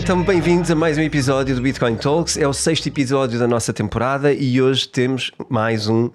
[0.00, 2.36] Então, bem-vindos a mais um episódio do Bitcoin Talks.
[2.36, 6.12] É o sexto episódio da nossa temporada e hoje temos mais um uh,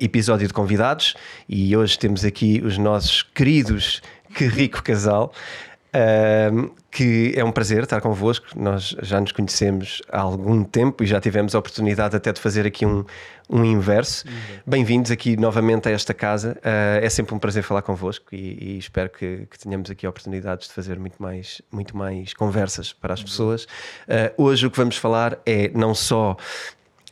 [0.00, 1.14] episódio de convidados.
[1.48, 4.00] E hoje temos aqui os nossos queridos
[4.34, 5.32] Que Rico Casal.
[6.90, 8.46] Que é um prazer estar convosco.
[8.56, 12.66] Nós já nos conhecemos há algum tempo e já tivemos a oportunidade até de fazer
[12.66, 13.04] aqui um,
[13.48, 14.26] um inverso.
[14.26, 14.32] Uhum.
[14.66, 16.58] Bem-vindos aqui novamente a esta casa.
[16.58, 20.68] Uh, é sempre um prazer falar convosco e, e espero que, que, tenhamos aqui oportunidades
[20.68, 23.26] de fazer muito mais, muito mais conversas para as uhum.
[23.26, 23.64] pessoas.
[23.64, 26.36] Uh, hoje o que vamos falar é não só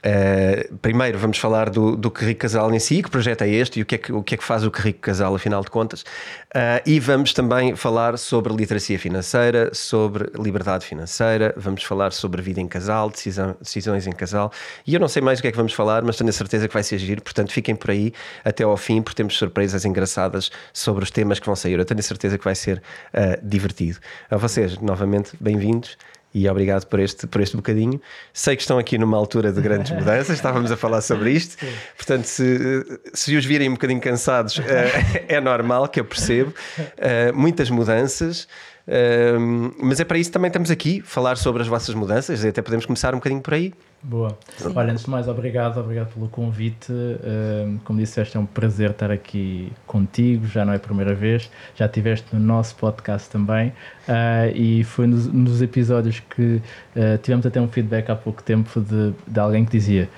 [0.04, 3.82] Uh, primeiro vamos falar do, do Rico Casal em si, que projeto é este e
[3.82, 6.02] o que é que, o que, é que faz o Rico Casal, afinal de contas.
[6.02, 12.60] Uh, e vamos também falar sobre literacia financeira, sobre liberdade financeira, vamos falar sobre vida
[12.60, 14.52] em casal, decisão, decisões em casal.
[14.86, 16.68] E eu não sei mais o que é que vamos falar, mas tenho a certeza
[16.68, 18.12] que vai ser giro, portanto fiquem por aí
[18.44, 21.78] até ao fim, porque temos surpresas engraçadas sobre os temas que vão sair.
[21.78, 22.82] Eu tenho a certeza que vai ser
[23.14, 23.98] uh, divertido.
[24.30, 25.96] A vocês, novamente, bem-vindos
[26.34, 28.00] e obrigado por este, por este bocadinho.
[28.32, 31.56] Sei que estão aqui numa altura de grandes mudanças, estávamos a falar sobre isto,
[31.96, 36.54] portanto, se, se os virem um bocadinho cansados, é, é normal que eu percebo.
[36.96, 38.48] Eh, muitas mudanças.
[38.86, 42.48] Uh, mas é para isso que também estamos aqui, falar sobre as vossas mudanças e
[42.48, 43.74] até podemos começar um bocadinho por aí.
[44.02, 44.38] Boa.
[44.56, 44.72] Sim.
[44.76, 46.92] Olha, antes de mais, obrigado, obrigado pelo convite.
[46.92, 51.50] Uh, como disseste, é um prazer estar aqui contigo, já não é a primeira vez,
[51.74, 53.70] já estiveste no nosso podcast também
[54.08, 56.62] uh, e foi nos, nos episódios que
[56.94, 60.08] uh, tivemos até um feedback há pouco tempo de, de alguém que dizia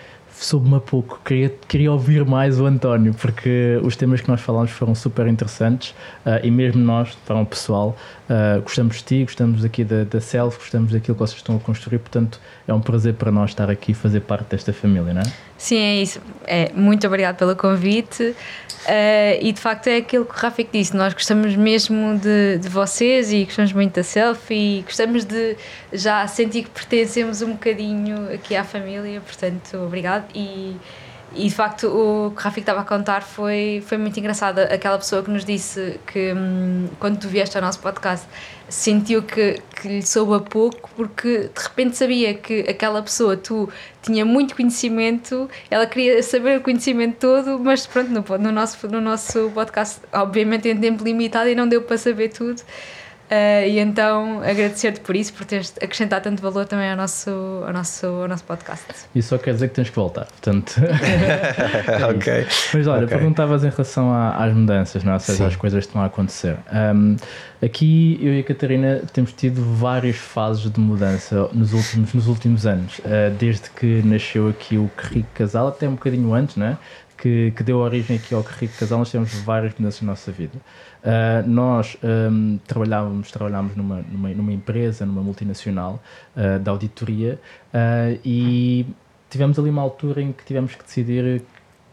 [0.41, 4.95] soube-me pouco, queria, queria ouvir mais o António, porque os temas que nós falamos foram
[4.95, 5.91] super interessantes
[6.25, 7.97] uh, e mesmo nós, para o pessoal,
[8.29, 11.61] uh, gostamos de ti, gostamos aqui da, da Self, gostamos daquilo que vocês estão a
[11.61, 15.23] construir, portanto é um prazer para nós estar aqui e fazer parte desta família, não
[15.23, 15.33] é?
[15.57, 16.21] Sim, é isso.
[16.47, 18.35] É, muito obrigado pelo convite.
[18.85, 22.69] Uh, e de facto é aquilo que o Rafik disse, nós gostamos mesmo de, de
[22.69, 25.57] vocês e gostamos muito da selfie e gostamos de
[25.93, 30.25] já sentir que pertencemos um bocadinho aqui à família, portanto, obrigado.
[30.35, 30.77] E,
[31.35, 34.61] e de facto o que Rafik estava a contar foi, foi muito engraçado.
[34.61, 38.27] Aquela pessoa que nos disse que hum, quando tu vieste ao nosso podcast
[38.69, 43.69] sentiu que, que lhe soube a pouco porque de repente sabia que aquela pessoa, tu
[44.03, 49.01] tinha muito conhecimento, ela queria saber o conhecimento todo, mas pronto, no, no, nosso, no
[49.01, 52.63] nosso podcast, obviamente em tempo limitado e não deu para saber tudo.
[53.31, 57.31] Uh, e então agradecer-te por isso, por teres acrescentado tanto valor também ao nosso,
[57.67, 58.87] ao nosso, ao nosso podcast.
[59.15, 60.75] Isso só quer dizer que tens que voltar, portanto.
[62.11, 62.47] ok.
[62.73, 63.19] Mas olha, okay.
[63.19, 65.15] perguntavas em relação a, às mudanças, não é?
[65.17, 66.57] ou seja, às coisas que estão a acontecer.
[66.73, 67.17] Um,
[67.63, 72.67] aqui eu e a Catarina temos tido várias fases de mudança nos últimos, nos últimos
[72.67, 76.79] anos, uh, desde que nasceu aqui o Rico Casal, até um bocadinho antes, não é?
[77.21, 80.57] Que, que deu origem aqui ao Rico Casal, nós temos várias mudanças na nossa vida.
[81.03, 81.97] Uh, nós
[82.31, 86.01] um, trabalhávamos, trabalhávamos numa, numa, numa, empresa, numa multinacional
[86.37, 87.41] uh, da auditoria
[87.75, 88.87] uh, e
[89.29, 91.43] tivemos ali uma altura em que tivemos que decidir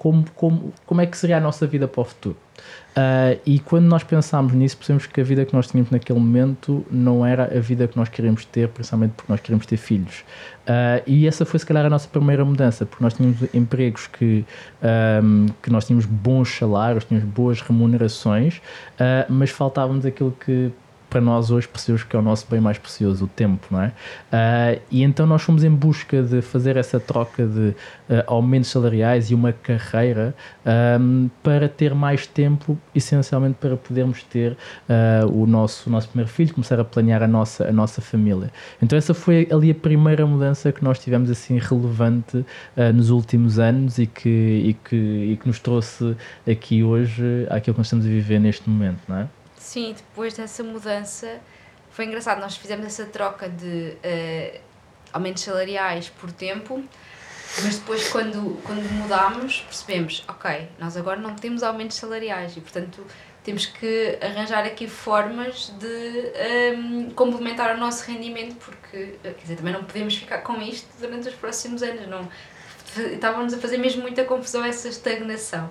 [0.05, 2.37] como, como, como é que seria a nossa vida para o futuro.
[2.95, 6.85] Uh, e quando nós pensámos nisso, percebemos que a vida que nós tínhamos naquele momento
[6.91, 10.19] não era a vida que nós queríamos ter, principalmente porque nós queríamos ter filhos.
[10.61, 14.45] Uh, e essa foi, se calhar, a nossa primeira mudança, porque nós tínhamos empregos que,
[15.23, 20.71] um, que nós tínhamos bons salários, tínhamos boas remunerações, uh, mas faltávamos aquilo que
[21.15, 23.87] para nós hoje percebemos que é o nosso bem mais precioso, o tempo, não é?
[23.87, 27.75] Uh, e então nós fomos em busca de fazer essa troca de uh,
[28.27, 30.35] aumentos salariais e uma carreira
[30.99, 34.57] um, para ter mais tempo, essencialmente para podermos ter
[34.89, 38.51] uh, o, nosso, o nosso primeiro filho, começar a planear a nossa, a nossa família.
[38.81, 42.45] Então essa foi ali a primeira mudança que nós tivemos assim relevante
[42.93, 47.79] nos últimos anos e que, e, que, e que nos trouxe aqui hoje àquilo que
[47.79, 49.27] nós estamos a viver neste momento, não é?
[49.75, 51.41] Sim, depois dessa mudança
[51.91, 52.39] foi engraçado.
[52.39, 54.61] Nós fizemos essa troca de uh,
[55.11, 56.81] aumentos salariais por tempo,
[57.61, 63.05] mas depois, quando, quando mudámos, percebemos: ok, nós agora não temos aumentos salariais e, portanto,
[63.43, 69.57] temos que arranjar aqui formas de um, ehm, complementar o nosso rendimento, porque quer dizer,
[69.57, 72.07] também não podemos ficar com isto durante os próximos anos.
[72.07, 72.25] Não,
[73.11, 75.69] estávamos a fazer mesmo muita confusão essa estagnação.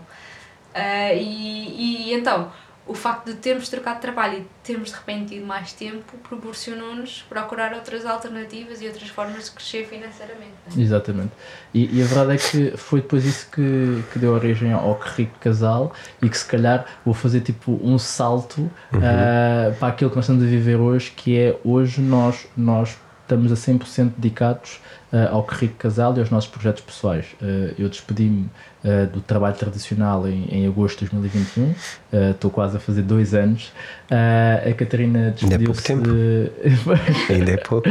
[0.75, 2.53] Uh, e, e então
[2.87, 7.23] o facto de termos trocado de trabalho e termos de repente tido mais tempo proporcionou-nos
[7.29, 10.53] procurar outras alternativas e outras formas de crescer financeiramente.
[10.77, 10.81] É?
[10.81, 11.33] Exatamente.
[11.73, 15.23] E, e, a verdade é que foi depois isso que, que deu origem ao Que
[15.23, 18.99] Rico Casal e que se calhar vou fazer tipo um salto uhum.
[18.99, 23.51] uh, para aquilo que nós estamos a viver hoje, que é hoje nós, nós estamos
[23.51, 27.27] a 100% dedicados uh, ao Carrico Casal e aos nossos projetos pessoais.
[27.41, 28.51] Uh, eu despedi-me
[28.85, 31.75] uh, do trabalho tradicional em, em agosto de 2021,
[32.31, 33.73] estou quase a fazer dois anos.
[34.11, 35.45] a Catarina despediu-se.
[35.53, 36.03] Ainda é pouco tempo.
[36.03, 37.33] De...
[37.33, 37.89] Ainda é pouco.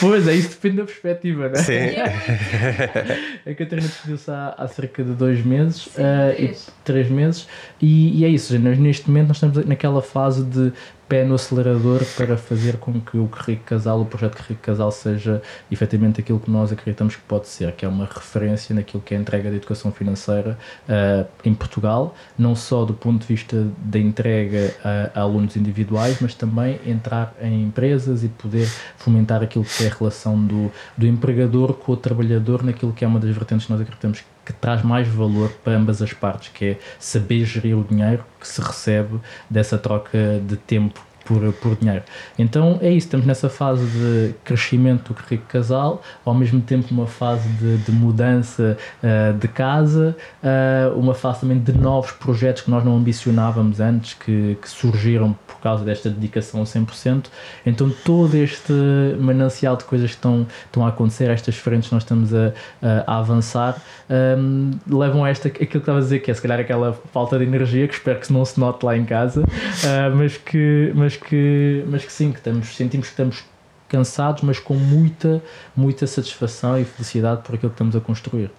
[0.00, 1.62] pois, é isso depende da perspectiva, não é?
[1.62, 1.90] Sim.
[3.50, 6.02] a Catarina despediu-se há, há, cerca de dois meses, Sim,
[6.36, 6.66] três.
[6.68, 7.48] E, três meses,
[7.80, 10.72] e, e é isso, nós, neste momento nós estamos naquela fase de
[11.14, 15.40] pé no acelerador para fazer com que o Carrico Casal, o projeto Carrico Casal, seja
[15.70, 19.16] efetivamente aquilo que nós acreditamos que pode ser, que é uma referência naquilo que é
[19.16, 20.58] a entrega de educação financeira
[20.88, 26.18] uh, em Portugal, não só do ponto de vista da entrega a, a, alunos individuais,
[26.20, 31.06] mas também entrar em empresas e poder fomentar aquilo que é a relação do, do
[31.06, 34.82] empregador com o trabalhador naquilo que é uma das vertentes que nós acreditamos que traz
[34.82, 39.20] mais valor para ambas as partes, que é saber gerir o dinheiro que se recebe
[39.48, 42.02] dessa troca de tempo por, por dinheiro.
[42.38, 47.48] Então é isso, estamos nessa fase de crescimento do casal, ao mesmo tempo uma fase
[47.48, 52.84] de, de mudança uh, de casa, uh, uma fase também de novos projetos que nós
[52.84, 57.26] não ambicionávamos antes, que, que surgiram por causa desta dedicação a 100%.
[57.64, 58.72] Então todo este
[59.18, 63.14] manancial de coisas que estão, estão a acontecer, estas frentes que nós estamos a, a,
[63.14, 63.80] a avançar,
[64.10, 67.38] um, levam a esta, aquilo que estava a dizer, que é se calhar aquela falta
[67.38, 71.13] de energia, que espero que não se note lá em casa, uh, mas, que, mas,
[71.16, 73.44] que, mas que sim, que estamos, sentimos que estamos
[73.88, 75.42] cansados, mas com muita,
[75.76, 78.50] muita satisfação e felicidade por aquilo que estamos a construir.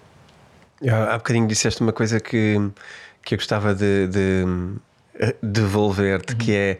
[0.90, 2.56] Há bocadinho disseste uma coisa que,
[3.22, 4.44] que eu gostava de, de
[5.42, 6.38] devolver-te, uhum.
[6.38, 6.78] que é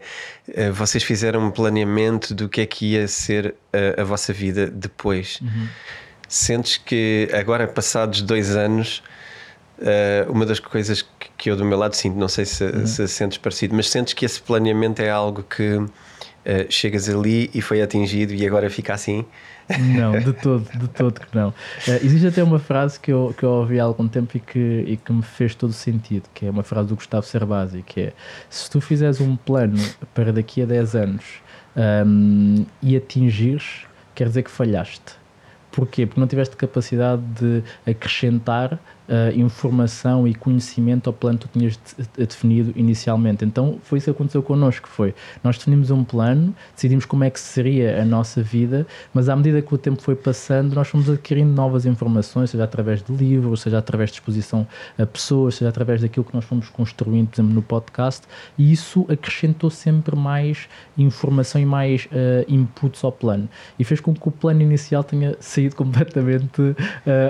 [0.53, 4.67] eh, vocês fizeram um planeamento do que é que ia ser a, a vossa vida
[4.67, 5.39] depois.
[5.41, 5.67] Uhum.
[6.27, 9.01] Sentes que agora, passados dois anos,
[9.79, 11.05] uh, uma das coisas
[11.37, 12.85] que eu do meu lado sinto, não sei se, uhum.
[12.85, 15.89] se sentes parecido, mas sentes que esse planeamento é algo que uh,
[16.69, 19.25] chegas ali e foi atingido e agora fica assim?
[19.79, 21.49] Não, de todo, de todo que não.
[21.49, 24.85] Uh, existe até uma frase que eu, que eu ouvi há algum tempo e que,
[24.87, 28.13] e que me fez todo sentido, que é uma frase do Gustavo Cerbasi, que é
[28.49, 29.77] se tu fizeres um plano
[30.13, 31.25] para daqui a 10 anos
[32.05, 33.85] um, e atingires,
[34.15, 35.15] quer dizer que falhaste.
[35.71, 36.07] Porquê?
[36.07, 41.79] Porque não tiveste capacidade de acrescentar uh, informação e conhecimento ao plano que tu tinhas
[42.17, 43.43] definido inicialmente.
[43.45, 45.13] Então foi isso que aconteceu connosco, foi
[45.43, 49.61] nós definimos um plano, decidimos como é que seria a nossa vida, mas à medida
[49.61, 53.77] que o tempo foi passando, nós fomos adquirindo novas informações, seja através de livros, seja
[53.77, 54.67] através de exposição
[54.97, 58.27] a pessoas, seja através daquilo que nós fomos construindo, por exemplo, no podcast,
[58.57, 60.67] e isso acrescentou sempre mais
[60.97, 63.47] informação e mais uh, inputs ao plano.
[63.77, 66.75] E fez com que o plano inicial tenha saído completamente uh,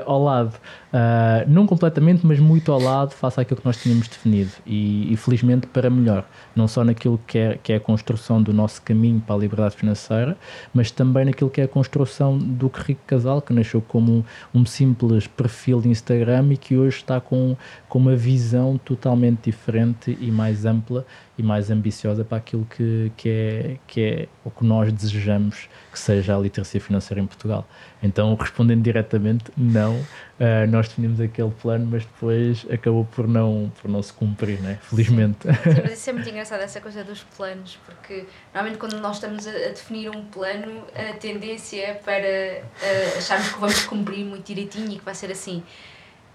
[0.05, 0.53] ao lado.
[0.97, 4.49] Uh, não completamente, mas muito ao lado, face àquilo que nós tínhamos definido.
[4.65, 6.25] E, e, felizmente para melhor.
[6.55, 9.75] Não só naquilo que é, que é a construção do nosso caminho para a liberdade
[9.75, 10.35] financeira,
[10.73, 14.65] mas também naquilo que é a construção do Rico Casal, que nasceu como um, um
[14.65, 17.55] simples perfil de Instagram e que hoje está com,
[17.89, 21.05] com uma visão totalmente diferente e mais ampla
[21.37, 25.99] e mais ambiciosa para aquilo que, que, é, que é o que nós desejamos que
[25.99, 27.67] seja a literacia financeira em Portugal.
[28.03, 33.89] Então, respondendo diretamente, não, uh, nós definimos aquele plano, mas depois acabou por não, por
[33.89, 34.79] não se cumprir, né?
[34.81, 35.39] felizmente.
[35.43, 39.47] Sim, mas isso é muito engraçado, essa coisa dos planos, porque normalmente quando nós estamos
[39.47, 44.45] a, a definir um plano, a tendência é para uh, acharmos que vamos cumprir muito
[44.45, 45.63] direitinho e que vai ser assim.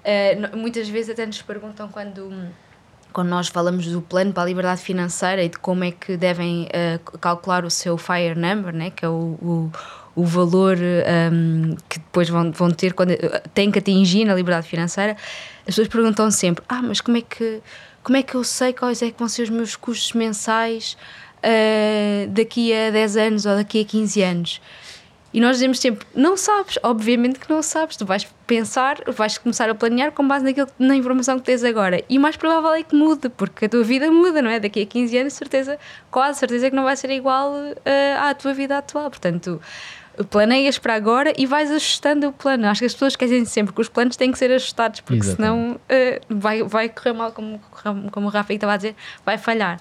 [0.04, 2.50] Uh, muitas vezes até nos perguntam quando
[3.12, 6.67] quando nós falamos do plano para a liberdade financeira e de como é que devem
[6.67, 9.72] uh, calcular o seu FIRE number, né, que é o, o,
[10.15, 13.12] o valor um, que depois vão, vão ter quando
[13.55, 15.17] têm que atingir na liberdade financeira,
[15.60, 17.60] as pessoas perguntam sempre: Ah, mas como é que,
[18.03, 20.96] como é que eu sei quais é que vão ser os meus custos mensais
[21.38, 24.60] uh, daqui a 10 anos ou daqui a 15 anos?
[25.32, 29.70] E nós dizemos sempre: não sabes, obviamente que não sabes, tu vais pensar, vais começar
[29.70, 32.03] a planear com base naquilo, na informação que tens agora.
[32.08, 34.60] E o mais provável é que mude, porque a tua vida muda, não é?
[34.60, 35.79] Daqui a 15 anos, certeza,
[36.10, 37.74] quase certeza que não vai ser igual uh,
[38.20, 39.08] à tua vida atual.
[39.08, 39.60] Portanto,
[40.31, 42.67] planeias para agora e vais ajustando o plano.
[42.67, 45.36] Acho que as pessoas querem sempre que os planos têm que ser ajustados, porque Exatamente.
[45.36, 47.60] senão uh, vai, vai correr mal, como,
[48.10, 49.81] como o Rafa estava a dizer, vai falhar.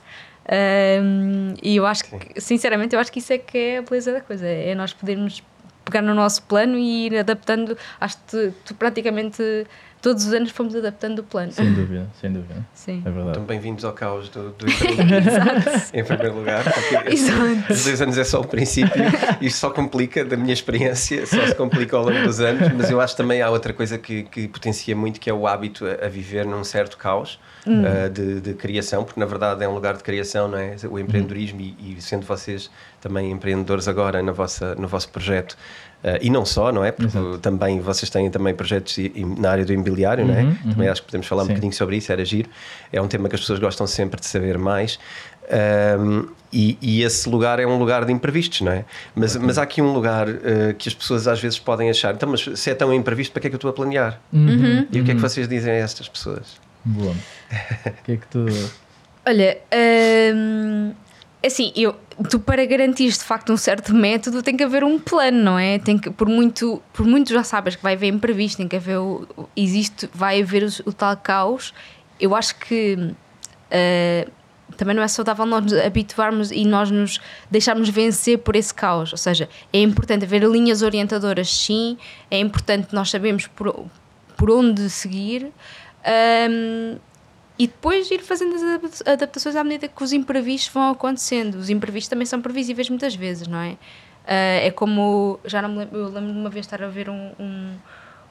[0.50, 4.12] Um, e eu acho que, sinceramente, eu acho que isso é que é a beleza
[4.12, 5.44] da coisa, é nós podermos
[5.86, 7.78] pegar no nosso plano e ir adaptando.
[8.00, 9.68] Acho que tu, praticamente
[10.02, 11.52] todos os anos fomos adaptando o plano.
[11.52, 12.66] Sem dúvida, sem dúvida.
[12.74, 13.04] Sim.
[13.06, 13.30] É verdade.
[13.30, 14.66] Então, bem-vindos ao caos do, do
[15.94, 16.64] em primeiro lugar.
[17.08, 17.72] Exato.
[17.72, 19.04] Os dois anos é só o princípio,
[19.40, 23.00] isto só complica, da minha experiência, só se complica ao longo dos anos, mas eu
[23.00, 26.10] acho também há outra coisa que, que potencia muito, que é o hábito a, a
[26.10, 27.40] viver num certo caos.
[27.68, 27.84] Hum.
[27.84, 30.76] Uh, de, de, criação, porque na verdade é um lugar de criação, não é?
[30.90, 31.76] O empreendedorismo hum.
[31.80, 35.56] e, e, sendo vocês também empreendedores agora na vossa, no vosso projeto.
[36.04, 36.92] Uh, e não só, não é?
[36.92, 37.38] Porque Exato.
[37.38, 38.98] também vocês têm também projetos
[39.38, 40.44] na área do imobiliário, uhum, não é?
[40.44, 40.72] Uhum.
[40.72, 41.50] Também acho que podemos falar Sim.
[41.50, 42.50] um bocadinho sobre isso, era giro.
[42.92, 44.98] É um tema que as pessoas gostam sempre de saber mais.
[46.00, 48.86] Um, e, e, esse lugar é um lugar de imprevistos, não é?
[49.16, 52.30] Mas, mas há aqui um lugar uh, que as pessoas às vezes podem achar, então,
[52.30, 54.20] mas se é tão imprevisto, para que é que eu estou a planear?
[54.34, 54.88] Uhum.
[54.92, 55.20] E o que é que uhum.
[55.20, 56.60] vocês dizem a estas pessoas?
[56.84, 57.12] Boa.
[57.86, 58.46] o que é que tu.
[59.26, 59.58] Olha,
[60.34, 60.94] hum,
[61.46, 61.96] assim, eu,
[62.30, 65.80] tu para garantir de facto um certo método tem que haver um plano, não é?
[65.80, 68.98] Tem que, por muito, por muito já sabes que vai haver imprevisto, tem que haver
[68.98, 71.74] o, existe, vai haver o, o tal caos.
[72.20, 74.32] Eu acho que uh,
[74.78, 79.12] também não é saudável nós nos habituarmos e nós nos deixarmos vencer por esse caos.
[79.12, 81.98] Ou seja, é importante haver linhas orientadoras, sim,
[82.30, 83.86] é importante nós sabermos por,
[84.38, 85.52] por onde seguir.
[86.50, 86.98] Um,
[87.62, 91.60] e depois ir fazendo as adaptações à medida que os imprevistos vão acontecendo.
[91.60, 93.74] Os imprevistos também são previsíveis muitas vezes, não é?
[93.74, 97.08] Uh, é como, já não me lembro, eu lembro de uma vez estar a ver
[97.08, 97.76] um, um,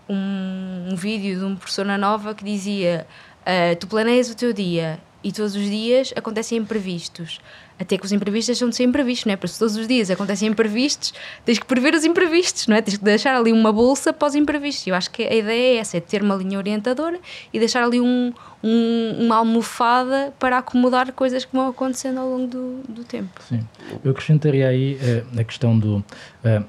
[0.08, 3.06] um, um vídeo de uma persona nova que dizia
[3.42, 7.40] uh, tu planeias o teu dia e todos os dias acontecem imprevistos.
[7.80, 9.36] Até que os imprevistos deixam de ser imprevistos, não é?
[9.36, 11.14] Porque se todos os dias acontecem imprevistos,
[11.46, 12.82] tens que prever os imprevistos, não é?
[12.82, 14.86] Tens que deixar ali uma bolsa para os imprevistos.
[14.86, 17.18] Eu acho que a ideia é essa, é ter uma linha orientadora
[17.52, 18.32] e deixar ali um,
[18.62, 23.40] um, uma almofada para acomodar coisas que vão acontecendo ao longo do, do tempo.
[23.48, 23.66] Sim.
[24.04, 25.96] Eu acrescentaria aí uh, a questão do...
[25.96, 26.64] Uh,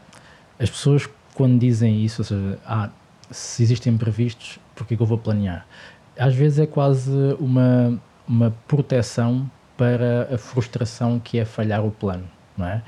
[0.58, 2.89] as pessoas quando dizem isso, ou seja, ah,
[3.30, 5.65] se existem imprevistos, porque que eu vou planear?
[6.18, 8.00] Às vezes é quase uma
[8.32, 9.50] uma proteção
[9.81, 12.25] para a frustração que é falhar o plano.
[12.55, 12.83] Não é?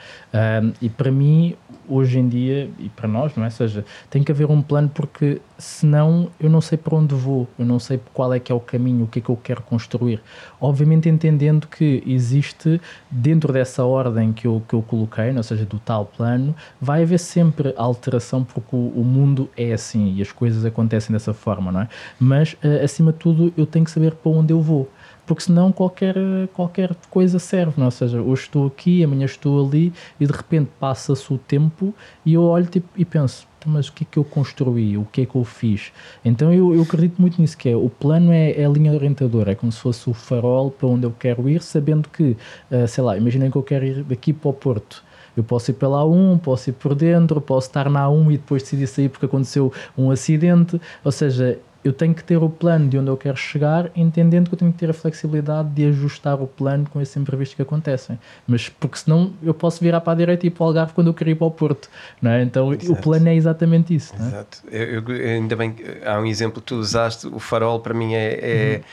[0.62, 1.56] Um, e para mim,
[1.90, 3.48] hoje em dia, e para nós, não é?
[3.48, 7.48] Ou seja, tem que haver um plano porque senão eu não sei para onde vou,
[7.58, 9.64] eu não sei qual é que é o caminho, o que é que eu quero
[9.64, 10.22] construir.
[10.62, 15.80] Obviamente entendendo que existe, dentro dessa ordem que eu, que eu coloquei, ou seja, do
[15.80, 20.64] tal plano, vai haver sempre alteração porque o, o mundo é assim e as coisas
[20.66, 21.90] acontecem dessa forma, não é?
[22.20, 24.88] Mas, acima de tudo, eu tenho que saber para onde eu vou
[25.26, 26.16] porque senão qualquer,
[26.54, 27.86] qualquer coisa serve, não?
[27.86, 27.88] É?
[27.88, 31.94] ou seja, hoje estou aqui, amanhã estou ali e de repente passa-se o tempo
[32.26, 35.06] e eu olho tipo, e penso, então, mas o que é que eu construí, o
[35.06, 35.92] que é que eu fiz?
[36.24, 39.54] Então eu, eu acredito muito nisso, que é, o plano é, é, a linha orientadora,
[39.54, 42.36] é como se fosse o farol para onde eu quero ir, sabendo que,
[42.70, 45.04] uh, sei lá, imaginem que eu quero ir daqui para o Porto,
[45.36, 48.62] eu posso ir pela A1, posso ir por dentro, posso estar na A1 e depois
[48.62, 50.80] decidir sair porque aconteceu um acidente.
[51.04, 54.56] Ou seja, eu tenho que ter o plano de onde eu quero chegar, entendendo que
[54.56, 58.18] eu tenho que ter a flexibilidade de ajustar o plano com esses imprevistos que acontecem.
[58.48, 61.08] Mas porque senão eu posso virar para a direita e ir para o Algarve quando
[61.08, 61.90] eu quero ir para o Porto.
[62.22, 62.42] Não é?
[62.42, 62.94] Então Exato.
[62.94, 64.14] o plano é exatamente isso.
[64.18, 64.28] É?
[64.28, 64.64] Exato.
[64.72, 65.76] Eu, eu, ainda bem
[66.06, 68.40] há um exemplo que tu usaste, o farol para mim é.
[68.42, 68.76] é...
[68.78, 68.84] Uhum.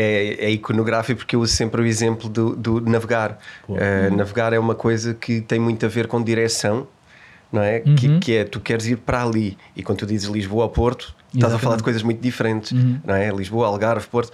[0.00, 3.36] É, é, iconográfico porque eu uso sempre o exemplo do, do navegar.
[3.68, 6.86] Uh, navegar é uma coisa que tem muito a ver com direção,
[7.50, 7.82] não é?
[7.84, 7.96] Uhum.
[7.96, 11.16] Que, que, é tu queres ir para ali e quando tu dizes Lisboa ao Porto,
[11.34, 12.98] Estás a falar de coisas muito diferentes, uhum.
[13.04, 13.28] não é?
[13.30, 14.32] Lisboa, Algarve, Porto,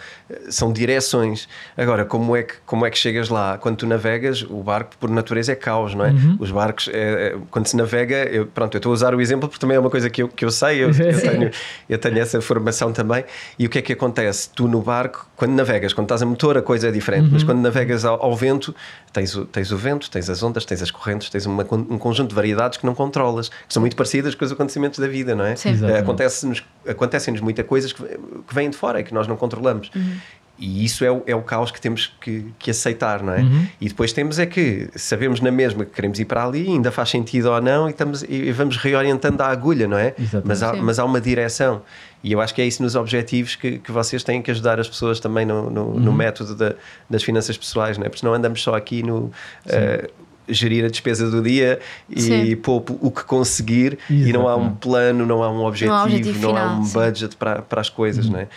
[0.49, 1.49] são direções.
[1.77, 3.59] Agora, como é que, como é que chegas lá?
[3.59, 6.11] Quando tu navegas, o barco, por natureza, é caos, não é?
[6.11, 6.37] Uhum.
[6.39, 9.49] Os barcos, é, é, quando se navega, eu, pronto, eu estou a usar o exemplo
[9.49, 11.51] porque também é uma coisa que eu, que eu sei, eu, eu, tenho,
[11.89, 13.25] eu tenho essa formação também.
[13.59, 14.49] E o que é que acontece?
[14.55, 17.33] Tu no barco, quando navegas, quando estás a motor, a coisa é diferente, uhum.
[17.33, 18.73] mas quando navegas ao, ao, vento,
[19.13, 22.29] tens o, tens o vento, tens as ondas, tens as correntes, tens uma, um conjunto
[22.29, 25.45] de variedades que não controlas, que são muito parecidas com os acontecimentos da vida, não
[25.45, 25.57] é?
[25.99, 29.91] Acontece-nos acontecem-nos muitas coisas que, que vêm de fora e que nós não controlamos.
[29.95, 30.17] Uhum.
[30.57, 33.41] E isso é o, é o caos que temos que, que aceitar, não é?
[33.41, 33.67] Uhum.
[33.81, 37.11] E depois temos é que sabemos na mesma que queremos ir para ali, ainda faz
[37.11, 40.15] sentido ou não, e, estamos, e vamos reorientando a agulha, não é?
[40.45, 41.83] Mas há, mas há uma direção.
[42.23, 44.89] E eu acho que é isso nos objetivos que, que vocês têm que ajudar as
[44.89, 46.01] pessoas também no, no, uhum.
[46.01, 46.75] no método da,
[47.11, 48.09] das finanças pessoais, não é?
[48.09, 49.33] Porque senão andamos só aqui no.
[49.67, 54.29] Uh, gerir a despesa do dia e poupo o que conseguir Exatamente.
[54.29, 56.79] e não há um plano, não há um objetivo, não há, objetivo não final, há
[56.79, 56.93] um sim.
[56.93, 58.33] budget para, para as coisas, uhum.
[58.33, 58.49] não é?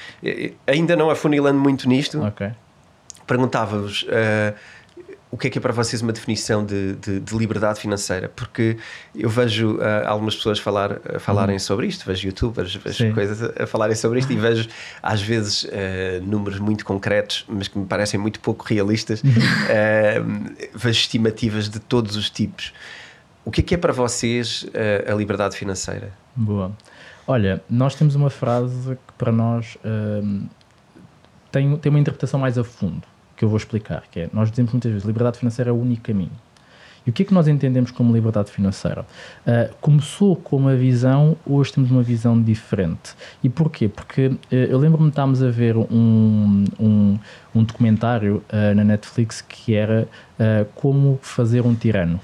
[0.65, 2.51] Ainda não afunilando muito nisto, okay.
[3.25, 4.55] perguntava-vos uh,
[5.29, 8.29] o que é que é para vocês uma definição de, de, de liberdade financeira?
[8.33, 8.77] Porque
[9.13, 11.59] eu vejo uh, algumas pessoas falar, uh, falarem uhum.
[11.59, 13.13] sobre isto, vejo youtubers, vejo Sim.
[13.13, 14.69] coisas a, falarem sobre isto e vejo
[15.03, 15.67] às vezes uh,
[16.23, 20.55] números muito concretos, mas que me parecem muito pouco realistas, uhum.
[20.73, 22.73] vejo estimativas de todos os tipos.
[23.43, 24.65] O que é que é para vocês
[25.09, 26.11] a liberdade financeira?
[26.35, 26.71] Boa.
[27.25, 29.77] Olha, nós temos uma frase que para nós
[31.49, 33.03] tem, tem uma interpretação mais a fundo
[33.37, 36.01] que eu vou explicar, que é, nós dizemos muitas vezes, liberdade financeira é o único
[36.01, 36.31] caminho.
[37.07, 39.05] E o que é que nós entendemos como liberdade financeira?
[39.47, 43.15] Uh, começou com uma visão, hoje temos uma visão diferente.
[43.41, 43.87] E porquê?
[43.87, 47.17] Porque uh, eu lembro-me de estarmos a ver um, um,
[47.55, 50.05] um documentário uh, na Netflix que era
[50.75, 52.19] Como Fazer um Tirano.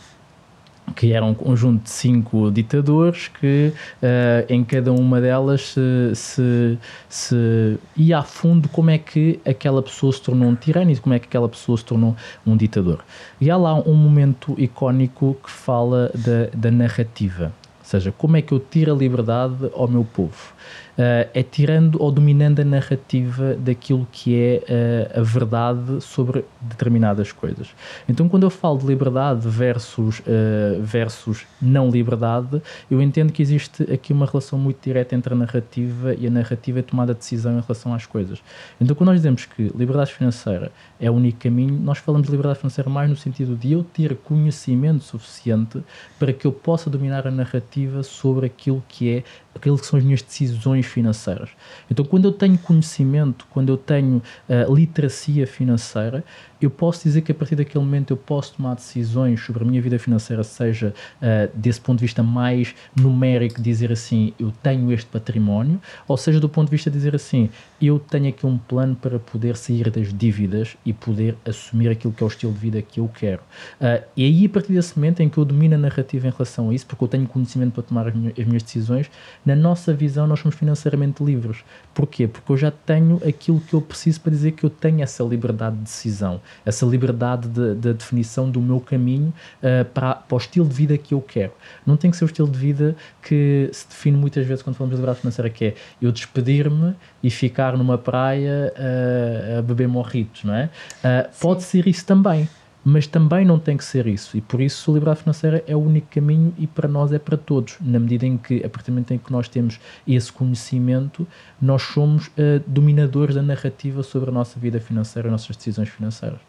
[0.96, 6.78] Que era um conjunto de cinco ditadores que uh, em cada uma delas se, se,
[7.10, 11.16] se, ia a fundo como é que aquela pessoa se tornou um tirano e como
[11.16, 13.04] é que aquela pessoa se tornou um ditador.
[13.40, 18.42] E há lá um momento icónico que fala da, da narrativa, ou seja, como é
[18.42, 20.54] que eu tiro a liberdade ao meu povo
[20.98, 27.32] uh, é tirando ou dominando a narrativa daquilo que é uh, a verdade sobre determinadas
[27.32, 27.70] coisas.
[28.08, 33.84] Então, quando eu falo de liberdade versus, uh, versus não liberdade, eu entendo que existe
[33.92, 37.58] aqui uma relação muito direta entre a narrativa e a narrativa é tomada de decisão
[37.58, 38.42] em relação às coisas.
[38.80, 42.60] Então, quando nós dizemos que liberdade financeira é o único caminho, nós falamos de liberdade
[42.60, 45.84] financeira mais no sentido de eu ter conhecimento suficiente
[46.20, 49.24] para que eu possa dominar a narrativa sobre aquilo que é
[49.56, 51.50] aquilo que são as minhas decisões financeiras.
[51.90, 56.24] Então, quando eu tenho conhecimento, quando eu tenho uh, literacia financeira,
[56.66, 59.82] eu posso dizer que a partir daquele momento eu posso tomar decisões sobre a minha
[59.82, 65.08] vida financeira, seja uh, desse ponto de vista mais numérico, dizer assim, eu tenho este
[65.08, 67.50] património, ou seja do ponto de vista de dizer assim,
[67.82, 72.24] eu tenho aqui um plano para poder sair das dívidas e poder assumir aquilo que
[72.24, 73.42] é o estilo de vida que eu quero.
[73.82, 76.70] Uh, e aí, a partir desse momento em que eu domino a narrativa em relação
[76.70, 79.10] a isso, porque eu tenho conhecimento para tomar as minhas, as minhas decisões,
[79.46, 81.58] na nossa visão nós somos financeiramente livres.
[81.94, 82.28] Porquê?
[82.28, 85.76] Porque eu já tenho aquilo que eu preciso para dizer que eu tenho essa liberdade
[85.78, 90.68] de decisão essa liberdade de, de definição do meu caminho uh, para, para o estilo
[90.68, 91.52] de vida que eu quero.
[91.86, 94.96] Não tem que ser o estilo de vida que se define muitas vezes quando falamos
[94.96, 100.44] de liberdade financeira, que é eu despedir-me e ficar numa praia uh, a beber morritos,
[100.44, 100.70] não é?
[101.04, 102.48] Uh, pode ser isso também
[102.84, 104.36] mas também não tem que ser isso.
[104.36, 107.38] E por isso a liberdade financeira é o único caminho e para nós é para
[107.38, 111.26] todos, na medida em que, a partir do momento em que nós temos esse conhecimento,
[111.62, 116.40] nós somos uh, dominadores da narrativa sobre a nossa vida financeira, as nossas decisões financeiras.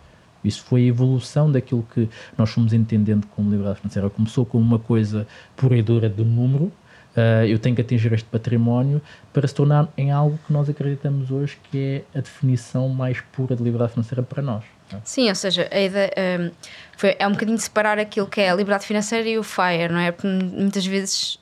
[0.42, 4.10] Isso foi a evolução daquilo que nós fomos entendendo como liberdade financeira.
[4.10, 5.26] Começou com uma coisa
[5.56, 9.00] pura e dura de número, uh, eu tenho que atingir este património,
[9.32, 13.54] para se tornar em algo que nós acreditamos hoje que é a definição mais pura
[13.54, 14.64] de liberdade financeira para nós.
[15.02, 16.50] Sim, ou seja, a ideia, um,
[16.96, 19.98] foi, é um bocadinho separar aquilo que é a liberdade financeira e o FIRE, não
[19.98, 20.12] é?
[20.12, 21.38] Porque muitas vezes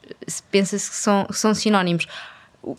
[0.51, 2.07] pensa-se que são, são sinónimos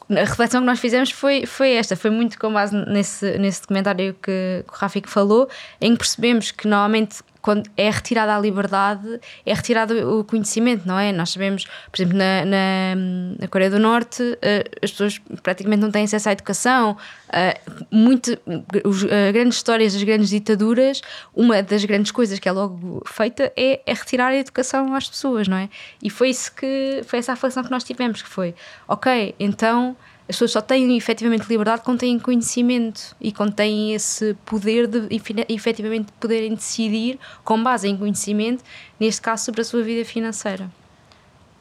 [0.10, 4.14] a reflexão que nós fizemos foi, foi esta, foi muito com base nesse, nesse documentário
[4.14, 5.50] que, que o Rafik falou,
[5.82, 10.98] em que percebemos que normalmente quando é retirada a liberdade, é retirado o conhecimento, não
[10.98, 11.12] é?
[11.12, 12.96] Nós sabemos, por exemplo, na, na,
[13.38, 16.96] na Coreia do Norte, uh, as pessoas praticamente não têm acesso à educação.
[17.28, 18.40] Uh, muito,
[18.86, 21.02] os, uh, grandes histórias das grandes ditaduras,
[21.36, 25.46] uma das grandes coisas que é logo feita é, é retirar a educação às pessoas,
[25.46, 25.68] não é?
[26.02, 28.56] E foi isso que foi essa reflexão que nós tivemos, que foi,
[28.88, 34.36] ok, então as pessoas só têm efetivamente liberdade quando têm conhecimento e quando têm esse
[34.46, 35.08] poder de
[35.50, 38.64] efetivamente poderem decidir com base em conhecimento,
[39.00, 40.70] neste caso sobre a sua vida financeira.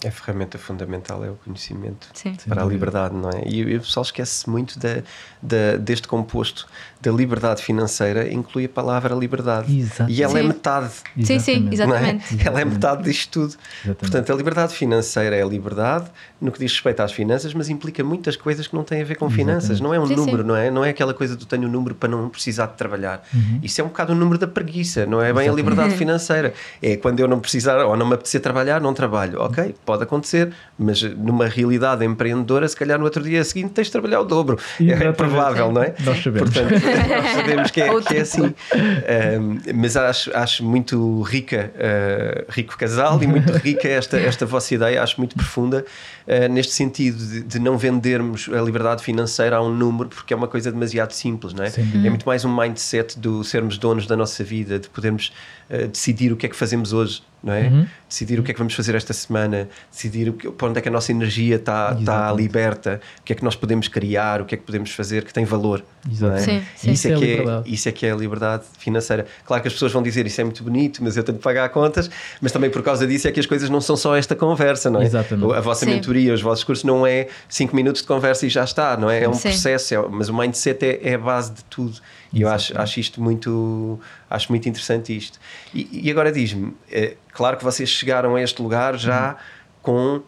[0.07, 2.35] A ferramenta fundamental é o conhecimento Sim.
[2.49, 3.43] para a liberdade, não é?
[3.47, 5.03] E o pessoal esquece muito da,
[5.43, 6.67] da, deste composto
[7.01, 9.77] da liberdade financeira, inclui a palavra liberdade.
[9.77, 10.11] Exato.
[10.11, 10.45] E ela é sim.
[10.45, 10.93] é metade.
[11.25, 12.41] Sim, sim, exatamente.
[12.41, 12.47] É?
[12.47, 13.57] Ela é metade disto tudo.
[13.85, 13.99] Exatamente.
[13.99, 16.07] Portanto, a liberdade financeira é a liberdade
[16.41, 19.17] no que diz respeito às finanças, mas implica muitas coisas que não têm a ver
[19.17, 19.81] com finanças.
[19.81, 20.49] Não é um sim, número, sim.
[20.49, 20.71] não é?
[20.71, 23.27] Não é aquela coisa do tenho um número para não precisar de trabalhar.
[23.35, 23.61] Uhum.
[23.63, 26.55] Isso é um bocado o número da preguiça, não é bem a liberdade financeira.
[26.81, 29.41] É quando eu não precisar ou não me apetecer trabalhar, não trabalho.
[29.41, 33.93] Ok, pode acontecer, mas numa realidade empreendedora, se calhar no outro dia seguinte tens de
[33.93, 34.59] trabalhar o dobro.
[34.81, 35.07] Exatamente.
[35.07, 35.95] É provável, não é?
[36.01, 36.51] Nós sabemos.
[36.51, 38.43] Portanto, nós sabemos que é, que é assim.
[38.47, 44.75] Um, mas acho, acho muito rica, uh, rico casal e muito rica esta, esta vossa
[44.75, 45.85] ideia, acho muito profunda.
[46.27, 50.37] Uh, neste sentido de, de, não vendermos a liberdade financeira a um número, porque é
[50.37, 51.71] uma coisa demasiado simples, não é?
[51.71, 52.07] Sim.
[52.07, 55.33] É muito mais um mindset do sermos donos da nossa vida, de podermos
[55.69, 57.69] uh, decidir o que é que fazemos hoje, não é?
[57.69, 57.87] Uhum.
[58.09, 60.83] Decidir o que é que vamos fazer esta semana, decidir o que, para onde é
[60.83, 64.45] que a nossa energia está, está liberta, o que é que nós podemos criar, o
[64.45, 65.85] que é que podemos fazer que tem valor.
[66.05, 66.39] É?
[66.39, 66.91] Sim, sim.
[66.93, 69.27] Isso, é, é que é, isso é que é a liberdade financeira.
[69.45, 71.69] Claro que as pessoas vão dizer isso é muito bonito, mas eu tenho de pagar
[71.69, 74.91] contas, mas também por causa disso é que as coisas não são só esta conversa,
[74.91, 75.05] não é?
[75.05, 75.53] Exatamente.
[75.55, 75.93] A vossa sim.
[75.93, 79.25] mentoria, os vossos cursos não é 5 minutos de conversa e já está, não é?
[79.25, 79.49] É um sim.
[79.49, 82.01] processo, é, mas o mindset é, é a base de tudo.
[82.33, 85.39] E eu acho, acho isto muito, acho muito interessante isto.
[85.75, 89.37] E, e agora diz-me, é, claro que vocês chegaram a este lugar já uhum.
[89.83, 90.23] com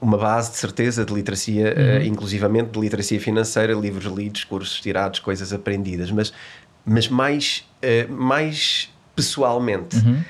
[0.00, 1.98] uma base de certeza de literacia, uhum.
[1.98, 6.32] uh, inclusivamente de literacia financeira, livros lidos, cursos tirados, coisas aprendidas, mas,
[6.84, 9.96] mas mais, uh, mais pessoalmente.
[9.96, 10.22] Uhum.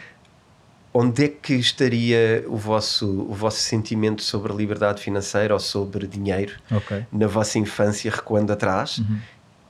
[0.96, 6.06] Onde é que estaria o vosso, o vosso sentimento sobre a liberdade financeira ou sobre
[6.06, 7.04] dinheiro okay.
[7.10, 8.98] na vossa infância, recuando atrás?
[8.98, 9.18] Uhum.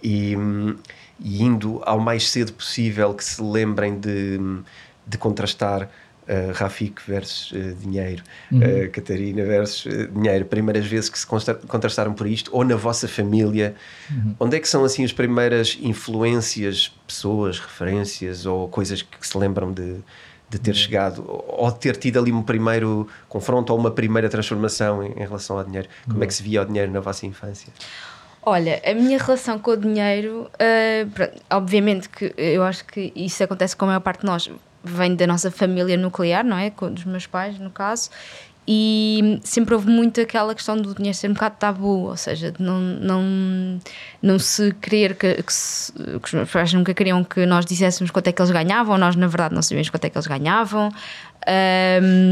[0.03, 0.37] E,
[1.21, 4.39] e indo ao mais cedo possível que se lembrem de,
[5.07, 5.89] de contrastar
[6.25, 8.59] uh, Rafik versus uh, dinheiro, uhum.
[8.59, 13.75] uh, Catarina versus dinheiro, primeiras vezes que se contrastaram por isto, ou na vossa família,
[14.11, 14.35] uhum.
[14.41, 19.73] onde é que são assim as primeiras influências, pessoas, referências ou coisas que se lembram
[19.73, 19.97] de,
[20.51, 20.77] de ter uhum.
[20.77, 25.27] chegado ou de ter tido ali um primeiro confronto ou uma primeira transformação em, em
[25.27, 25.89] relação ao dinheiro?
[26.09, 27.73] Como é que se via o dinheiro na vossa infância?
[28.47, 33.75] Olha, a minha relação com o dinheiro, uh, obviamente que eu acho que isso acontece
[33.75, 34.51] com a maior parte de nós,
[34.83, 36.69] vem da nossa família nuclear, não é?
[36.69, 38.11] Com dos meus pais, no caso,
[38.69, 42.63] e sempre houve muito aquela questão do dinheiro ser um bocado tabu, ou seja, de
[42.63, 43.81] não, não,
[44.23, 48.11] não se querer que, que, se, que, os meus pais nunca queriam que nós disséssemos
[48.11, 50.91] quanto é que eles ganhavam, nós na verdade não sabíamos quanto é que eles ganhavam,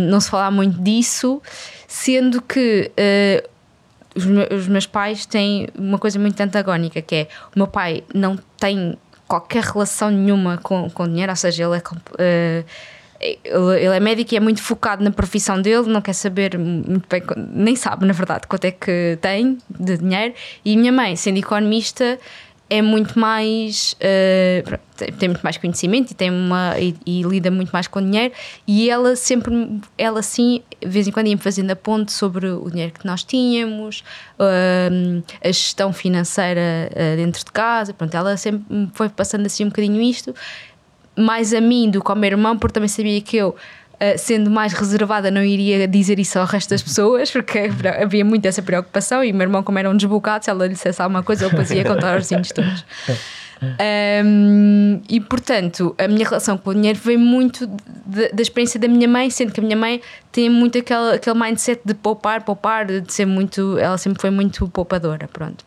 [0.09, 1.43] não se falava muito disso,
[1.87, 3.52] sendo que uh,
[4.15, 8.05] os, meus, os meus pais têm uma coisa muito antagónica, que é o meu pai
[8.15, 8.97] não tem
[9.27, 11.77] qualquer relação nenhuma com, com dinheiro, ou seja, ele
[12.19, 12.65] é,
[13.57, 17.07] uh, ele, é médico e é muito focado na profissão dele, não quer saber muito
[17.09, 20.35] bem, nem sabe na verdade quanto é que tem de dinheiro.
[20.65, 22.19] E minha mãe, sendo economista,
[22.71, 24.79] é muito mais uh,
[25.19, 28.33] tem muito mais conhecimento e tem uma e, e, lida muito mais com dinheiro
[28.67, 32.71] e ela sempre ela sim de vez em quando ia fazendo a ponte sobre o
[32.71, 34.03] dinheiro que nós tínhamos
[34.39, 39.69] uh, a gestão financeira uh, dentro de casa pronto ela sempre foi passando assim um
[39.69, 40.35] bocadinho isto
[41.17, 43.55] mais a mim do que ao meu irmão porque também sabia que eu
[44.03, 47.71] Uh, sendo mais reservada, não iria dizer isso ao resto das pessoas, porque
[48.03, 49.23] havia muito essa preocupação.
[49.23, 51.71] E meu irmão, como era um desbocado, se ela lhe dissesse alguma coisa, ele depois
[51.71, 52.85] ia contar aos vizinhos todos.
[54.25, 58.89] Um, e portanto, a minha relação com o dinheiro veio muito de, da experiência da
[58.89, 60.01] minha mãe, sendo que a minha mãe
[60.33, 63.79] tem muito aquele, aquele mindset de poupar, poupar, de ser muito.
[63.79, 65.29] Ela sempre foi muito poupadora.
[65.29, 65.63] Pronto.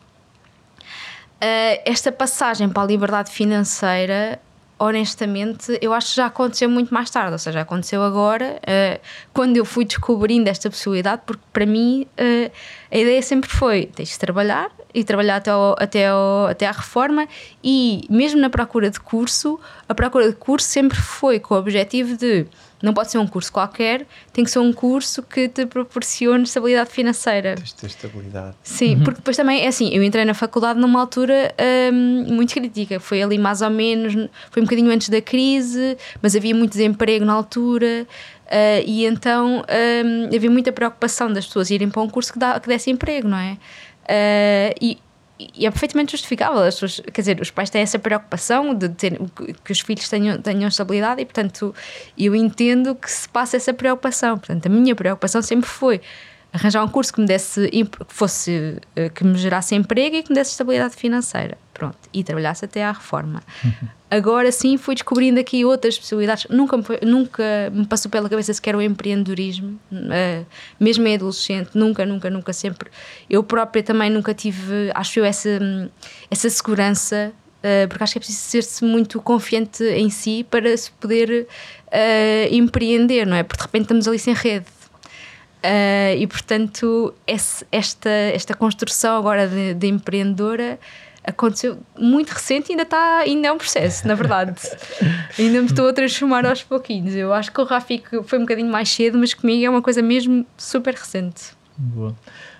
[1.36, 4.38] Uh, esta passagem para a liberdade financeira
[4.78, 9.00] honestamente, eu acho que já aconteceu muito mais tarde, ou seja, aconteceu agora, uh,
[9.32, 12.50] quando eu fui descobrindo esta possibilidade, porque para mim uh,
[12.90, 16.72] a ideia sempre foi: tens de trabalhar e trabalhar até, ao, até, ao, até à
[16.72, 17.26] reforma,
[17.62, 19.58] e mesmo na procura de curso,
[19.88, 22.46] a procura de curso sempre foi com o objetivo de
[22.82, 26.90] não pode ser um curso qualquer, tem que ser um curso que te proporcione estabilidade
[26.90, 27.54] financeira.
[27.54, 28.56] Tens de ter estabilidade.
[28.62, 29.04] Sim, uhum.
[29.04, 31.54] porque depois também, é assim, eu entrei na faculdade numa altura
[31.92, 34.14] hum, muito crítica, foi ali mais ou menos,
[34.50, 38.06] foi um bocadinho antes da crise, mas havia muito desemprego na altura.
[38.46, 39.64] Uh, e então
[40.04, 43.26] hum, havia muita preocupação das pessoas irem para um curso que, dá, que desse emprego,
[43.26, 43.58] não é?
[44.08, 44.98] Uh, e,
[45.38, 46.60] e é perfeitamente justificável.
[46.60, 46.80] As
[47.12, 49.18] quer dizer, os pais têm essa preocupação de ter,
[49.64, 51.74] que os filhos tenham, tenham estabilidade e, portanto,
[52.16, 54.38] eu entendo que se passa essa preocupação.
[54.38, 56.00] Portanto, a minha preocupação sempre foi
[56.56, 60.30] arranjar um curso que me desse, que fosse, eh, que me gerasse emprego e que
[60.30, 61.56] me desse estabilidade financeira.
[61.72, 63.42] Pronto, e trabalhasse até à reforma.
[64.10, 66.46] Agora sim fui descobrindo aqui outras possibilidades.
[66.48, 70.46] Nunca me, nunca me passou pela cabeça sequer o empreendedorismo, uh,
[70.80, 72.90] mesmo em adolescente, nunca, nunca, nunca, sempre.
[73.28, 75.50] Eu própria também nunca tive, acho eu, essa,
[76.30, 80.90] essa segurança, uh, porque acho que é preciso ser-se muito confiante em si para se
[80.92, 81.46] poder
[81.88, 83.42] uh, empreender, não é?
[83.42, 84.66] Porque de repente estamos ali sem rede.
[86.18, 90.78] E portanto, esse, esta, esta construção agora de, de empreendedora
[91.26, 94.54] aconteceu muito recente e ainda está ainda é um processo, na verdade.
[95.36, 97.14] ainda me estou a transformar aos pouquinhos.
[97.16, 100.00] Eu acho que o Rafik foi um bocadinho mais cedo, mas comigo é uma coisa
[100.00, 101.56] mesmo super recente.
[101.76, 102.14] Boa.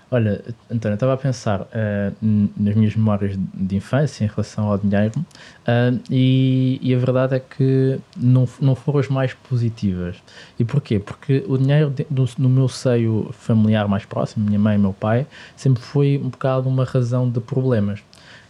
[0.09, 0.40] Olha,
[0.71, 6.01] António, estava a pensar uh, nas minhas memórias de infância em relação ao dinheiro uh,
[6.09, 10.16] e, e, a verdade é que não, não foram as mais positivas.
[10.57, 11.01] E porquê?
[11.01, 15.27] Porque o dinheiro no, no meu seio familiar mais próximo, minha mãe e meu pai,
[15.57, 18.01] sempre foi um bocado uma razão de problemas.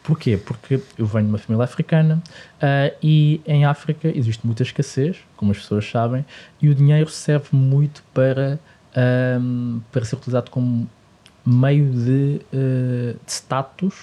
[0.02, 0.36] Porquê?
[0.36, 2.22] Porque eu venho de uma família africana
[2.58, 6.22] uh, e em África existe muita escassez, como as pessoas sabem,
[6.60, 8.60] e o dinheiro serve muito para,
[9.40, 10.86] um, para ser utilizado como
[11.46, 13.94] meio de, uh, de status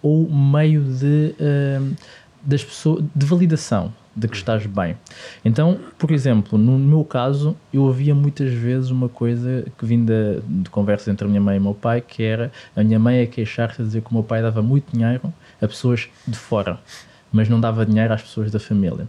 [0.00, 1.96] ou meio de, uh,
[2.42, 4.96] das pessoas, de validação de que estás bem.
[5.44, 10.70] Então, por exemplo, no meu caso, eu ouvia muitas vezes uma coisa que vinda de
[10.70, 13.26] conversas entre a minha mãe e o meu pai, que era a minha mãe a
[13.26, 16.80] queixar-se a dizer que o meu pai dava muito dinheiro a pessoas de fora,
[17.30, 19.04] mas não dava dinheiro às pessoas da família.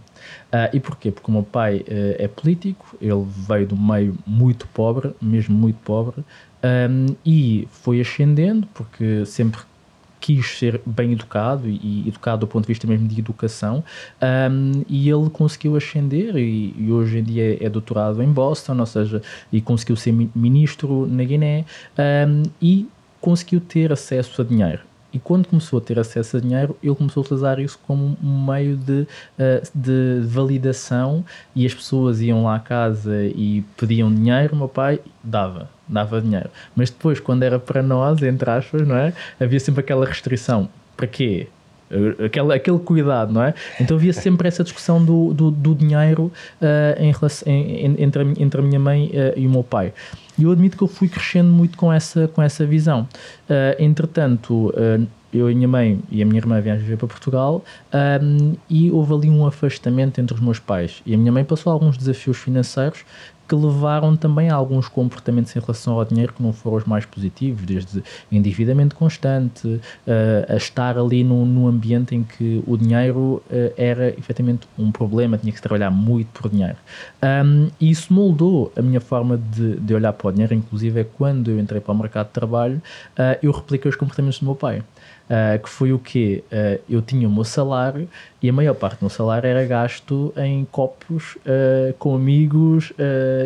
[0.52, 1.10] Uh, e porquê?
[1.10, 5.56] Porque o meu pai uh, é político, ele veio de um meio muito pobre, mesmo
[5.56, 6.22] muito pobre,
[6.62, 9.60] um, e foi ascendendo, porque sempre
[10.20, 13.84] quis ser bem educado e, educado do ponto de vista mesmo de educação
[14.50, 18.86] um, e ele conseguiu ascender e, e, hoje em dia é doutorado em Boston, ou
[18.86, 21.64] seja, e conseguiu ser ministro na Guiné
[22.26, 22.88] um, e
[23.20, 24.87] conseguiu ter acesso a dinheiro.
[25.12, 28.46] E quando começou a ter acesso a dinheiro, ele começou a utilizar isso como um
[28.46, 31.24] meio de, uh, de validação
[31.56, 36.50] e as pessoas iam lá à casa e pediam dinheiro, meu pai dava, dava dinheiro.
[36.76, 39.14] Mas depois, quando era para nós, entre aspas, não é?
[39.40, 40.68] havia sempre aquela restrição.
[40.94, 41.48] Para quê?
[42.22, 43.54] Aquele, aquele cuidado, não é?
[43.80, 48.26] Então havia sempre essa discussão do, do, do dinheiro uh, em relação, em, entre, a,
[48.42, 49.94] entre a minha mãe uh, e o meu pai.
[50.38, 53.08] E eu admito que eu fui crescendo muito com essa, com essa visão.
[53.48, 57.08] Uh, entretanto, uh, eu e a minha mãe e a minha irmã viemos viver para
[57.08, 57.62] Portugal
[58.22, 61.02] um, e houve ali um afastamento entre os meus pais.
[61.04, 63.04] E a minha mãe passou alguns desafios financeiros
[63.48, 67.06] que levaram também a alguns comportamentos em relação ao dinheiro que não foram os mais
[67.06, 73.42] positivos, desde endividamento constante, uh, a estar ali num, num, ambiente em que o dinheiro
[73.50, 76.76] uh, era efetivamente um problema, tinha que se trabalhar muito por dinheiro.
[77.22, 81.04] Um, e isso moldou a minha forma de, de, olhar para o dinheiro, inclusive é
[81.04, 82.82] quando eu entrei para o mercado de trabalho,
[83.18, 84.82] uh, eu repliquei os comportamentos do meu pai
[85.28, 86.42] uh, que foi o quê?
[86.50, 88.08] Uh, eu tinha o meu salário
[88.42, 92.92] e a maior parte do meu salário era gasto em copos uh, com amigos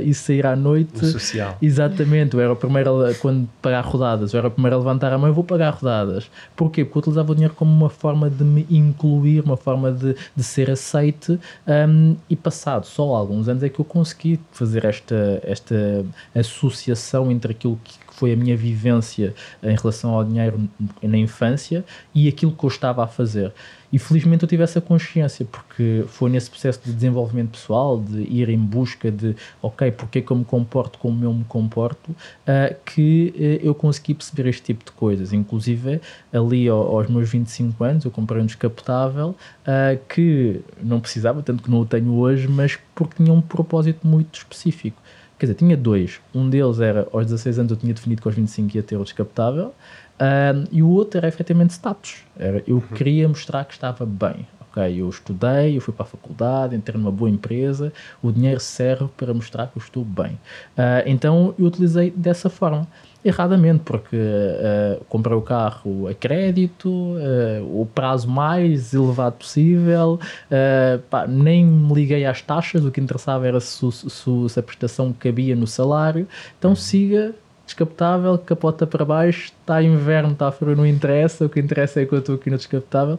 [0.05, 1.05] e sair à noite.
[1.05, 1.57] O social.
[1.63, 5.13] Exatamente, eu era o primeiro, a, quando pagar rodadas, eu era o primeiro a levantar
[5.13, 6.31] a mão e vou pagar rodadas.
[6.55, 6.85] Porquê?
[6.85, 10.43] Porque eu utilizava o dinheiro como uma forma de me incluir, uma forma de, de
[10.43, 16.05] ser aceite um, e passado só alguns anos é que eu consegui fazer esta, esta
[16.35, 20.71] associação entre aquilo que foi a minha vivência em relação ao dinheiro
[21.03, 23.53] na infância e aquilo que eu estava a fazer.
[23.93, 28.49] E felizmente eu tive essa consciência, porque foi nesse processo de desenvolvimento pessoal, de ir
[28.49, 32.77] em busca de, ok, porque é que eu me comporto como eu me comporto, uh,
[32.87, 35.33] que uh, eu consegui perceber este tipo de coisas.
[35.33, 36.01] Inclusive,
[36.33, 41.65] ali ao, aos meus 25 anos, eu comprei um descapotável uh, que não precisava, tanto
[41.65, 45.03] que não o tenho hoje, mas porque tinha um propósito muito específico.
[45.43, 46.21] Quer dizer, tinha dois.
[46.33, 49.03] Um deles era aos 16 anos eu tinha definido que aos 25 ia ter o
[49.03, 49.75] descapotável.
[50.21, 52.23] Um, e o outro era efetivamente status.
[52.39, 52.81] Era, eu uhum.
[52.95, 54.47] queria mostrar que estava bem.
[54.61, 59.09] Ok, eu estudei, eu fui para a faculdade, entrei numa boa empresa, o dinheiro serve
[59.17, 60.35] para mostrar que eu estou bem.
[60.79, 62.87] Uh, então eu utilizei dessa forma
[63.25, 70.19] erradamente, porque uh, comprei o carro a crédito, uh, o prazo mais elevado possível,
[70.51, 74.63] uh, pá, nem me liguei às taxas, o que interessava era se, se, se a
[74.63, 76.27] prestação cabia no salário.
[76.59, 76.77] Então uhum.
[76.77, 77.35] siga
[77.67, 82.13] descapotável, capota para baixo, está inverno, está frio, não interessa, o que interessa é que
[82.13, 83.19] eu estou aqui no descapotável,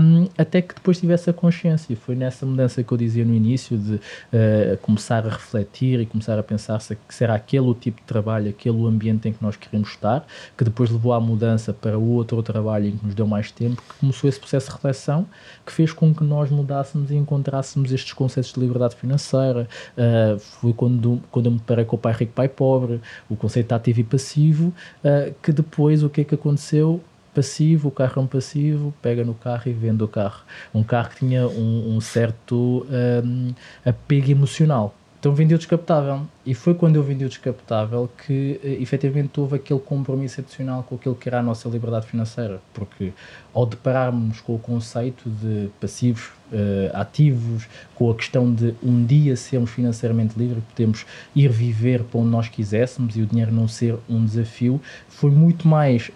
[0.00, 1.96] um, até que depois tivesse a consciência.
[1.96, 6.38] Foi nessa mudança que eu dizia no início de uh, começar a refletir e começar
[6.38, 9.56] a pensar se será aquele o tipo de trabalho, aquele o ambiente em que nós
[9.56, 13.26] queremos estar, que depois levou à mudança para o outro trabalho em que nos deu
[13.26, 15.26] mais tempo, que começou esse processo de reflexão
[15.64, 19.68] que fez com que nós mudássemos e encontrássemos estes conceitos de liberdade financeira.
[19.96, 23.63] Uh, foi quando, quando eu me deparei com o pai rico, pai pobre, o conceito
[23.72, 24.72] ativo e passivo,
[25.04, 27.00] uh, que depois o que é que aconteceu?
[27.34, 30.42] Passivo, o carro é um passivo, pega no carro e vende o carro.
[30.72, 32.86] Um carro que tinha um, um certo
[33.24, 33.52] um,
[33.84, 34.94] apego emocional.
[35.24, 36.20] Então vendi o descapotável.
[36.44, 40.96] E foi quando eu vendi o descapotável que uh, efetivamente houve aquele compromisso adicional com
[40.96, 42.60] aquilo que era a nossa liberdade financeira.
[42.74, 43.10] Porque
[43.54, 49.34] ao depararmos com o conceito de passivos, uh, ativos, com a questão de um dia
[49.34, 53.96] sermos financeiramente livres, podemos ir viver para onde nós quiséssemos e o dinheiro não ser
[54.06, 56.10] um desafio, foi muito mais,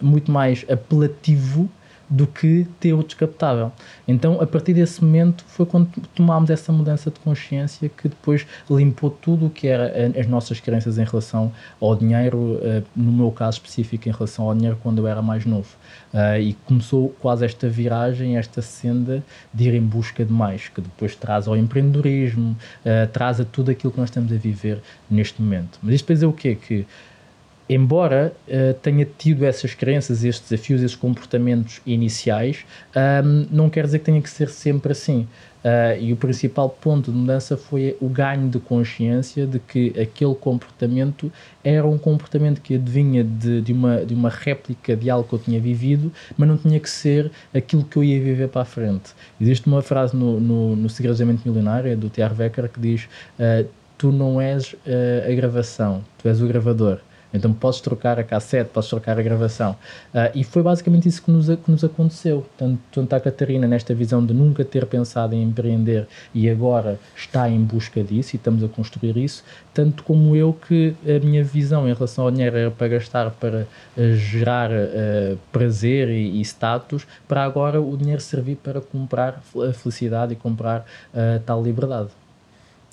[0.00, 1.68] muito mais apelativo
[2.08, 3.72] do que ter o descapotável.
[4.06, 9.10] Então, a partir desse momento, foi quando tomámos essa mudança de consciência que depois limpou
[9.10, 13.58] tudo o que era as nossas crenças em relação ao dinheiro, eh, no meu caso
[13.58, 15.68] específico, em relação ao dinheiro quando eu era mais novo.
[16.12, 20.80] Uh, e começou quase esta viragem, esta senda de ir em busca de mais, que
[20.80, 25.42] depois traz ao empreendedorismo, uh, traz a tudo aquilo que nós estamos a viver neste
[25.42, 25.78] momento.
[25.82, 26.54] Mas isto para dizer o quê?
[26.54, 26.86] Que
[27.68, 32.64] embora uh, tenha tido essas crenças, estes desafios, esses comportamentos iniciais,
[33.24, 35.26] um, não quer dizer que tenha que ser sempre assim.
[35.64, 40.34] Uh, e o principal ponto de mudança foi o ganho de consciência de que aquele
[40.34, 41.32] comportamento
[41.64, 45.38] era um comportamento que adivinha de, de, uma, de uma réplica de algo que eu
[45.38, 49.12] tinha vivido, mas não tinha que ser aquilo que eu ia viver para a frente.
[49.40, 52.34] Existe uma frase no, no, no Segredos da Milionária, do T.R.
[52.34, 57.00] Becker, que diz: uh, Tu não és uh, a gravação, tu és o gravador.
[57.34, 59.72] Então podes trocar a cassete, podes trocar a gravação.
[60.14, 62.46] Uh, e foi basicamente isso que nos, que nos aconteceu.
[62.56, 67.48] Tanto, tanto a Catarina, nesta visão de nunca ter pensado em empreender e agora está
[67.48, 69.42] em busca disso e estamos a construir isso,
[69.72, 73.66] tanto como eu, que a minha visão em relação ao dinheiro era para gastar, para
[73.96, 79.72] uh, gerar uh, prazer e, e, status, para agora o dinheiro servir para comprar a
[79.72, 80.84] felicidade e comprar
[81.44, 82.10] tal liberdade.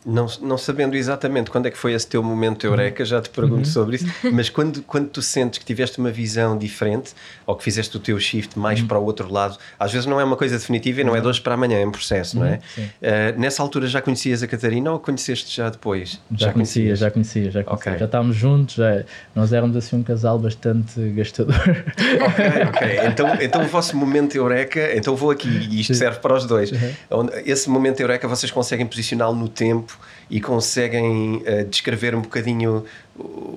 [0.06, 3.60] Não, não sabendo exatamente quando é que foi esse teu momento eureka, já te pergunto
[3.60, 3.66] uhum.
[3.66, 7.14] sobre isso, mas quando, quando tu sentes que tiveste uma visão diferente
[7.46, 8.88] ou que fizeste o teu shift mais uhum.
[8.88, 11.28] para o outro lado, às vezes não é uma coisa definitiva e não é de
[11.28, 12.44] hoje para amanhã, é um processo, uhum.
[12.44, 12.60] não é?
[12.78, 16.20] Uh, nessa altura já conhecias a Catarina ou conheceste já depois?
[16.32, 17.92] Já, já conhecia, já conhecia, já conhecia.
[17.92, 18.00] Okay.
[18.00, 19.04] Já estávamos juntos, já,
[19.36, 21.56] nós éramos assim um casal bastante gastador.
[21.56, 23.00] Ok, ok.
[23.08, 26.72] Então, então o vosso momento eureka, então vou aqui e isto serve para os dois.
[26.72, 27.30] Uhum.
[27.46, 29.91] Esse momento eureka vocês conseguem posicioná-lo no tempo
[30.30, 32.86] e conseguem uh, descrever um bocadinho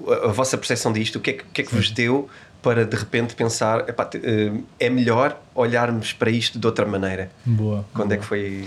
[0.08, 1.16] a, a vossa percepção disto?
[1.16, 2.28] O que é que, que, é que vos deu
[2.62, 7.30] para de repente pensar epá, uh, é melhor olharmos para isto de outra maneira?
[7.44, 7.84] Boa.
[7.92, 8.16] Quando boa.
[8.16, 8.64] é que foi?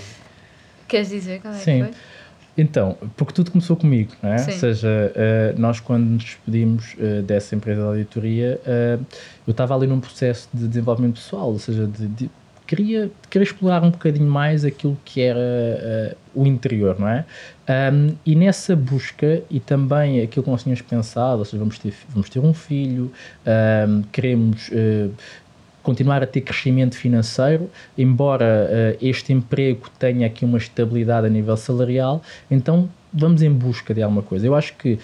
[0.88, 1.86] Queres dizer qual é Sim.
[1.86, 2.02] que foi?
[2.60, 4.40] Então, porque tudo começou comigo, não é?
[4.40, 4.52] Sim.
[4.52, 8.60] Ou seja, uh, nós quando nos despedimos dessa empresa de auditoria,
[9.46, 12.30] eu estava ali num processo de desenvolvimento pessoal, ou seja, de, de
[12.68, 17.26] queria, queria explorar um bocadinho mais aquilo que era uh, o interior, não é?
[17.92, 21.94] Um, e nessa busca, e também aquilo que nós tínhamos pensado, ou seja, vamos ter,
[22.10, 23.12] vamos ter um filho,
[23.88, 25.12] um, queremos uh,
[25.82, 31.56] continuar a ter crescimento financeiro, embora uh, este emprego tenha aqui uma estabilidade a nível
[31.56, 34.46] salarial, então vamos em busca de alguma coisa.
[34.46, 35.00] Eu acho que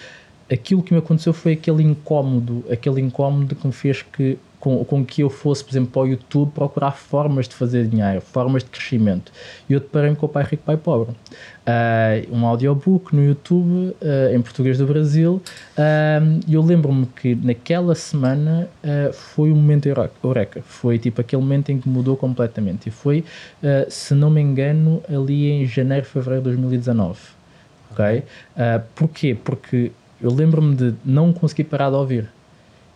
[0.52, 5.04] aquilo que me aconteceu foi aquele incómodo, aquele incómodo que me fez que com, com
[5.04, 8.70] que eu fosse, por exemplo, para o YouTube procurar formas de fazer dinheiro, formas de
[8.70, 9.30] crescimento.
[9.68, 11.10] E eu deparei-me com o Pai Rico, Pai Pobre.
[11.10, 15.42] Uh, um audiobook no YouTube, uh, em português do Brasil,
[15.76, 18.66] e uh, eu lembro-me que naquela semana
[19.12, 20.62] foi um momento eureka.
[20.62, 22.88] Foi tipo aquele momento em que mudou completamente.
[22.88, 23.22] E foi,
[23.88, 27.18] se não me engano, ali em janeiro, fevereiro de 2019.
[27.90, 28.22] Ok?
[28.94, 29.36] porquê?
[29.42, 32.28] Porque eu lembro-me de não conseguir parar de ouvir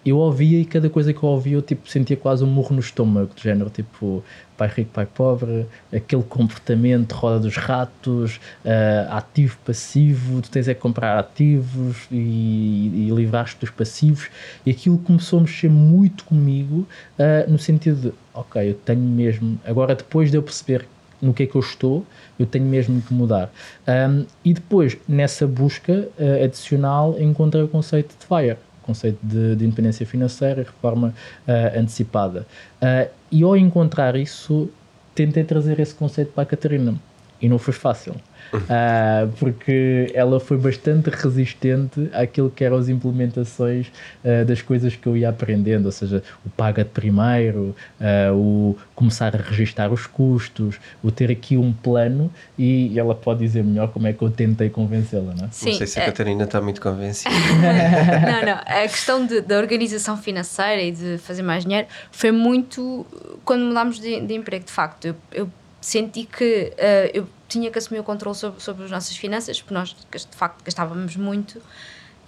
[0.04, 2.80] eu ouvia e cada coisa que eu ouvia eu tipo, sentia quase um murro no
[2.80, 4.22] estômago, de género tipo
[4.56, 10.74] pai rico, pai pobre, aquele comportamento, roda dos ratos, uh, ativo, passivo, tu tens é
[10.74, 14.28] que comprar ativos e, e livrar-te dos passivos,
[14.66, 16.86] e aquilo começou a mexer muito comigo
[17.18, 20.84] uh, no sentido de, ok, eu tenho mesmo, agora depois de eu perceber
[21.20, 22.04] no que é que eu estou,
[22.38, 23.50] eu tenho mesmo que mudar.
[23.86, 28.56] Um, e depois, nessa busca uh, adicional, encontrei o conceito de FIRE
[28.88, 31.14] conceito de, de independência financeira e reforma
[31.46, 32.46] uh, antecipada.
[32.80, 34.70] Uh, e ao encontrar isso,
[35.14, 36.94] tentei trazer esse conceito para a Catarina.
[37.40, 38.14] E não foi fácil.
[38.52, 43.88] Uh, porque ela foi bastante resistente àquilo que eram as implementações
[44.24, 48.76] uh, das coisas que eu ia aprendendo, ou seja, o paga de primeiro, uh, o
[48.94, 53.88] começar a registar os custos, o ter aqui um plano e ela pode dizer melhor
[53.88, 55.48] como é que eu tentei convencê-la, não é?
[55.50, 56.06] Sim, não sei se a é...
[56.06, 57.30] Catarina está muito convencida.
[58.24, 63.06] não, não, a questão de, da organização financeira e de fazer mais dinheiro foi muito
[63.44, 67.78] quando mudámos de, de emprego, de facto, eu, eu senti que uh, eu tinha que
[67.78, 71.62] assumir o controle sobre, sobre as nossas finanças, porque nós de facto gastávamos muito.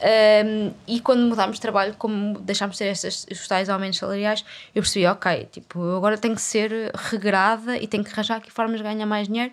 [0.01, 4.43] Um, e quando mudámos de trabalho, como deixámos de ter estes, os tais aumentos salariais,
[4.75, 8.79] eu percebi, ok, tipo, agora tenho que ser regrada e tenho que arranjar aqui formas
[8.79, 9.53] de ganhar mais dinheiro.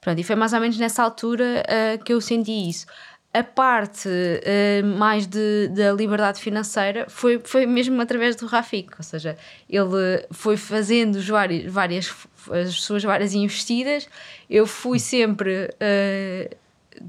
[0.00, 2.86] Pronto, e foi mais ou menos nessa altura uh, que eu senti isso.
[3.32, 9.02] A parte uh, mais de, da liberdade financeira foi, foi mesmo através do Rafik, ou
[9.02, 9.36] seja,
[9.68, 12.14] ele foi fazendo várias, várias
[12.50, 14.08] as suas várias investidas,
[14.48, 16.56] eu fui sempre uh,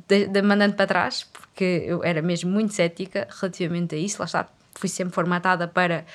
[0.07, 4.25] de, de mandando para trás, porque eu era mesmo muito cética relativamente a isso, lá
[4.25, 6.05] está, fui sempre formatada para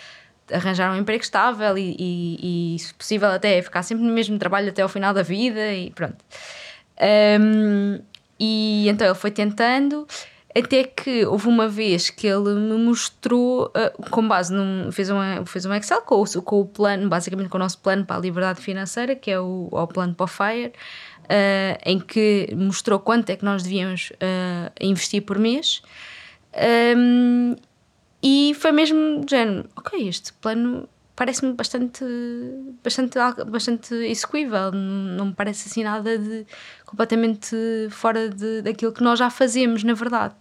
[0.52, 4.68] arranjar um emprego estável e, e, e se possível até ficar sempre no mesmo trabalho
[4.68, 6.16] até ao final da vida e pronto.
[7.40, 8.00] Um,
[8.38, 10.06] e então ele foi tentando
[10.56, 14.90] até que houve uma vez que ele me mostrou, uh, com base num.
[14.90, 18.16] fez, uma, fez um Excel com, com o plano, basicamente com o nosso plano para
[18.16, 20.72] a liberdade financeira, que é o, o plano para o FIRE,
[21.24, 25.82] uh, em que mostrou quanto é que nós devíamos uh, investir por mês.
[26.96, 27.54] Um,
[28.22, 30.88] e foi mesmo género, ok, este plano
[31.20, 32.02] parece-me bastante,
[32.83, 36.46] bastante, bastante execuível, não me parece assim nada de
[36.87, 37.54] completamente
[37.90, 40.35] fora de, daquilo que nós já fazemos, na verdade.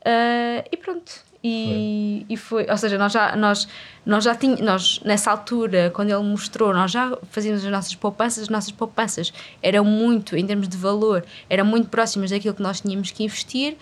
[0.00, 1.12] Uh, e pronto.
[1.44, 2.34] E foi.
[2.34, 3.68] e foi, ou seja, nós já, nós,
[4.04, 8.42] nós já tínhamos, nós nessa altura, quando ele mostrou, nós já fazíamos as nossas poupanças,
[8.42, 12.80] as nossas poupanças eram muito, em termos de valor, eram muito próximas daquilo que nós
[12.80, 13.76] tínhamos que investir.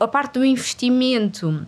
[0.00, 1.64] A parte do investimento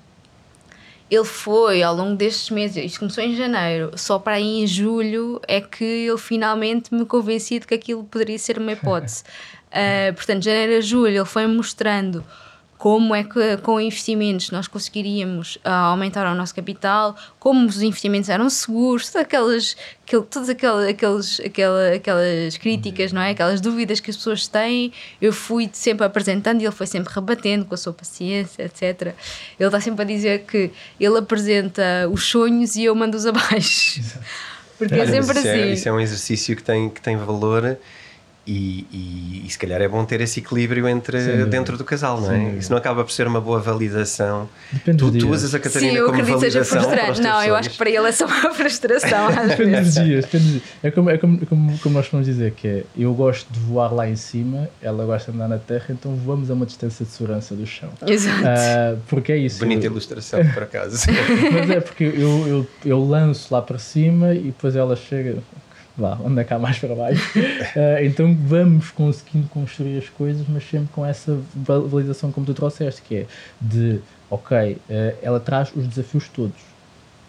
[1.11, 5.41] ele foi ao longo destes meses, isto começou em janeiro, só para aí em julho
[5.49, 9.25] é que ele finalmente me convencia de que aquilo poderia ser uma hipótese.
[9.69, 12.25] uh, portanto, janeiro a julho ele foi mostrando
[12.79, 18.31] como é que com investimentos nós conseguiríamos uh, aumentar o nosso capital, como os investimentos
[18.31, 19.77] eram seguros, todas aquelas,
[20.07, 23.31] aquel, todas aquelas, aqueles, aquela, aquelas críticas, não é?
[23.31, 27.65] aquelas dúvidas que as pessoas têm, eu fui sempre apresentando e ele foi sempre rebatendo
[27.65, 29.15] com a sua paciência, etc.
[29.59, 30.71] Ele está sempre a dizer que
[31.01, 34.01] ele apresenta os sonhos e eu mando-os abaixo.
[34.79, 35.49] Porque é, sempre isso assim.
[35.49, 37.77] É, isso é um exercício que tem, que tem valor
[38.49, 42.33] e, e, e, se calhar é bom ter esse equilíbrio entre dentro do casal, não
[42.33, 42.39] é?
[42.39, 42.57] Sim.
[42.57, 44.49] Isso não acaba por ser uma boa validação.
[44.73, 46.81] Depende tu, tu usas a Catarina Sim, eu como acredito validação.
[46.81, 47.21] Seja frustrante.
[47.21, 49.29] Não, eu acho que para ele é só uma frustração.
[49.49, 50.63] depende dos dias, depende dos dias.
[50.83, 53.93] É, como, é como, como, como nós vamos dizer, que é eu gosto de voar
[53.93, 57.11] lá em cima, ela gosta de andar na terra, então voamos a uma distância de
[57.11, 57.91] segurança do chão.
[58.07, 58.41] Exato.
[58.41, 59.59] Uh, porque é isso.
[59.59, 59.91] Bonita eu...
[59.91, 61.07] ilustração, por acaso.
[61.53, 65.37] Mas é porque eu, eu, eu lanço lá para cima e depois ela chega
[65.99, 67.39] vá, anda cá mais para baixo.
[67.39, 73.03] uh, então vamos conseguindo construir as coisas, mas sempre com essa validação como tu trouxeste,
[73.03, 73.27] que é
[73.61, 76.78] de, ok, uh, ela traz os desafios todos.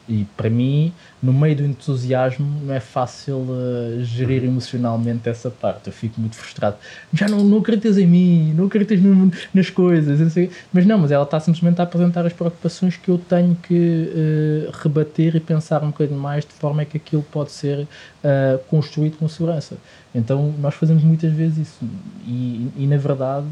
[0.10, 0.92] E para mim,
[1.22, 5.86] no meio do entusiasmo, não é fácil uh, gerir emocionalmente essa parte.
[5.86, 6.78] Eu fico muito frustrado.
[7.14, 10.20] Já não, não acreditas em mim, não acreditas no, nas coisas.
[10.20, 10.50] Assim.
[10.74, 14.72] Mas não, mas ela está simplesmente a apresentar as preocupações que eu tenho que uh,
[14.82, 19.30] rebater e pensar um bocadinho mais de forma que aquilo pode ser uh, construído com
[19.30, 19.78] segurança.
[20.16, 21.86] Então, nós fazemos muitas vezes isso.
[22.26, 23.46] E, e na verdade,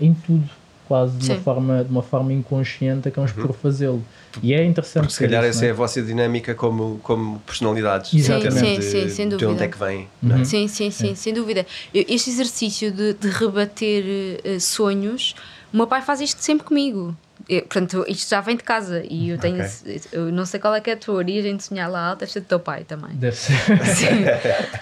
[0.00, 0.50] em tudo
[0.86, 3.46] quase de uma, forma, de uma forma inconsciente acabamos uhum.
[3.46, 4.02] por fazê-lo.
[4.42, 5.04] E é interessante.
[5.04, 5.68] Porque se calhar isso, essa é?
[5.68, 5.70] é?
[5.70, 8.12] a vossa dinâmica como, como personalidades.
[8.14, 8.58] Exatamente.
[8.58, 9.46] Sim, de, sim, sem dúvida.
[9.46, 10.08] De onde é que vem.
[10.22, 10.40] Uhum.
[10.40, 10.44] É?
[10.44, 11.14] Sim, sim, sim, é.
[11.14, 11.66] sem dúvida.
[11.92, 14.04] Este exercício de, de rebater
[14.44, 15.34] uh, sonhos,
[15.72, 17.16] o meu pai faz isto sempre comigo.
[17.48, 19.56] Eu, portanto, isto já vem de casa e eu tenho.
[19.56, 20.00] Okay.
[20.10, 22.32] Eu não sei qual é que é a tua origem de sonhar lá alto, deve
[22.32, 23.14] ser do teu pai também.
[23.14, 23.54] Deve ser.
[23.94, 24.24] Sim.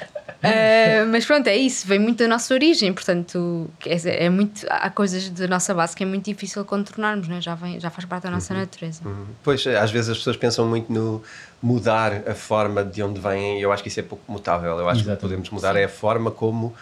[0.45, 4.90] Uh, mas pronto, é isso, vem muito da nossa origem, portanto, é, é, muito, há
[4.90, 7.40] coisas da nossa base que é muito difícil contornarmos, né?
[7.40, 8.61] já, vem, já faz parte da nossa uhum.
[8.61, 9.01] natureza.
[9.05, 9.26] Uhum.
[9.42, 11.22] Pois, às vezes as pessoas pensam muito no
[11.62, 14.78] mudar a forma de onde vêm, e eu acho que isso é pouco mutável.
[14.78, 15.16] Eu acho Exatamente.
[15.16, 15.80] que podemos mudar Sim.
[15.80, 16.74] é a forma como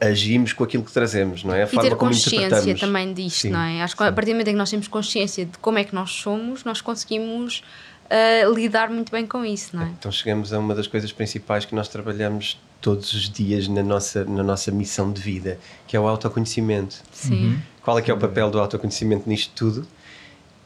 [0.00, 1.62] agimos com aquilo que trazemos, não é?
[1.62, 3.50] A e forma ter como consciência também disto, Sim.
[3.50, 3.82] não é?
[3.82, 5.94] Acho que a partir do momento em que nós temos consciência de como é que
[5.94, 7.64] nós somos, nós conseguimos
[8.04, 9.88] uh, lidar muito bem com isso, não é?
[9.98, 14.24] Então chegamos a uma das coisas principais que nós trabalhamos todos os dias na nossa,
[14.24, 17.02] na nossa missão de vida, que é o autoconhecimento.
[17.12, 17.46] Sim.
[17.46, 17.58] Uhum.
[17.82, 19.86] Qual é que é o papel do autoconhecimento nisto tudo?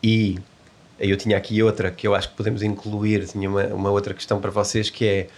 [0.02, 0.38] E
[0.98, 4.40] eu tinha aqui outra que eu acho que podemos incluir, tinha uma, uma outra questão
[4.40, 5.28] para vocês que é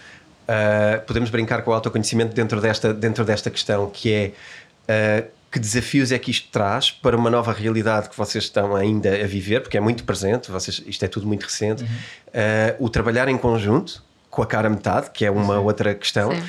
[0.45, 5.59] uh, podemos brincar com o autoconhecimento dentro desta, dentro desta questão que é uh, que
[5.59, 9.61] desafios é que isto traz para uma nova realidade que vocês estão ainda a viver,
[9.61, 11.89] porque é muito presente, vocês, isto é tudo muito recente, uhum.
[11.89, 14.03] uh, o trabalhar em conjunto,
[14.35, 15.63] com a cara metade, que é uma Sim.
[15.63, 16.31] outra questão.
[16.31, 16.41] Sim.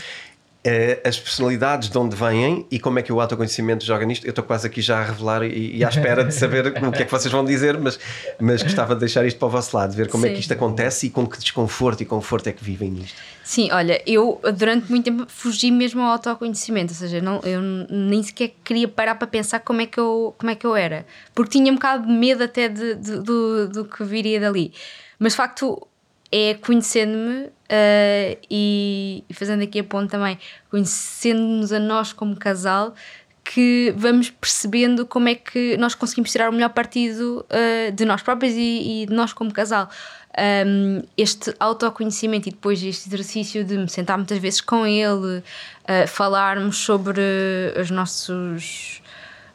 [0.67, 4.27] Uh, as personalidades de onde vêm e como é que o autoconhecimento joga nisto.
[4.27, 7.03] Eu estou quase aqui já a revelar e, e à espera de saber o que
[7.03, 8.01] é que vocês vão dizer, mas,
[8.41, 10.31] mas gostava de deixar isto para o vosso lado, ver como Sim.
[10.31, 13.17] é que isto acontece e com que desconforto e conforto é que vivem nisto.
[13.45, 18.21] Sim, olha, eu durante muito tempo fugi mesmo ao autoconhecimento, ou seja, não, eu nem
[18.25, 21.57] sequer queria parar para pensar como é que eu, como é que eu era, porque
[21.57, 24.73] tinha um bocado de medo até de, de do, do que viria dali.
[25.17, 25.87] Mas de facto,
[26.31, 30.39] é conhecendo-me uh, e, e, fazendo aqui a ponto também,
[30.71, 32.95] conhecendo-nos a nós como casal,
[33.45, 38.23] que vamos percebendo como é que nós conseguimos tirar o melhor partido uh, de nós
[38.23, 39.89] próprios e, e, de nós como casal.
[40.67, 46.07] Um, este autoconhecimento e depois este exercício de me sentar muitas vezes com ele, uh,
[46.07, 47.23] falarmos sobre
[47.81, 49.01] os nossos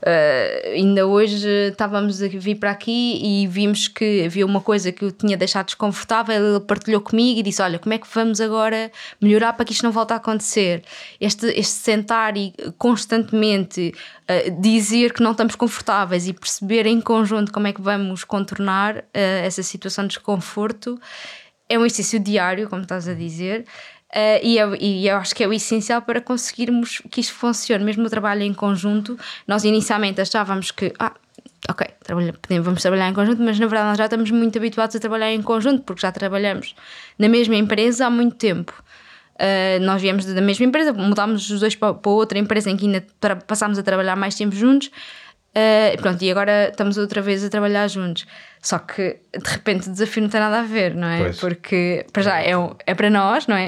[0.02, 5.06] Uh, ainda hoje estávamos a vir para aqui e vimos que havia uma coisa que
[5.06, 6.36] eu tinha deixado desconfortável.
[6.36, 8.92] Ele partilhou comigo e disse: Olha, como é que vamos agora
[9.22, 10.84] melhorar para que isto não volte a acontecer?
[11.20, 13.94] Este, este sentar e constantemente
[14.24, 18.98] uh, dizer que não estamos confortáveis e perceber em conjunto como é que vamos contornar
[18.98, 21.00] uh, essa situação de desconforto
[21.72, 23.66] é um exercício diário, como estás a dizer.
[24.14, 27.84] Uh, e, eu, e eu acho que é o essencial para conseguirmos que isto funcione,
[27.84, 29.18] mesmo o trabalho em conjunto.
[29.48, 31.14] Nós inicialmente achávamos que, ah,
[31.70, 35.00] ok, trabalha, vamos trabalhar em conjunto, mas na verdade nós já estamos muito habituados a
[35.00, 36.76] trabalhar em conjunto, porque já trabalhamos
[37.18, 38.74] na mesma empresa há muito tempo.
[39.36, 42.86] Uh, nós viemos da mesma empresa, mudámos os dois para, para outra empresa em que
[42.86, 43.06] ainda
[43.48, 44.92] passámos a trabalhar mais tempo juntos.
[45.52, 48.26] Uh, pronto, e agora estamos outra vez a trabalhar juntos.
[48.62, 51.20] Só que de repente o desafio não tem nada a ver, não é?
[51.20, 51.40] Pois.
[51.40, 52.52] Porque para já é,
[52.86, 53.68] é para nós, não é?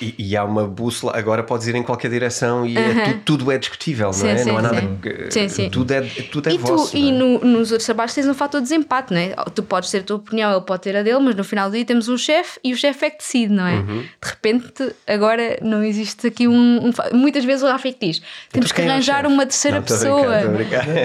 [0.00, 3.52] E, e, há uma bússola, agora podes ir em qualquer direção e é, tudo, tudo,
[3.52, 4.38] é discutível, sim, não é?
[4.38, 4.82] Sim, não há nada.
[5.30, 5.70] Sim, sim.
[5.70, 6.90] Tudo é, tudo é e vosso.
[6.90, 9.34] Tu, e no, nos outros trabalhos tens um fator de desempate, não é?
[9.54, 11.74] Tu podes ter a tua opinião, ele pode ter a dele, mas no final do
[11.74, 13.76] dia temos um chefe e o chefe é que decide, não é?
[13.76, 14.02] Uhum.
[14.02, 16.88] De repente, agora não existe aqui um.
[16.88, 20.42] um muitas vezes o Rafik diz: temos que arranjar é uma terceira não, pessoa.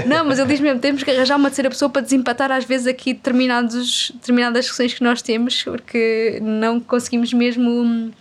[0.05, 2.87] Não, mas ele diz mesmo: temos que arranjar uma terceira pessoa para desempatar às vezes
[2.87, 8.11] aqui determinados, determinadas questões que nós temos, porque não conseguimos mesmo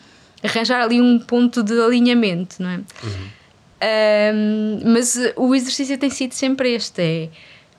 [0.42, 2.76] arranjar ali um ponto de alinhamento, não é?
[2.76, 3.40] Uhum.
[3.82, 7.28] Um, mas o exercício tem sido sempre este: é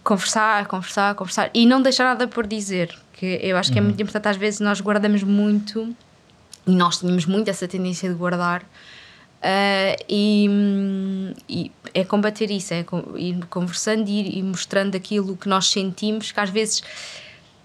[0.04, 2.96] conversar, conversar, conversar e não deixar nada por dizer.
[3.14, 5.96] Que eu acho que é muito importante, às vezes nós guardamos muito
[6.66, 8.64] e nós tínhamos muito essa tendência de guardar.
[9.42, 12.86] Uh, e, e, é combater isso, é
[13.18, 16.84] ir conversando e ir, ir mostrando aquilo que nós sentimos, que às vezes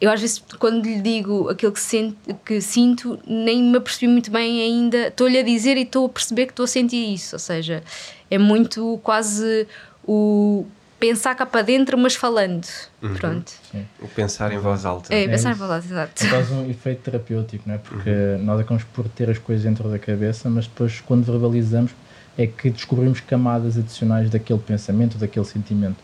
[0.01, 4.31] eu às vezes quando lhe digo aquilo que, sento, que sinto, nem me apercebi muito
[4.31, 7.41] bem ainda, estou-lhe a dizer e estou a perceber que estou a sentir isso, ou
[7.41, 7.83] seja,
[8.31, 9.67] é muito quase
[10.07, 10.67] o
[10.99, 12.67] pensar cá para dentro, mas falando.
[13.03, 13.15] Uhum.
[13.15, 13.53] Pronto.
[13.71, 13.87] Sim.
[14.01, 15.15] O pensar em voz alta.
[15.15, 16.25] É, pensar é em voz alta, exato.
[16.25, 17.79] É quase um efeito terapêutico, não é?
[17.79, 18.45] Porque uhum.
[18.45, 21.93] nós acabamos por ter as coisas dentro da cabeça, mas depois, quando verbalizamos,
[22.39, 25.97] é que descobrimos camadas adicionais daquele pensamento, daquele sentimento.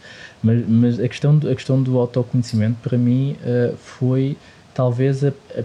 [0.42, 4.36] Mas, mas a, questão do, a questão do autoconhecimento, para mim, uh, foi
[4.74, 5.62] talvez a, a,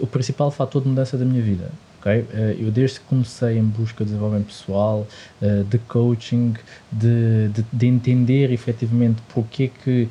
[0.00, 1.70] o principal fator de mudança da minha vida.
[2.00, 2.20] Okay?
[2.20, 5.06] Uh, eu, desde que comecei em busca de desenvolvimento pessoal,
[5.42, 6.54] uh, de coaching,
[6.92, 10.08] de, de, de, entender efetivamente porque que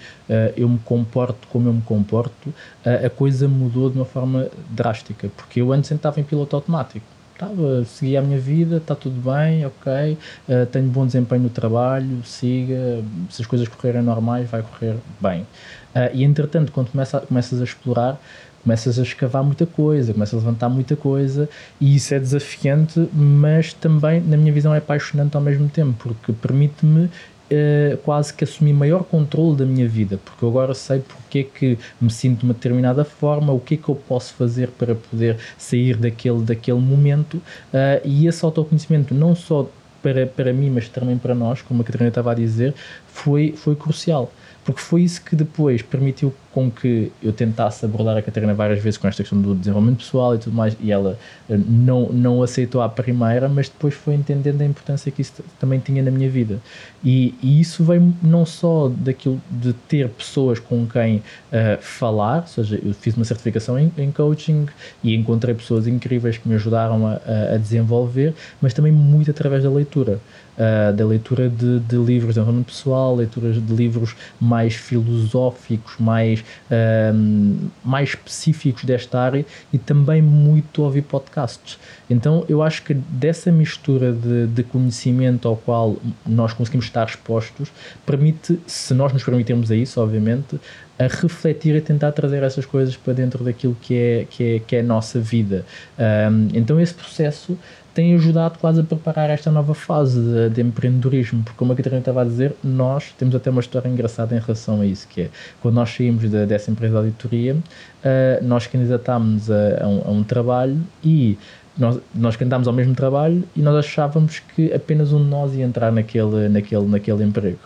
[0.57, 5.29] eu me comporto como eu me comporto, a coisa mudou de uma forma drástica.
[5.37, 9.65] Porque eu antes estava em piloto automático estava, segui a minha vida, está tudo bem,
[9.65, 10.17] ok,
[10.47, 15.41] uh, tenho bom desempenho no trabalho, siga, se as coisas correrem normais, vai correr bem.
[15.41, 18.19] Uh, e entretanto, quando começa, começas a explorar,
[18.63, 23.73] começas a escavar muita coisa, começas a levantar muita coisa e isso é desafiante, mas
[23.73, 27.09] também, na minha visão, é apaixonante ao mesmo tempo, porque permite-me
[27.53, 31.43] uh, quase que assumir maior controle da minha vida, porque eu agora sei porque é
[31.43, 34.95] que me sinto de uma determinada forma, o que é que eu posso fazer para
[34.95, 39.69] poder sair daquele, daquele momento, uh, e esse autoconhecimento não só
[40.01, 42.73] para, para mim, mas também para nós, como a Catarina estava a dizer,
[43.07, 44.31] foi, foi crucial
[44.63, 48.97] porque foi isso que depois permitiu com que eu tentasse abordar a Catarina várias vezes
[48.97, 51.17] com esta questão do desenvolvimento pessoal e tudo mais, e ela
[51.49, 55.79] eh, não, não aceitou à primeira, mas depois foi entendendo a importância que isso também
[55.79, 56.59] tinha na minha vida.
[57.03, 62.47] E, e isso veio não só daquilo de ter pessoas com quem uh, falar, ou
[62.47, 64.67] seja, eu fiz uma certificação em, em, coaching
[65.03, 67.15] e encontrei pessoas incríveis que me ajudaram a,
[67.55, 70.19] a desenvolver, mas também muito através da leitura
[70.57, 76.39] uh, da leitura de, de, livros de desenvolvimento pessoal, leituras de livros mais filosóficos, mais,
[76.39, 81.77] uh, mais específicos desta área e também muito ouvir podcasts.
[82.09, 87.71] Então eu acho que dessa mistura de, de conhecimento ao qual nós conseguimos estar expostos,
[88.05, 90.59] permite, se nós nos permitirmos a isso, obviamente,
[90.97, 94.75] a refletir e tentar trazer essas coisas para dentro daquilo que é, que é, que
[94.75, 95.65] é a nossa vida.
[95.97, 97.57] Um, então esse processo
[97.93, 101.99] tem ajudado quase a preparar esta nova fase de, de, empreendedorismo, porque como a Catarina
[101.99, 105.29] estava a dizer, nós temos até uma história engraçada em relação a isso, que é,
[105.61, 110.11] quando nós saímos de, dessa empresa de auditoria, uh, nós candidatámos a, a, um, a
[110.11, 111.37] um trabalho e
[111.77, 115.63] nós, nós cantámos ao mesmo trabalho e nós achávamos que apenas um de nós ia
[115.63, 117.59] entrar naquele, naquele, naquele emprego.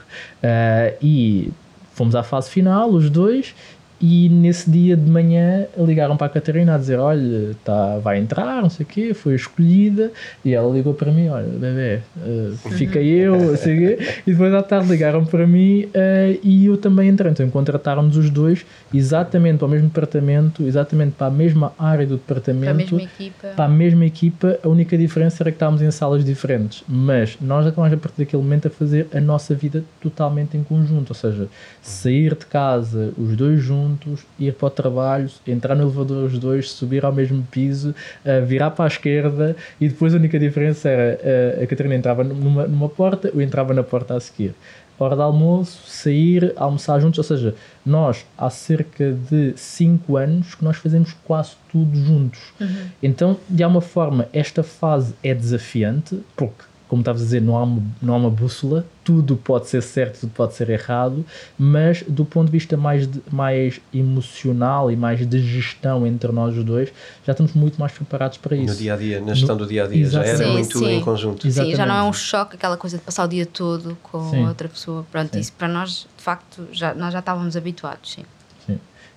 [0.43, 1.51] Uh, e
[1.93, 3.55] fomos à fase final, os dois,
[3.99, 8.61] e nesse dia de manhã ligaram para a Catarina a dizer: Olha, tá, vai entrar,
[8.61, 10.11] não sei o quê, foi escolhida.
[10.45, 14.07] E ela ligou para mim: Olha, bebê, uh, fica eu, sei quê.
[14.27, 17.31] E depois à tarde ligaram para mim uh, e eu também entrei.
[17.31, 22.17] Então contrataram-nos os dois exatamente para o mesmo departamento, exatamente para a mesma área do
[22.17, 23.47] departamento, para a mesma equipa.
[23.55, 24.59] Para a mesma equipa.
[24.63, 28.43] A única diferença era que estávamos em salas diferentes, mas nós estávamos a partir daquele
[28.43, 31.09] momento a fazer a nossa vida totalmente em conjunto.
[31.09, 31.47] Ou seja,
[31.81, 36.37] sair de casa, os dois juntos juntos, ir para o trabalho, entrar no elevador os
[36.37, 40.89] dois, subir ao mesmo piso, uh, virar para a esquerda e depois a única diferença
[40.89, 44.53] era uh, a Catarina entrava numa, numa porta, eu entrava na porta a seguir.
[44.99, 47.53] Hora de almoço, sair, almoçar juntos, ou seja,
[47.85, 52.39] nós há cerca de 5 anos que nós fazemos quase tudo juntos.
[52.59, 52.87] Uhum.
[53.03, 57.63] Então, de alguma forma, esta fase é desafiante, porque como estavas a dizer, não há,
[57.63, 61.25] uma, não há uma bússola, tudo pode ser certo, tudo pode ser errado,
[61.57, 66.57] mas do ponto de vista mais, de, mais emocional e mais de gestão entre nós
[66.57, 66.91] os dois,
[67.25, 68.73] já estamos muito mais preparados para isso.
[68.73, 70.79] No dia a dia, na gestão no, do dia a dia, já era sim, muito
[70.79, 70.95] sim.
[70.95, 71.45] em conjunto.
[71.45, 71.75] Exatamente.
[71.75, 74.45] Sim, já não é um choque aquela coisa de passar o dia todo com sim.
[74.47, 75.05] outra pessoa.
[75.11, 75.39] Pronto, sim.
[75.39, 78.23] isso para nós, de facto, já, nós já estávamos habituados, sim.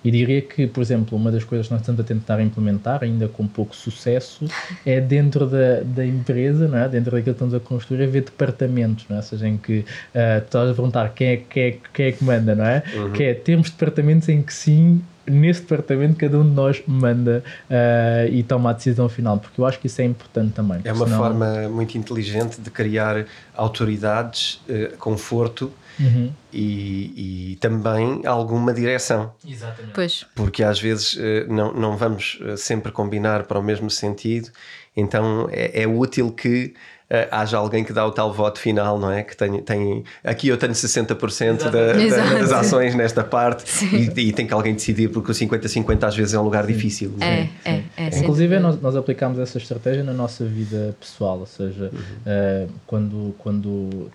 [0.03, 3.27] E diria que, por exemplo, uma das coisas que nós estamos a tentar implementar, ainda
[3.27, 4.45] com pouco sucesso,
[4.85, 6.89] é dentro da, da empresa, não é?
[6.89, 9.19] dentro daquilo que estamos a construir, haver departamentos, não é?
[9.19, 12.23] ou seja, em que uh, estás a perguntar quem é, quem, é, quem é que
[12.23, 12.83] manda, não é?
[12.95, 13.11] Uhum.
[13.11, 18.31] Que é, temos departamentos em que sim nesse departamento cada um de nós manda uh,
[18.31, 20.81] e toma a decisão final, porque eu acho que isso é importante também.
[20.83, 21.19] É uma senão...
[21.19, 23.25] forma muito inteligente de criar
[23.55, 25.71] autoridades, uh, conforto
[26.01, 26.33] uhum.
[26.51, 29.33] e, e, também alguma direção.
[29.47, 29.93] Exatamente.
[29.93, 30.25] Pois.
[30.35, 34.49] Porque às vezes uh, não, não vamos sempre combinar para o mesmo sentido,
[34.95, 36.73] então é, é útil que
[37.11, 39.23] uh, haja alguém que dá o tal voto final, não é?
[39.23, 44.33] Que tem, tem aqui eu tenho 60% da, da, das ações nesta parte e, e,
[44.33, 47.13] tem que alguém decidir porque o 50-50 às vezes é um lugar difícil.
[47.19, 51.45] É, é, é, é, Inclusive nós, nós aplicamos essa estratégia na nossa vida pessoal, ou
[51.45, 52.65] seja, uhum.
[52.65, 54.11] uh, quando, quando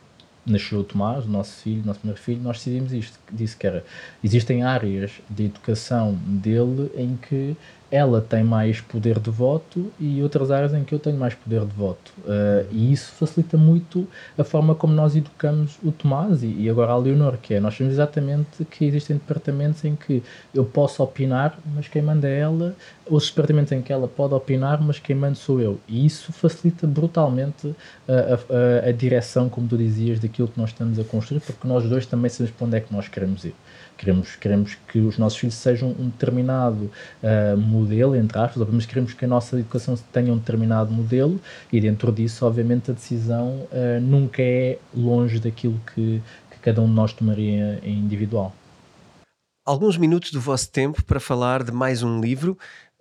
[0.47, 3.67] nasceu o Tomás, o nosso filho, o nosso primeiro filho, nós decidimos isto, disse que
[3.67, 3.85] era,
[4.23, 7.57] existem áreas de educação dele em que
[7.97, 11.65] ela tem mais poder de voto e outras áreas em que eu tenho mais poder
[11.65, 12.13] de voto.
[12.19, 16.93] Uh, e isso facilita muito a forma como nós educamos o Tomás e, e, agora
[16.93, 20.23] a Leonor, que é, nós sabemos exatamente que existem departamentos em que
[20.55, 22.77] eu posso opinar, mas quem manda é ela,
[23.07, 25.81] outros departamentos em que ela pode opinar, mas quem manda sou eu.
[25.89, 27.75] E isso facilita brutalmente
[28.09, 31.89] a, a, a direção, como tu dizias, daquilo que nós estamos a construir, porque nós
[31.89, 33.55] dois também sabemos para onde é que nós queremos ir.
[33.97, 36.91] Queremos, queremos que os nossos filhos sejam um determinado
[37.23, 41.41] uh, modelo, entre aspas, mas queremos que a nossa educação tenha um determinado modelo
[41.73, 46.87] e dentro disso, obviamente, a decisão uh, nunca é longe daquilo que, que cada um
[46.87, 48.55] de nós tomaria individual.
[49.65, 52.57] Alguns minutos do vosso tempo para falar de mais um livro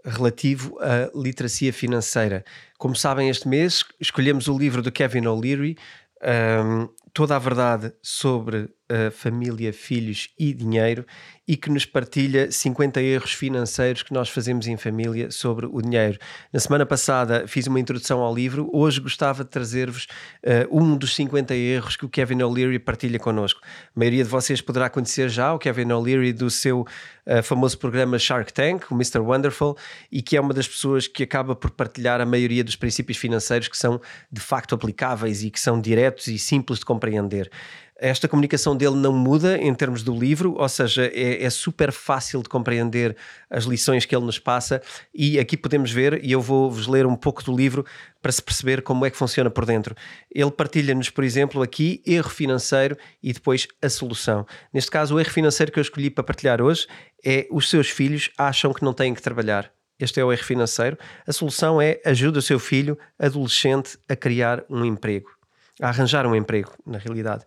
[0.05, 2.45] relativo à literacia financeira.
[2.77, 5.77] Como sabem, este mês escolhemos o livro do Kevin O'Leary,
[6.23, 8.69] um, Toda a Verdade sobre
[9.11, 11.05] família, filhos e dinheiro
[11.47, 16.17] e que nos partilha 50 erros financeiros que nós fazemos em família sobre o dinheiro.
[16.51, 20.07] Na semana passada fiz uma introdução ao livro, hoje gostava de trazer-vos
[20.43, 23.61] uh, um dos 50 erros que o Kevin O'Leary partilha connosco.
[23.63, 28.17] A maioria de vocês poderá conhecer já o Kevin O'Leary do seu uh, famoso programa
[28.17, 29.19] Shark Tank, o Mr.
[29.19, 29.77] Wonderful,
[30.11, 33.67] e que é uma das pessoas que acaba por partilhar a maioria dos princípios financeiros
[33.67, 37.51] que são de facto aplicáveis e que são diretos e simples de compreender.
[37.97, 42.43] Esta comunicação dele não muda em termos do livro, ou seja, é, é, super fácil
[42.43, 43.15] de compreender
[43.49, 44.81] as lições que ele nos passa.
[45.13, 47.85] E aqui podemos ver, e eu vou-vos ler um pouco do livro
[48.21, 49.95] para se perceber como é que funciona por dentro.
[50.29, 54.45] Ele partilha-nos, por exemplo, aqui erro financeiro e depois a solução.
[54.73, 56.87] Neste caso, o erro financeiro que eu escolhi para partilhar hoje
[57.23, 59.71] é os seus filhos acham que não têm que trabalhar.
[59.97, 60.97] Este é o erro financeiro.
[61.25, 65.34] A solução é ajuda o seu filho adolescente a criar um emprego
[65.81, 67.43] a arranjar um emprego, na realidade.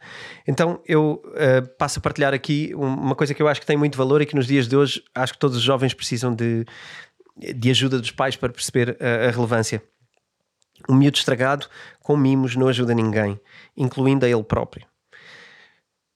[0.46, 3.96] Então eu uh, passo a partilhar aqui uma coisa que eu acho que tem muito
[3.96, 6.66] valor e que nos dias de hoje acho que todos os jovens precisam de,
[7.36, 9.82] de ajuda dos pais para perceber a, a relevância.
[10.88, 11.66] Um miúdo estragado
[12.00, 13.40] com mimos não ajuda ninguém,
[13.76, 14.86] incluindo a ele próprio.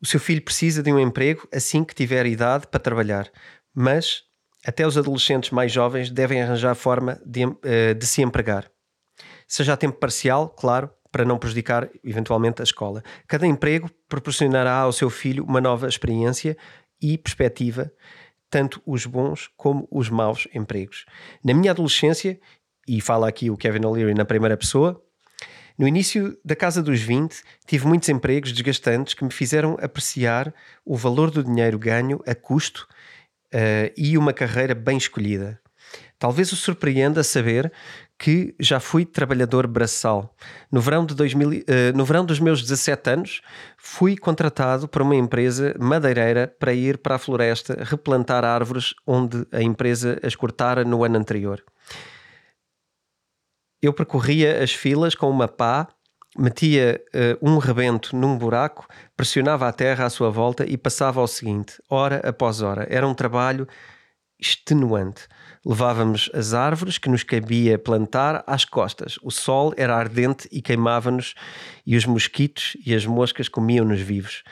[0.00, 3.30] O seu filho precisa de um emprego assim que tiver idade para trabalhar,
[3.74, 4.24] mas
[4.66, 8.70] até os adolescentes mais jovens devem arranjar forma de, uh, de se empregar.
[9.48, 13.04] Seja a tempo parcial, claro, para não prejudicar eventualmente a escola.
[13.28, 16.56] Cada emprego proporcionará ao seu filho uma nova experiência
[17.00, 17.92] e perspectiva,
[18.48, 21.04] tanto os bons como os maus empregos.
[21.44, 22.40] Na minha adolescência,
[22.88, 25.00] e fala aqui o Kevin O'Leary na primeira pessoa,
[25.78, 30.52] no início da casa dos 20, tive muitos empregos desgastantes que me fizeram apreciar
[30.84, 32.86] o valor do dinheiro ganho a custo
[33.52, 35.60] uh, e uma carreira bem escolhida.
[36.18, 37.72] Talvez o surpreenda saber
[38.22, 40.32] que já fui trabalhador braçal.
[40.70, 43.40] No verão, de 2000, uh, eh, no verão dos meus 17 anos,
[43.76, 49.60] fui contratado por uma empresa madeireira para ir para a floresta replantar árvores onde a
[49.60, 51.64] empresa as cortara no ano anterior.
[53.82, 55.88] Eu percorria as filas com uma pá,
[56.38, 61.26] metia uh, um rebento num buraco, pressionava a terra à sua volta e passava ao
[61.26, 62.86] seguinte, hora após hora.
[62.88, 63.66] Era um trabalho
[64.38, 65.26] extenuante.
[65.64, 69.16] Levávamos as árvores que nos cabia plantar às costas.
[69.22, 71.34] O sol era ardente e queimava-nos,
[71.86, 74.42] e os mosquitos e as moscas comiam-nos vivos.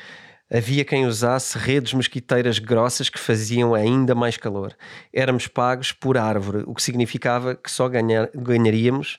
[0.52, 4.76] Havia quem usasse redes mosquiteiras grossas que faziam ainda mais calor.
[5.12, 9.18] Éramos pagos por árvore, o que significava que só ganhar, ganharíamos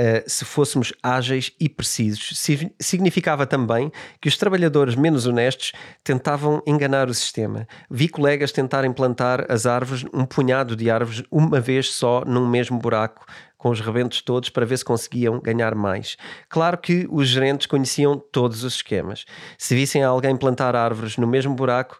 [0.00, 2.40] Uh, se fôssemos ágeis e precisos.
[2.78, 3.90] Significava também
[4.20, 5.72] que os trabalhadores menos honestos
[6.04, 7.66] tentavam enganar o sistema.
[7.90, 12.78] Vi colegas tentarem plantar as árvores, um punhado de árvores, uma vez só num mesmo
[12.78, 13.26] buraco,
[13.56, 16.16] com os rebentos todos, para ver se conseguiam ganhar mais.
[16.48, 19.24] Claro que os gerentes conheciam todos os esquemas.
[19.58, 21.98] Se vissem alguém plantar árvores no mesmo buraco,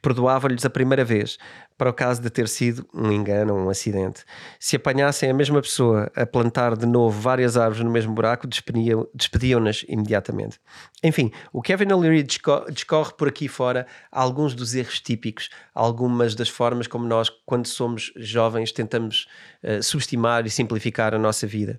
[0.00, 1.38] perdoava-lhes a primeira vez,
[1.76, 4.24] para o caso de ter sido um engano ou um acidente.
[4.58, 9.84] Se apanhassem a mesma pessoa a plantar de novo várias árvores no mesmo buraco, despediam-nas
[9.88, 10.60] imediatamente.
[11.02, 16.86] Enfim, o Kevin O'Leary discorre por aqui fora alguns dos erros típicos, algumas das formas
[16.86, 19.26] como nós, quando somos jovens, tentamos
[19.62, 21.78] uh, subestimar e simplificar a nossa vida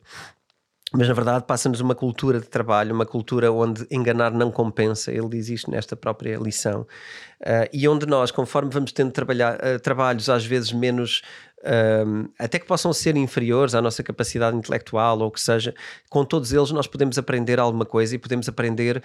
[0.94, 5.30] mas na verdade passa-nos uma cultura de trabalho, uma cultura onde enganar não compensa, ele
[5.30, 10.30] diz isto nesta própria lição, uh, e onde nós, conforme vamos tendo trabalhar, uh, trabalhos
[10.30, 11.22] às vezes menos,
[11.60, 15.74] uh, até que possam ser inferiores à nossa capacidade intelectual ou o que seja,
[16.10, 19.02] com todos eles nós podemos aprender alguma coisa e podemos aprender,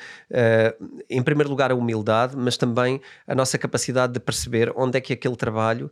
[1.09, 5.12] em primeiro lugar, a humildade, mas também a nossa capacidade de perceber onde é que
[5.12, 5.91] aquele trabalho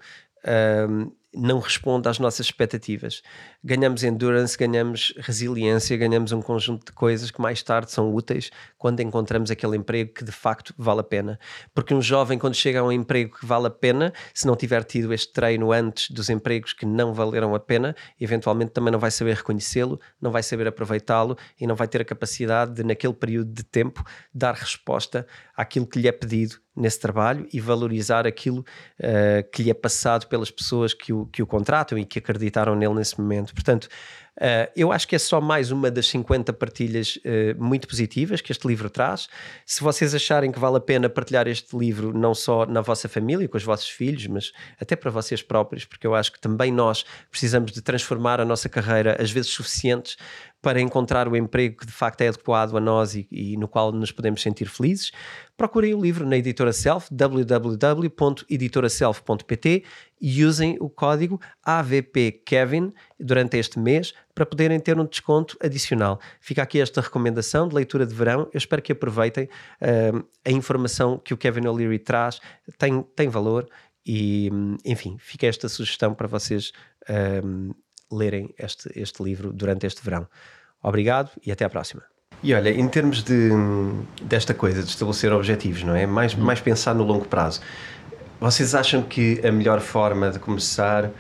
[1.35, 3.23] não responde às nossas expectativas.
[3.63, 9.01] Ganhamos endurance, ganhamos resiliência, ganhamos um conjunto de coisas que mais tarde são úteis quando
[9.01, 11.39] encontramos aquele emprego que de facto vale a pena.
[11.75, 14.85] Porque um jovem, quando chega a um emprego que vale a pena, se não tiver
[14.85, 19.11] tido este treino antes dos empregos que não valeram a pena, eventualmente também não vai
[19.11, 23.53] saber reconhecê-lo, não vai saber aproveitá-lo e não vai ter a capacidade de, naquele período
[23.53, 25.27] de tempo, dar resposta
[25.57, 28.61] àquilo que lhe é pedido nesse trabalho e valorizar aquilo
[28.99, 32.75] uh, que lhe é passado pelas pessoas que o, que o contratam e que acreditaram
[32.75, 33.55] nele nesse momento.
[33.55, 33.89] Portanto,
[34.37, 38.51] Uh, eu acho que é só mais uma das 50 partilhas uh, muito positivas que
[38.51, 39.29] este livro traz.
[39.65, 43.49] Se vocês acharem que vale a pena partilhar este livro, não só na vossa família,
[43.49, 47.05] com os vossos filhos, mas até para vocês próprios, porque eu acho que também nós
[47.31, 50.17] precisamos de transformar a nossa carreira, às vezes suficientes,
[50.65, 53.93] para encontrar o emprego que de facto é adequado a nós e, e, no qual
[53.93, 55.13] nos podemos sentir felizes,
[55.59, 59.85] procurem o livro na editora Self, www.editoraself.pt
[60.19, 66.19] e usem o código AVPKevin durante este mês para poderem ter um desconto adicional.
[66.41, 68.49] Fica aqui esta recomendação de leitura de verão.
[68.51, 69.45] Eu espero que aproveitem.
[69.45, 72.41] Uh, a informação que o Kevin O'Leary traz
[72.79, 73.69] tem, tem valor
[74.07, 74.49] e,
[74.83, 77.75] enfim, fica esta sugestão para vocês uh,
[78.11, 80.27] lerem este, este livro durante este verão.
[80.85, 82.03] Obrigado e até à próxima.
[82.43, 83.51] E olha, em termos de,
[84.23, 86.07] desta coisa de estabelecer objetivos, não é?
[86.07, 87.63] Mais, mais pensar no longo prazo.
[88.39, 91.11] Vocês acham que a melhor forma de começar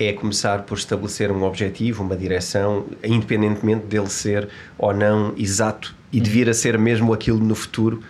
[0.00, 6.20] é começar por estabelecer um objetivo, uma direção, independentemente dele ser ou não exato e
[6.20, 8.02] de vir a ser mesmo aquilo no futuro?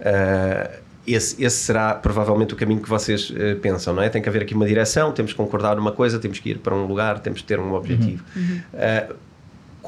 [0.00, 4.10] Uh, esse, esse, será provavelmente o caminho que vocês uh, pensam, não é?
[4.10, 6.74] Tem que haver aqui uma direção, temos que concordar numa coisa, temos que ir para
[6.74, 8.22] um lugar, temos que ter um objetivo.
[8.36, 8.60] Uhum.
[8.74, 9.16] Uh,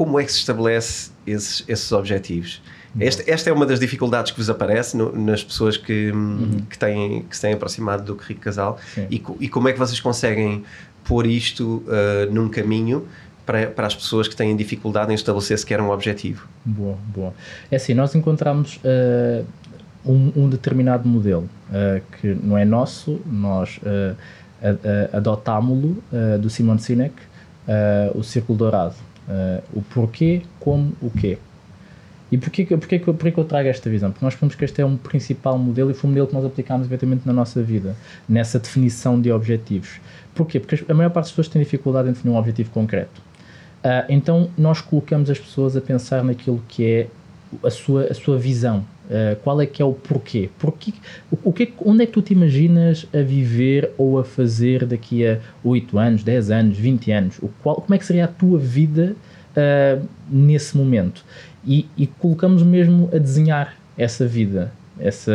[0.01, 2.63] como é que se estabelece esses, esses objetivos?
[2.99, 6.63] Esta, esta, é uma das dificuldades que vos aparece no, nas pessoas que, uhum.
[6.71, 8.79] que, têm, que se têm aproximado do Rico Casal
[9.11, 10.65] e, e, como é que vocês conseguem
[11.05, 13.07] pôr isto uh, num caminho
[13.45, 16.49] para, para as pessoas que têm dificuldade em estabelecer sequer um objetivo?
[16.65, 17.35] Boa, boa.
[17.71, 19.45] É assim, nós encontramos uh,
[20.03, 24.17] um, um, determinado modelo uh, que não é nosso, nós uh,
[25.13, 26.03] adotámo-lo
[26.39, 27.15] do Simon Sinek,
[28.15, 28.95] o Círculo Dourado.
[29.72, 31.39] O porquê, como, o quê.
[32.33, 34.12] E porquê, porquê, porquê que eu trago esta visão?
[34.12, 36.45] Porque nós pensamos que este é um principal modelo e foi um modelo que nós
[36.45, 37.97] aplicámos efetivamente na nossa vida,
[38.28, 40.01] nessa definição de objetivos.
[40.35, 40.61] Porquê?
[40.61, 43.20] Porque a maior parte das pessoas tem dificuldade em definir um objetivo concreto.
[43.85, 47.07] Uh, então nós colocamos as pessoas a pensar naquilo que é
[47.63, 48.85] a sua, a sua visão.
[49.11, 50.49] Uh, qual é que é o porquê?
[50.57, 50.93] porquê
[51.33, 55.27] o, o que, onde é que tu te imaginas a viver ou a fazer daqui
[55.27, 57.39] a 8 anos, 10 anos, 20 anos?
[57.39, 59.17] O qual, como é que seria a tua vida
[59.57, 61.25] uh, nesse momento?
[61.65, 65.33] e, e colocamos mesmo a desenhar essa vida, essa,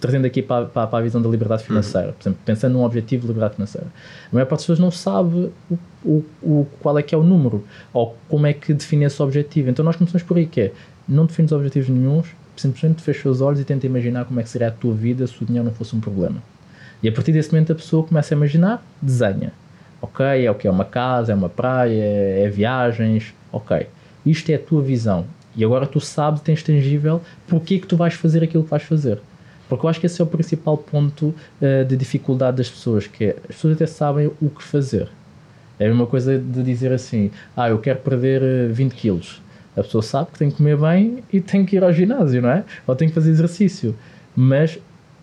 [0.00, 3.22] trazendo aqui para, para, para, a visão da liberdade financeira, por exemplo, pensando num objetivo
[3.22, 3.86] de liberdade financeira.
[4.30, 7.22] A maior parte das pessoas não sabe o, o, o, qual é que é o
[7.22, 9.70] número ou como é que define esse objetivo.
[9.70, 10.72] Então nós começamos por aí, que é,
[11.08, 14.68] não defines objetivos nenhums, simplesmente fecha os olhos e tenta imaginar como é que seria
[14.68, 16.42] a tua vida se o dinheiro não fosse um problema.
[17.02, 19.52] E a partir desse momento a pessoa começa a imaginar, desenha.
[20.02, 23.86] Ok, é o que é uma casa, é uma praia, é viagens, ok.
[24.26, 25.24] Isto é a tua visão
[25.56, 29.20] e agora tu sabes, tens tangível, porque que tu vais fazer aquilo que vais fazer.
[29.68, 31.26] Porque eu acho que esse é o principal ponto
[31.60, 35.08] uh, de dificuldade das pessoas, que é, as pessoas até sabem o que fazer.
[35.78, 39.42] É uma coisa de dizer assim, ah, eu quero perder 20 eh, quilos.
[39.78, 42.50] A pessoa sabe que tem que comer bem e tem que ir ao ginásio, não
[42.50, 42.64] é?
[42.86, 43.94] Ou tem que fazer exercício.
[44.34, 44.78] Mas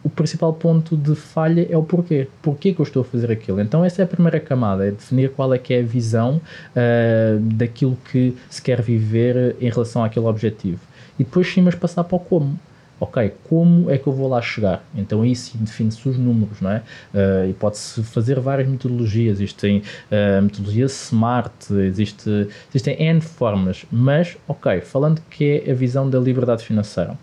[0.06, 2.28] o principal ponto de falha é o porquê.
[2.42, 3.60] Porquê que eu estou a fazer aquilo?
[3.60, 6.40] Então essa é a primeira camada, é definir qual é que é a visão
[6.76, 10.80] uh, daquilo que se quer viver em relação àquele objetivo.
[11.18, 12.60] E depois sim, mas passar para o como.
[12.98, 14.82] Ok, como é que eu vou lá chegar?
[14.96, 16.82] Então aí sim define-se os números, não é?
[17.14, 19.42] Uh, e pode-se fazer várias metodologias.
[19.42, 26.20] Existem uh, SMART, existe, existem N formas, mas ok, falando que é a visão da
[26.20, 27.18] liberdade financeira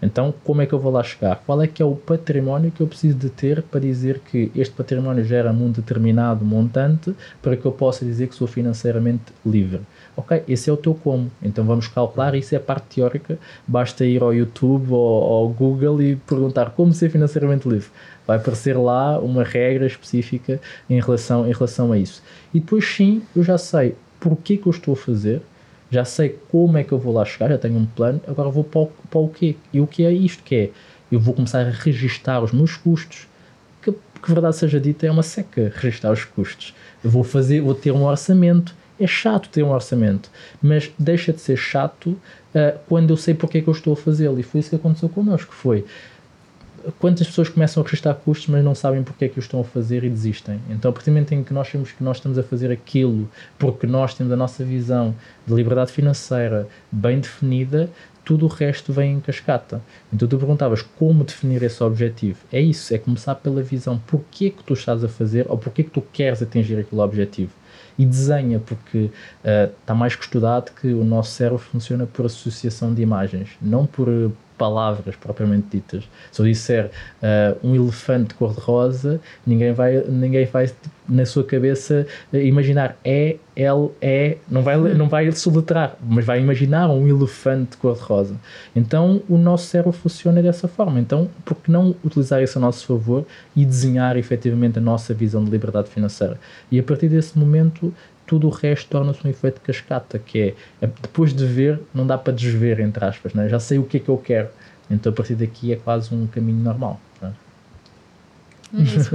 [0.00, 1.42] Então, como é que eu vou lá chegar?
[1.44, 4.74] Qual é que é o património que eu preciso de ter para dizer que este
[4.74, 9.82] património gera-me um determinado montante para que eu possa dizer que sou financeiramente livre?
[10.18, 11.30] Ok, esse é o teu como.
[11.40, 13.38] Então vamos calcular, isso é a parte teórica.
[13.64, 17.88] Basta ir ao YouTube ou ao Google e perguntar como ser financeiramente livre.
[18.26, 20.60] Vai aparecer lá uma regra específica
[20.90, 22.20] em relação, em relação a isso.
[22.52, 25.40] E depois sim, eu já sei porquê que eu estou a fazer,
[25.88, 28.64] já sei como é que eu vou lá chegar, já tenho um plano, agora vou
[28.64, 29.54] para o, para o quê?
[29.72, 30.70] E o que é isto que é?
[31.12, 33.28] Eu vou começar a registar os meus custos,
[33.80, 36.74] que, que verdade seja dita, é uma seca registar os custos.
[37.04, 40.30] Eu vou fazer, vou ter um orçamento, é chato ter um orçamento,
[40.60, 43.96] mas deixa de ser chato uh, quando eu sei porque é que eu estou a
[43.96, 44.38] fazê-lo.
[44.38, 45.54] E foi isso que aconteceu connosco.
[45.54, 45.84] Foi
[46.98, 49.64] quantas pessoas começam a registrar custos, mas não sabem porque é que o estão a
[49.64, 50.60] fazer e desistem.
[50.70, 53.28] Então, a partir do momento em que nós sabemos que nós estamos a fazer aquilo
[53.58, 55.14] porque nós temos a nossa visão
[55.46, 57.90] de liberdade financeira bem definida,
[58.24, 59.80] tudo o resto vem em cascata.
[60.12, 62.38] Então tu perguntavas como definir esse objetivo.
[62.52, 63.98] É isso, é começar pela visão.
[64.06, 67.52] Porquê que tu estás a fazer ou porquê que tu queres atingir aquele objetivo
[67.98, 69.10] e desenha, porque
[69.42, 73.84] está uh, mais que estudado que o nosso cérebro funciona por associação de imagens, não
[73.84, 74.08] por
[74.58, 76.04] palavras propriamente ditas.
[76.32, 76.90] Se eu disser
[77.22, 80.70] uh, um elefante cor-de-rosa, ninguém vai, ninguém vai
[81.08, 86.90] na sua cabeça imaginar é, L, é, não vai, não vai soletrar, mas vai imaginar
[86.90, 88.36] um elefante cor-de-rosa.
[88.76, 91.00] Então o nosso cérebro funciona dessa forma.
[91.00, 93.24] Então, por que não utilizar isso a nosso favor
[93.56, 96.38] e desenhar efetivamente a nossa visão de liberdade financeira?
[96.70, 97.94] E a partir desse momento
[98.28, 102.18] tudo o resto torna-se um efeito cascata, que é, é, depois de ver, não dá
[102.18, 103.48] para desver, entre aspas, né?
[103.48, 104.48] já sei o que é que eu quero,
[104.90, 107.00] então a partir daqui é quase um caminho normal.
[107.22, 107.32] Né?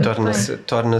[0.03, 0.97] Torna-se torna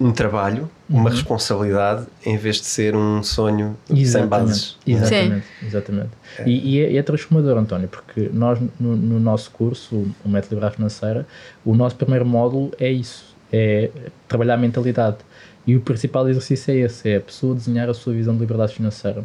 [0.00, 1.08] um trabalho, uma uhum.
[1.10, 4.76] responsabilidade, em vez de ser um sonho exatamente, sem bases.
[4.84, 5.66] Exatamente, Sim.
[5.66, 6.10] exatamente.
[6.38, 6.48] É.
[6.48, 10.76] E, e, é, é, transformador, António, porque nós, no, no nosso curso, o Método Liberdade
[10.76, 11.26] Financeira,
[11.64, 13.90] o nosso primeiro módulo é isso, é
[14.26, 15.18] trabalhar a mentalidade
[15.66, 18.74] e o principal exercício é esse: é a pessoa desenhar a sua visão de liberdade
[18.74, 19.24] financeira.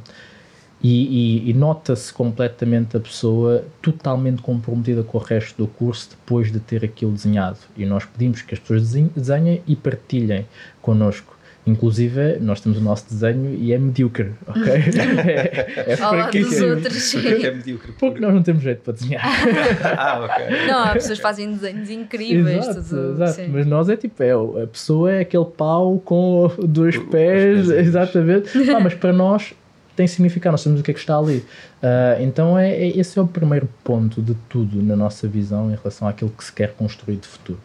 [0.81, 6.51] E, e, e nota-se completamente a pessoa totalmente comprometida com o resto do curso depois
[6.51, 7.57] de ter aquilo desenhado.
[7.75, 10.45] E nós pedimos que as pessoas desenhem e partilhem
[10.79, 11.36] connosco.
[11.67, 14.63] Inclusive, nós temos o nosso desenho e é medíocre, ok?
[15.27, 17.15] é, é dos outros.
[17.15, 17.91] É medíocre.
[17.99, 19.21] Porque nós não temos jeito para desenhar.
[19.83, 20.65] ah, ok.
[20.65, 22.65] Não, há pessoas que fazem desenhos incríveis.
[22.69, 23.49] Exato, tudo, exato.
[23.51, 28.49] Mas nós é tipo, é, a pessoa é aquele pau com dois pés, exatamente.
[28.71, 29.53] Ah, mas para nós
[29.97, 31.37] tem significado, nós sabemos o que é que está ali.
[31.37, 35.75] Uh, então, é, é, esse é o primeiro ponto de tudo na nossa visão em
[35.75, 37.59] relação àquilo que se quer construir de futuro.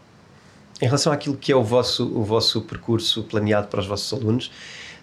[0.82, 4.50] Em relação àquilo que é o vosso, o vosso percurso planeado para os vossos alunos,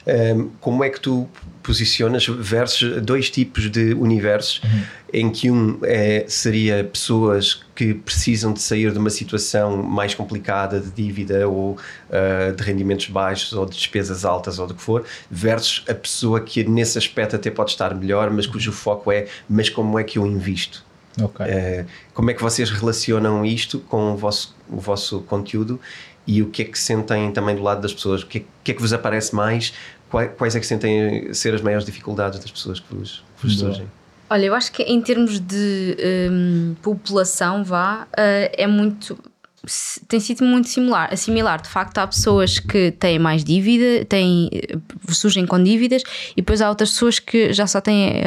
[0.06, 1.26] ehm, como é que tu
[1.64, 4.84] posicionas versus dois tipos de universos uhum.
[5.14, 10.82] em que um é, seria pessoas que precisam de sair de uma situação mais complicada
[10.82, 11.78] de dívida ou
[12.10, 16.42] uh, de rendimentos baixos ou de despesas altas ou do que for versus a pessoa
[16.42, 20.18] que nesse aspecto até pode estar melhor mas cujo foco é mas como é que
[20.20, 20.84] eu invisto
[21.22, 21.46] Okay.
[21.82, 25.80] Uh, como é que vocês relacionam isto com o vosso, o vosso conteúdo
[26.26, 28.22] e o que é que sentem também do lado das pessoas?
[28.22, 29.74] O que é, que, é que vos aparece mais?
[30.10, 33.88] Quais, quais, é que sentem ser as maiores dificuldades das pessoas que vos, vos surgem?
[34.30, 35.98] Olha, eu acho que em termos de
[36.32, 38.08] um, população, vá, uh,
[38.54, 39.18] é muito
[40.08, 41.62] tem sido muito similar, similar.
[41.62, 44.50] De facto, há pessoas que têm mais dívida, têm,
[45.10, 46.02] surgem com dívidas,
[46.32, 48.24] e depois há outras pessoas que já só têm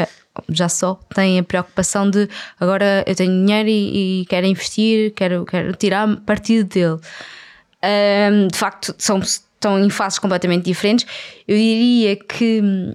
[0.49, 2.29] já só têm a preocupação de
[2.59, 7.01] agora eu tenho dinheiro e, e quero investir, quero, quero tirar partido dele.
[7.85, 11.07] Um, de facto, são, estão em fases completamente diferentes.
[11.47, 12.95] Eu diria que hum,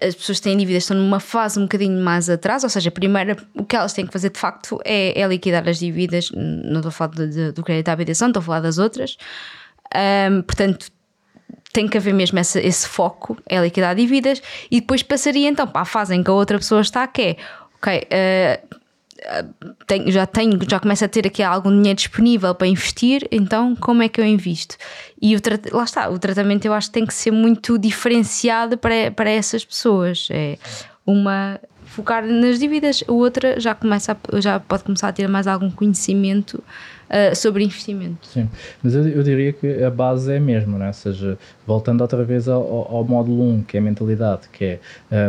[0.00, 3.36] as pessoas que têm dívidas estão numa fase um bocadinho mais atrás, ou seja, primeiro
[3.54, 6.30] o que elas têm que fazer de facto é, é liquidar as dívidas.
[6.32, 9.16] Não estou a falar de, de, do crédito à habitação, estou a falar das outras.
[9.94, 10.88] Um, portanto,
[11.74, 15.84] tem que haver mesmo esse, foco, é liquidar dívidas, e depois passaria então para a
[15.84, 17.36] fase em que a outra pessoa está, que é,
[17.76, 18.74] ok, uh,
[19.84, 24.02] tenho, já tenho, já começo a ter aqui algum dinheiro disponível para investir, então como
[24.04, 24.76] é que eu invisto?
[25.20, 25.40] E o
[25.72, 29.64] lá está, o tratamento eu acho que tem que ser muito diferenciado para, para essas
[29.64, 30.28] pessoas.
[30.30, 30.56] É
[31.04, 31.58] uma
[31.94, 35.70] focar nas dívidas, a outra já começa a, já pode começar a ter mais algum
[35.70, 36.62] conhecimento
[37.08, 38.26] uh, sobre investimento.
[38.26, 38.48] Sim,
[38.82, 40.88] mas eu, eu, diria que a base é a mesma, não é?
[40.88, 44.80] ou seja, voltando outra vez ao, ao módulo 1, que é a mentalidade, que é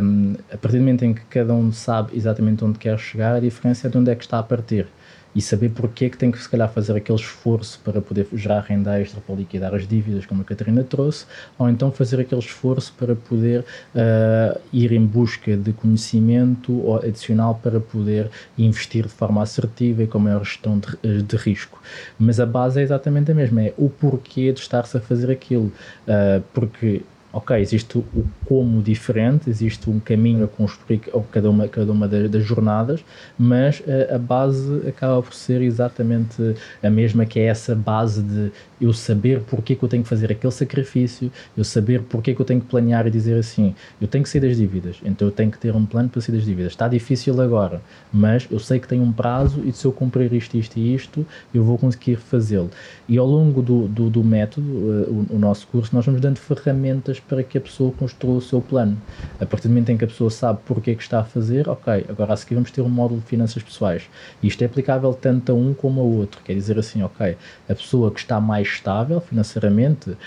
[0.01, 3.39] um, a partir do momento em que cada um sabe exatamente onde quer chegar, a
[3.39, 4.87] diferença é de onde é que está a partir
[5.35, 8.61] e saber porque é que tem que se calhar fazer aquele esforço para poder gerar
[8.61, 11.25] renda extra para liquidar as dívidas, como a Catarina trouxe,
[11.59, 17.79] ou então fazer aquele esforço para poder uh, ir em busca de conhecimento adicional para
[17.79, 21.81] poder investir de forma assertiva e com maior gestão de, eh, de risco.
[22.17, 25.71] Mas a base é exatamente a mesma, é o porquê de estar-se a fazer aquilo,
[26.07, 27.01] uh, porque
[27.35, 28.05] ok, existe o
[28.45, 33.03] como diferente, existe um caminho a construir cada uma, cada uma das, das jornadas,
[33.37, 38.23] mas a, eh, a, base acaba por ser exatamente a mesma, que é essa base
[38.23, 42.41] de eu saber porque que eu tenho que fazer aquele sacrifício, eu saber porque que
[42.41, 45.31] eu tenho que planear e dizer assim, eu tenho que sair das dívidas, então eu
[45.31, 46.71] tenho que ter um plano para sair das dívidas.
[46.71, 50.57] Está difícil agora, mas eu sei que tenho um prazo e se eu cumprir isto,
[50.57, 52.69] isto e isto, eu vou conseguir fazê-lo.
[53.07, 56.37] E ao longo do, do, do método, uh, o, o nosto curso, nós vamos dando
[56.37, 58.97] ferramentas para que a pessoa construa o seu plano.
[59.39, 61.69] A partir do momento em que a pessoa sabe porque é que está a fazer,
[61.69, 64.03] ok, agora a seguir vamos ter um módulo de finanças pessoais.
[64.41, 66.41] Isto é aplicável tanto a um como a outro.
[66.43, 67.37] Quer dizer assim, ok,
[67.69, 70.17] a pessoa que está mais estável financeiramente uh,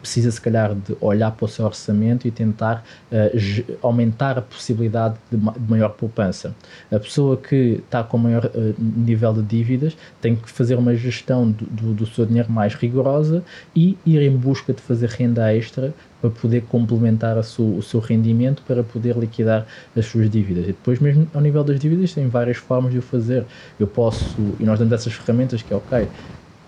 [0.00, 5.16] precisa se calhar de olhar para o seu orçamento e tentar uh, aumentar a possibilidade
[5.30, 6.54] de, ma de, maior poupança.
[6.90, 11.50] A pessoa que está com maior uh, nível de dívidas tem que fazer uma gestão
[11.50, 13.42] do, do, do seu dinheiro mais rigorosa
[13.74, 18.82] e ir em busca de fazer renda extra para poder complementar o seu rendimento para
[18.82, 19.66] poder liquidar
[19.96, 20.64] as suas dívidas.
[20.64, 23.44] E depois, mesmo ao nível das dívidas, tem várias formas de o fazer.
[23.78, 26.08] Eu posso, e nós damos essas ferramentas que é ok,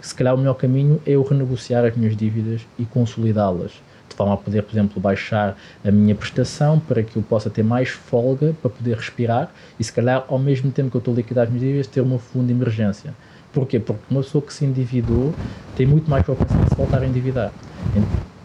[0.01, 3.73] se calhar o melhor caminho é eu renegociar as minhas dívidas e consolidá-las.
[4.09, 7.63] De forma a poder, por exemplo, baixar a minha prestação para que eu possa ter
[7.63, 11.17] mais folga para poder respirar e, se calhar, ao mesmo tempo que eu estou a
[11.17, 13.15] liquidar as minhas dívidas, ter uma fundo de emergência.
[13.53, 13.79] Porquê?
[13.79, 15.35] Porque uma pessoa que se endividou
[15.77, 17.53] tem muito mais propensão a se voltar a endividar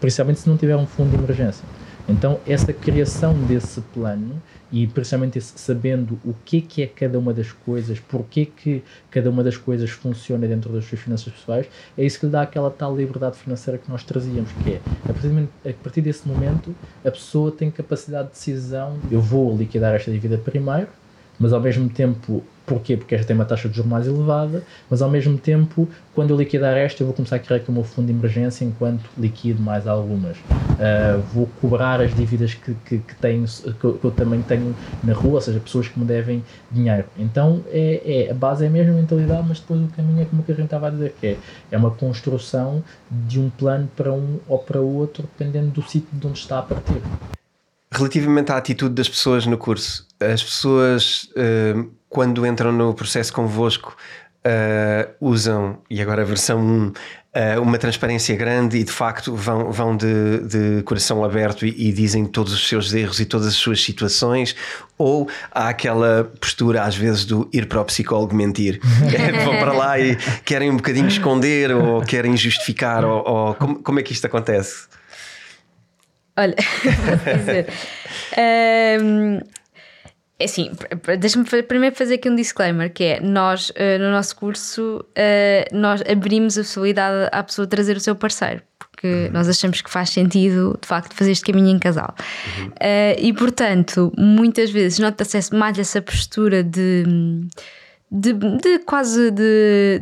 [0.00, 1.64] principalmente se não tiver um fundo de emergência.
[2.08, 4.40] Então, essa criação desse plano
[4.70, 8.82] e principalmente esse, sabendo o que é que é cada uma das coisas, porque que
[9.10, 12.42] cada uma das coisas funciona dentro das suas finanças pessoais, é isso que lhe dá
[12.42, 16.74] aquela tal liberdade financeira que nós trazíamos, que é, a partir, a partir desse momento,
[17.04, 20.88] a pessoa tem capacidade de decisão, eu vou liquidar esta dívida primeiro,
[21.38, 22.96] mas ao mesmo tempo Porquê?
[22.96, 26.36] Porque esta tem uma taxa de juros mais elevada, mas ao mesmo tempo, quando eu
[26.36, 29.62] liquidar esta, eu vou começar a criar aqui o meu fundo de emergência enquanto liquido
[29.62, 30.36] mais algumas.
[30.36, 34.74] Uh, vou cobrar as dívidas que, que, que, tenho, que, que, eu também tenho
[35.04, 37.04] na rua, ou seja, pessoas que me devem dinheiro.
[37.16, 40.42] Então, é, é, a base é a mesma mentalidade, mas depois o caminho é como
[40.42, 41.36] a gente estava a dizer, que é,
[41.70, 46.26] é uma construção de um plano para um ou para outro, dependendo do sítio de
[46.26, 47.00] onde está a partir.
[47.92, 53.96] Relativamente à atitude das pessoas no curso, as pessoas uh, quando entram no processo convosco
[54.46, 56.92] uh, usam, e agora a versão 1, uh,
[57.60, 62.24] uma transparência grande e de facto vão, vão de, de coração aberto e, e, dizem
[62.24, 64.54] todos os seus erros e todas as suas situações,
[64.96, 68.80] ou há aquela postura às vezes do ir para o psicólogo mentir,
[69.44, 74.00] vão para lá e querem um bocadinho esconder ou querem justificar, ou, ou como, como
[74.00, 74.86] é que isto acontece?
[76.38, 76.54] Olha,
[77.24, 77.66] vou dizer.
[79.02, 79.40] Um,
[80.38, 80.70] é assim,
[81.18, 86.02] deixa-me primeiro fazer aqui um disclaimer, que é, nós, uh, no nosso curso, uh, nós
[86.02, 89.30] abrimos a possibilidade à pessoa trazer o seu parceiro, porque uhum.
[89.32, 92.14] nós achamos que faz sentido, de facto, fazer este caminho em casal.
[92.58, 92.66] Uhum.
[92.66, 97.04] Uh, e, portanto, muitas vezes nota-se mais essa postura de
[98.10, 100.00] de, de, quase de,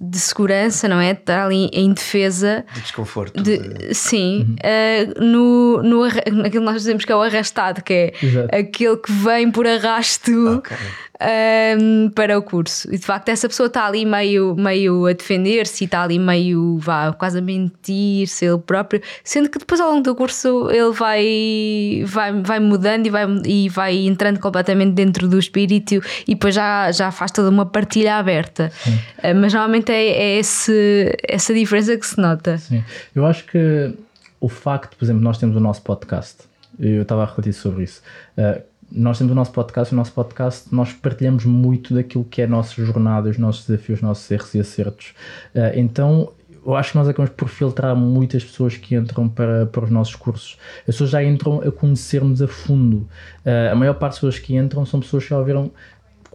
[0.00, 1.14] de segurança, não é?
[1.14, 2.64] De estar ali em defesa.
[2.74, 3.40] De desconforto.
[3.42, 3.94] De, de...
[3.94, 5.20] Sim, uhum.
[5.20, 8.48] uh, no, no, naquilo que nós dizemos que é o arrastado, que é Exato.
[8.54, 10.76] aquele que vem por arrasto okay
[11.20, 12.92] um, para o curso.
[12.92, 16.78] E de facto, essa pessoa está ali meio, meio a defender-se e está ali meio
[16.78, 22.04] vá, quase a mentir-se ele próprio, sendo que depois ao longo do curso ele vai,
[22.06, 25.94] vai, vai mudando e vai, e vai entrando completamente dentro do espírito
[26.26, 28.72] e depois já, já faz toda uma partilha aberta.
[28.86, 32.58] Uh, mas normalmente é, é esse, essa diferença que se nota.
[32.58, 32.82] Sim,
[33.14, 33.92] eu acho que
[34.40, 36.48] o facto, por exemplo, nós temos o nosso podcast.
[36.78, 38.00] Eu estava a refletir sobre isso.
[38.38, 42.44] Uh, nós temos o nosso podcast, o nosso podcast nós partilhamos muito daquilo que é
[42.44, 45.14] a nossa jornada, os nossos desafios, os nossos erros e acertos.
[45.54, 46.32] Uh, então
[46.64, 50.14] eu acho que nós acabamos por filtrar muitas pessoas que entram para, para os nossos
[50.14, 50.58] cursos.
[50.80, 53.08] As pessoas já entram a conhecer-nos a fundo.
[53.44, 55.70] Uh, a maior parte das pessoas que entram são pessoas que já ouviram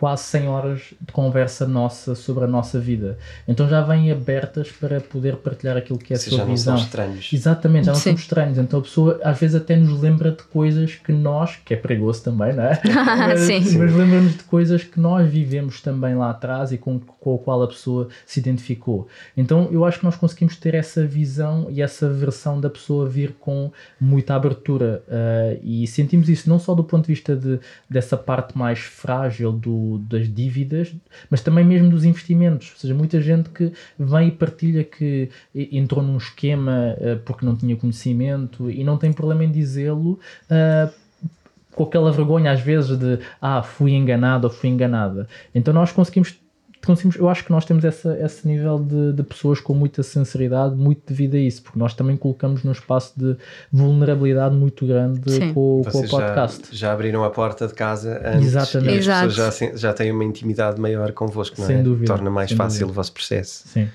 [0.06, 3.18] quase 100 horas de conversa nossa sobre a nossa vida.
[3.48, 6.74] Então já vêm abertas para poder partilhar aquilo que é a sua já visão.
[6.74, 7.30] Não são estranhos.
[7.34, 8.10] Exatamente, já não Sim.
[8.10, 8.58] somos estranhos.
[8.60, 12.24] Então a pessoa às vezes até nos lembra de coisas que nós, que é perigoso
[12.24, 12.80] também, não é?
[12.86, 13.78] mas, Sim.
[13.80, 17.64] mas lembra-nos de coisas que nós vivemos também lá atrás e com, com a qual
[17.64, 19.08] a pessoa se identificou.
[19.36, 23.38] Então eu acho que nós conseguimos ter essa visão e essa versão da pessoa vir
[23.40, 25.04] com muita abertura.
[25.08, 29.52] Uh, e sentimos isso não só do ponto de vista de, dessa parte mais frágil
[29.52, 30.94] do, das dívidas,
[31.30, 32.72] mas também mesmo dos investimentos.
[32.74, 37.56] Ou seja, muita gente que vem e partilha que entrou num esquema uh, porque não
[37.56, 40.20] tinha conhecimento e não tem problema em dizê-lo.
[40.50, 41.06] Uh,
[41.72, 45.28] com aquela vergonha às vezes de ah, fui enganado ou fui enganada.
[45.54, 46.34] Então nós conseguimos
[46.86, 50.76] conseguimos, eu acho que nós temos essa, esse nível de, de, pessoas com muita sinceridade,
[50.76, 53.36] muito devido a isso, porque nós também colocamos num espaço de
[53.72, 55.20] vulnerabilidade muito grande
[55.54, 56.68] com, com, o podcast.
[56.72, 58.94] Já, já, abriram a porta de casa antes Exatamente.
[58.94, 59.28] e as Exato.
[59.28, 61.82] pessoas já, já têm uma intimidade maior convosco, não sem é?
[61.82, 62.92] Dúvida, Torna mais fácil dúvida.
[62.92, 63.68] o vosso processo.
[63.68, 63.90] Sim.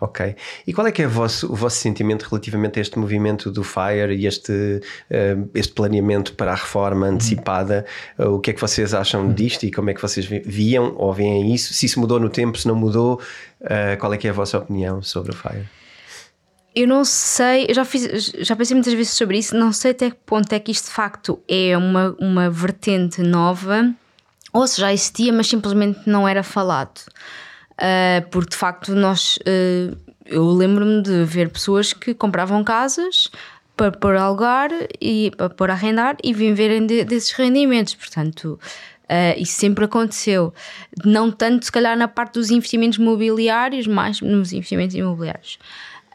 [0.00, 0.34] Ok.
[0.66, 3.62] E qual é que é o vosso, o vosso sentimento relativamente a este movimento do
[3.62, 7.86] FIRE e este, uh, este planeamento para a reforma antecipada?
[8.18, 11.12] Uh, o que é que vocês acham disto e como é que vocês viam ou
[11.12, 11.72] veem isso?
[11.72, 13.20] Se isso mudou no tempo, se não mudou,
[13.60, 15.68] uh, qual é que é a vossa opinião sobre o FIRE?
[16.74, 20.10] Eu não sei, eu já, fiz, já pensei muitas vezes sobre isso, não sei até
[20.10, 23.94] que ponto é que isto de facto é uma, uma vertente nova
[24.52, 27.00] ou se já existia, mas simplesmente não era falado.
[27.74, 33.30] Uh, porque de facto nós uh, eu lembro-me de ver pessoas que compravam casas
[33.76, 34.70] para pôr alugar
[35.00, 37.94] e para pôr arrendar e viverem de, desses rendimentos.
[37.94, 38.58] Portanto,
[39.04, 40.54] uh, isso sempre aconteceu.
[41.04, 45.58] Não tanto, se calhar, na parte dos investimentos imobiliários, mas nos investimentos imobiliários.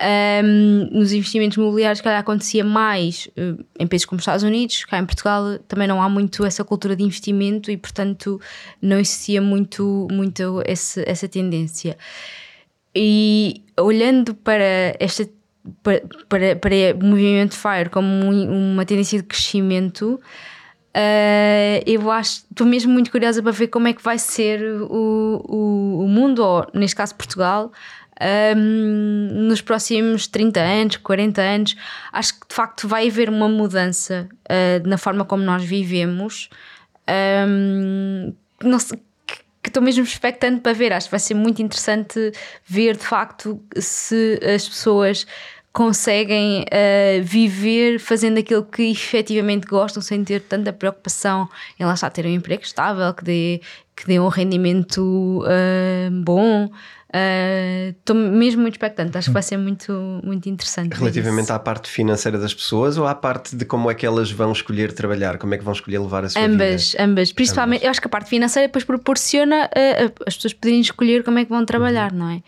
[0.02, 4.98] Um, nos investimentos imobiliários, calhar acontecia mais uh, em países como os Estados Unidos, cá
[4.98, 8.40] em Portugal também não há muito essa cultura de investimento e, portanto,
[8.82, 11.98] não existia muito, muito esse, essa tendência.
[12.96, 15.28] E olhando para esta
[15.84, 20.20] para, para, para o movimento FIRE como uma tendência de crescimento,
[20.96, 25.44] uh, eu acho, estou mesmo muito curiosa para ver como é que vai ser o,
[25.46, 27.72] o, o mundo, ou neste caso Portugal,
[28.56, 31.76] um, nos próximos 30 anos, 40 anos,
[32.12, 36.50] acho que de facto vai haver uma mudança uh, na forma como nós vivemos.
[37.48, 39.00] Um, não sei,
[39.62, 40.94] que estou mesmo expectante para ver.
[40.94, 42.32] Acho que vai ser muito interessante
[42.66, 45.26] ver de facto se as pessoas
[45.72, 51.48] conseguem uh, viver fazendo aquilo que efetivamente gostam sem ter tanta preocupação
[51.80, 53.62] em lá estar ter um emprego estável, que dê,
[53.96, 56.70] que dê um rendimento uh, bom.
[57.12, 59.92] Estou uh, mesmo muito expectante, acho que vai ser muito,
[60.24, 60.94] muito interessante.
[60.94, 64.52] Relativamente à parte financeira das pessoas ou à parte de como é que elas vão
[64.52, 67.04] escolher trabalhar, como é que vão escolher levar a sua ambas, vida?
[67.04, 67.86] Ambas, principalmente, ambas.
[67.86, 71.46] eu acho que a parte financeira depois proporciona uh, as pessoas poderem escolher como é
[71.46, 72.20] que vão trabalhar, uhum.
[72.20, 72.44] não é?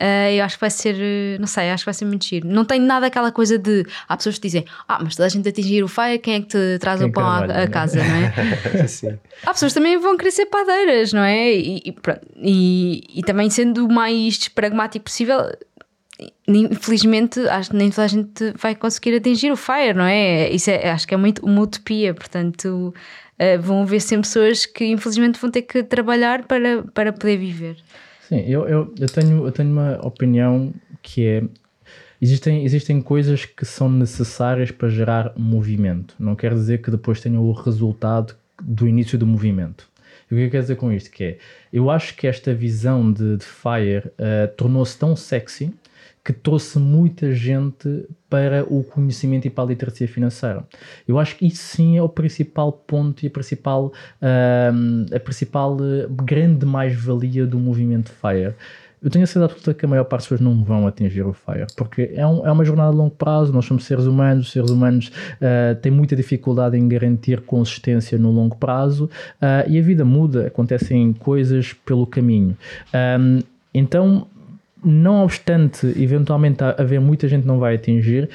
[0.00, 2.46] Uh, eu acho que vai ser, não sei, acho que vai ser muito giro.
[2.46, 3.84] Não tem nada aquela coisa de.
[4.06, 6.48] Há pessoas que dizem, ah, mas toda a gente atingir o FIRE, quem é que
[6.48, 7.66] te traz quem o pão à, é?
[7.66, 8.86] casa, não é?
[8.88, 9.18] Sim.
[9.44, 11.50] Há pessoas que também vão querer ser padeiras, não é?
[11.50, 11.96] E, e,
[12.36, 15.50] e, e também sendo o mais pragmático possível,
[16.46, 20.50] infelizmente acho que nem toda a gente vai conseguir atingir o FIRE, não é?
[20.50, 22.92] Isso é, acho que é muito uma utopia, portanto.
[23.38, 27.76] Uh, vão haver sempre pessoas que infelizmente vão ter que trabalhar para, para poder viver.
[28.28, 30.72] Sim, eu, eu, eu, tenho, eu tenho uma opinião
[31.02, 31.44] que é.
[32.20, 36.14] Existem, existem coisas que são necessárias para gerar movimento.
[36.18, 39.86] Não quer dizer que depois tenham o resultado do início do movimento.
[40.30, 41.10] E o que eu quero dizer com isto?
[41.10, 41.38] Que é,
[41.72, 45.72] eu acho que esta visão de, de Fire uh, tornou-se tão sexy
[46.26, 50.64] que trouxe muita gente para o conhecimento e para a literacia financeira.
[51.06, 56.08] Eu acho que isso sim é o principal ponto e a principal, a principal uh,
[56.24, 58.56] grande mais-valia do movimento FIRE.
[59.00, 61.32] Eu tenho a certeza absoluta que a maior parte das pessoas não vão atingir o
[61.32, 64.52] FIRE, porque é, um, é uma jornada de longo prazo, nós somos seres humanos, os
[64.52, 69.82] seres humanos uh, têm muita dificuldade em garantir consistência no longo prazo uh, e a
[69.82, 72.56] vida muda, acontecem coisas pelo caminho.
[72.92, 73.38] Um,
[73.72, 74.26] então,
[74.84, 78.28] não obstante eventualmente haver muita gente não vai atingir,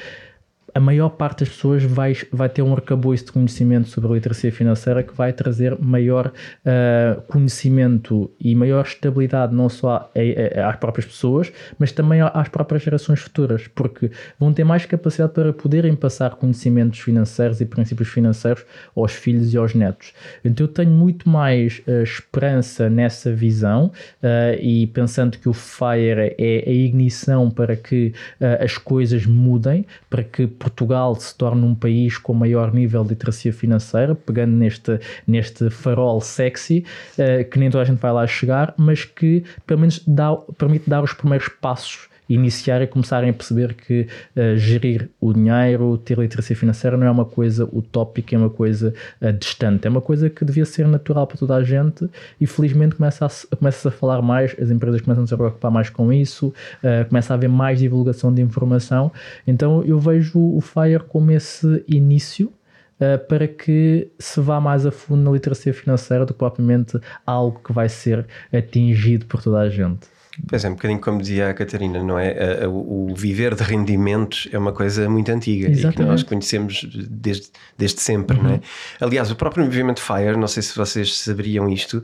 [0.74, 4.50] a maior parte das pessoas vai, vai ter um arcabouço de conhecimento sobre a literacia
[4.50, 10.76] financeira que vai trazer maior uh, conhecimento e maior estabilidade não só a, a, às
[10.76, 15.94] próprias pessoas, mas também às próprias gerações futuras, porque vão ter mais capacidade para poderem
[15.94, 18.64] passar conhecimentos financeiros e princípios financeiros
[18.96, 20.12] aos filhos e aos netos.
[20.44, 23.92] Então eu tenho muito mais uh, esperança nessa visão
[24.22, 28.14] uh, e pensando que o FIRE é a ignição para que
[28.60, 33.52] as coisas mudem, para que Portugal se torne um país com maior nível de literacia
[33.52, 36.84] financeira, pegando neste, neste farol sexy,
[37.18, 40.88] uh, que nem toda a gente vai lá chegar, mas que pelo menos dá, permite
[40.88, 44.06] dar os primeiros passos iniciar e começarem a perceber que
[44.36, 48.94] uh, gerir o dinheiro, ter literacia financeira não é uma coisa utópica, é uma coisa
[49.20, 52.08] uh, distante, é uma coisa que devia ser natural para toda a gente
[52.40, 55.90] e felizmente começa a, começa a falar mais, as empresas começam a se preocupar mais
[55.90, 59.10] com isso, uh, começa a haver mais divulgação de informação,
[59.46, 62.52] então eu vejo o FIRE como esse início
[63.28, 67.72] para que se vá mais a fundo na literacia financeira do que propriamente algo que
[67.72, 70.11] vai ser atingido por toda a gente.
[70.48, 72.66] Pois é, um bocadinho como dizia a Catarina, não é?
[72.66, 75.94] O viver de rendimentos é uma coisa muito antiga Exatamente.
[75.94, 78.44] e que nós conhecemos desde, desde sempre, uhum.
[78.44, 78.54] não é?
[78.54, 78.60] Uhum.
[79.00, 82.02] Aliás, o próprio movimento FIRE, não sei se vocês saberiam isto,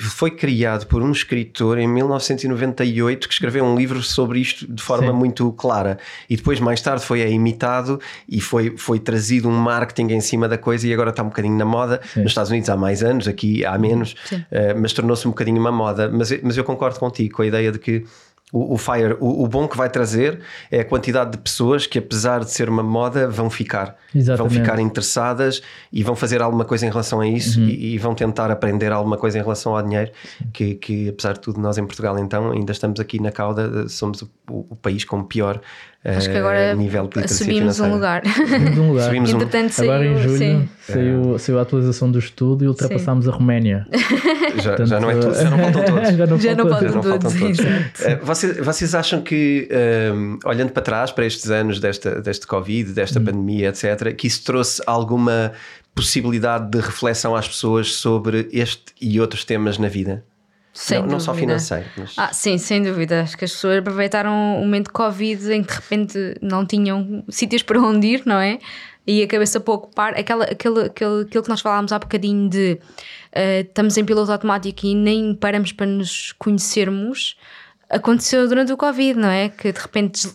[0.00, 5.12] foi criado por um escritor em 1998 que escreveu um livro sobre isto de forma
[5.12, 5.18] Sim.
[5.18, 5.98] muito clara
[6.28, 10.58] e depois, mais tarde, foi imitado e foi, foi trazido um marketing em cima da
[10.58, 12.00] coisa e agora está um bocadinho na moda.
[12.12, 12.22] Sim.
[12.22, 15.72] Nos Estados Unidos há mais anos, aqui há menos, uh, mas tornou-se um bocadinho uma
[15.72, 16.10] moda.
[16.10, 18.04] Mas, mas eu concordo contigo com a ideia ideia de que
[18.52, 21.98] o, o Fire, o, o, bom que vai trazer é a quantidade de pessoas que,
[21.98, 23.94] apesar de ser uma moda, vão ficar.
[24.14, 24.54] Exatamente.
[24.54, 25.62] Vão ficar interessadas
[25.92, 27.66] e vão fazer alguma coisa em relação a isso uhum.
[27.66, 30.10] e, e, vão tentar aprender alguma coisa em relação ao dinheiro.
[30.52, 34.22] Que, que, apesar de tudo, nós em Portugal, então, ainda estamos aqui na cauda, somos
[34.22, 35.60] o, o país com pior
[36.04, 38.22] Acho que agora nível de subimos um lugar.
[38.24, 39.04] Subimos um lugar.
[39.04, 39.82] Subimos Entretanto, um...
[39.82, 43.30] Agora em julho saiu, saiu a atualização do estudo e ultrapassámos sim.
[43.30, 43.86] a Roménia.
[44.56, 46.16] Já, Portanto, já não é tudo, já não faltam todos.
[46.16, 47.58] já não, já não, faltam, já não faltam todos.
[47.60, 49.68] Uh, vocês, vocês acham que,
[50.12, 53.24] um, olhando para trás, para estes anos desta, deste Covid, desta hum.
[53.24, 55.52] pandemia, etc., que isso trouxe alguma
[55.94, 60.24] possibilidade de reflexão às pessoas sobre este e outros temas na vida?
[60.80, 61.86] Sem não, não só financeiro.
[61.96, 62.14] Mas...
[62.16, 63.22] Ah, sim, sem dúvida.
[63.22, 67.24] Acho que as pessoas aproveitaram o momento de Covid em que de repente não tinham
[67.28, 68.60] sítios para onde ir, não é?
[69.04, 72.78] E a cabeça para ocupar aquela, aquele, aquele, aquilo que nós falámos há bocadinho de
[73.32, 77.36] uh, estamos em piloto automático e nem paramos para nos conhecermos
[77.90, 79.48] aconteceu durante o Covid, não é?
[79.48, 80.28] Que de repente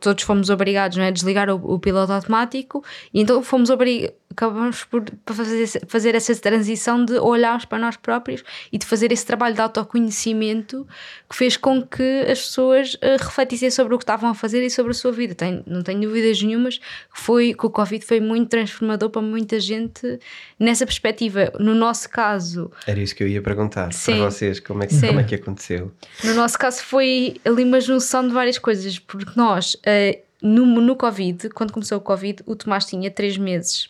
[0.00, 1.08] todos fomos obrigados não é?
[1.08, 2.82] a desligar o, o piloto automático
[3.12, 8.42] e então fomos obrigados acabamos por fazer, fazer essa transição de olharmos para nós próprios
[8.72, 10.86] e de fazer esse trabalho de autoconhecimento
[11.30, 14.68] que fez com que as pessoas uh, refletissem sobre o que estavam a fazer e
[14.68, 15.34] sobre a sua vida.
[15.34, 19.60] Tenho, não tenho dúvidas nenhumas que, foi, que o Covid foi muito transformador para muita
[19.60, 20.18] gente
[20.58, 21.52] nessa perspectiva.
[21.58, 22.70] No nosso caso.
[22.86, 25.34] Era isso que eu ia perguntar sim, para vocês: como é, que, como é que
[25.36, 25.92] aconteceu?
[26.24, 29.74] No nosso caso, foi ali uma junção de várias coisas, porque nós.
[29.74, 33.88] Uh, no, no Covid, quando começou o Covid, o Tomás tinha três meses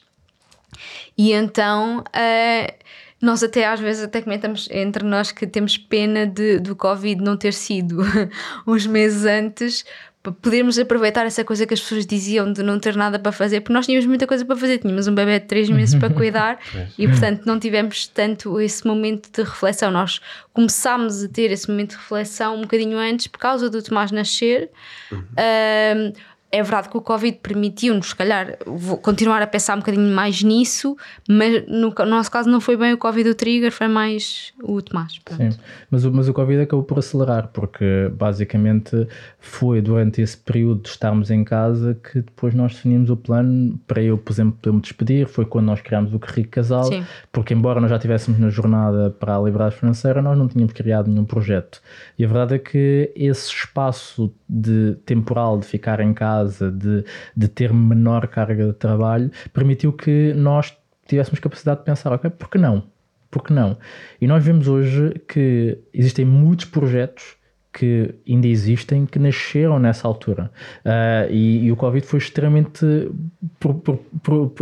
[1.17, 2.85] e então uh,
[3.21, 7.37] nós até às vezes até comentamos entre nós que temos pena de, do Covid não
[7.37, 8.03] ter sido
[8.67, 9.85] uns meses antes
[10.25, 13.61] para podermos aproveitar essa coisa que as pessoas diziam de não ter nada para fazer,
[13.61, 16.59] porque nós tínhamos muita coisa para fazer, tínhamos um bebê de 3 meses para cuidar
[16.99, 19.91] e portanto não tivemos tanto esse momento de reflexão.
[19.91, 20.23] Nós
[20.55, 24.71] começámos a ter esse momento de reflexão um bocadinho antes por causa do Tomás nascer.
[25.13, 25.19] Uhum.
[25.19, 26.13] Uh,
[26.55, 28.57] é verdade que o Covid permitiu-nos, se calhar,
[29.03, 30.97] continuar a pensar um bocadinho mais nisso,
[31.29, 34.81] mas no, no, nosso caso não foi bem o Covid o trigger, foi mais o
[34.81, 35.21] Tomás.
[35.37, 35.51] Sim,
[35.91, 39.09] mas o, mas o Covid acabou por acelerar, porque basicamente
[39.41, 44.01] foi durante esse período de estarmos em casa que depois nós definimos o plano para
[44.01, 45.27] eu, por exemplo, poder me despedir.
[45.27, 47.05] Foi quando nós criámos o Rico Casal, Sim.
[47.33, 51.11] porque embora nós já estivéssemos na jornada para a liberdade financeira, nós não tínhamos criado
[51.11, 51.83] nenhum projeto.
[52.17, 57.05] E a verdade é que esse espaço de temporal de ficar em casa, de,
[57.37, 60.77] de ter menor carga de trabalho, permitiu que nós
[61.07, 62.85] tivéssemos capacidade de pensar, ok, por que não?
[63.31, 63.77] Por que não?
[64.21, 67.37] E nós vemos hoje que existem muitos projetos
[67.75, 70.51] que ainda existem que nasceram nessa altura.
[70.85, 73.11] Uh, e, e, o Covid foi extremamente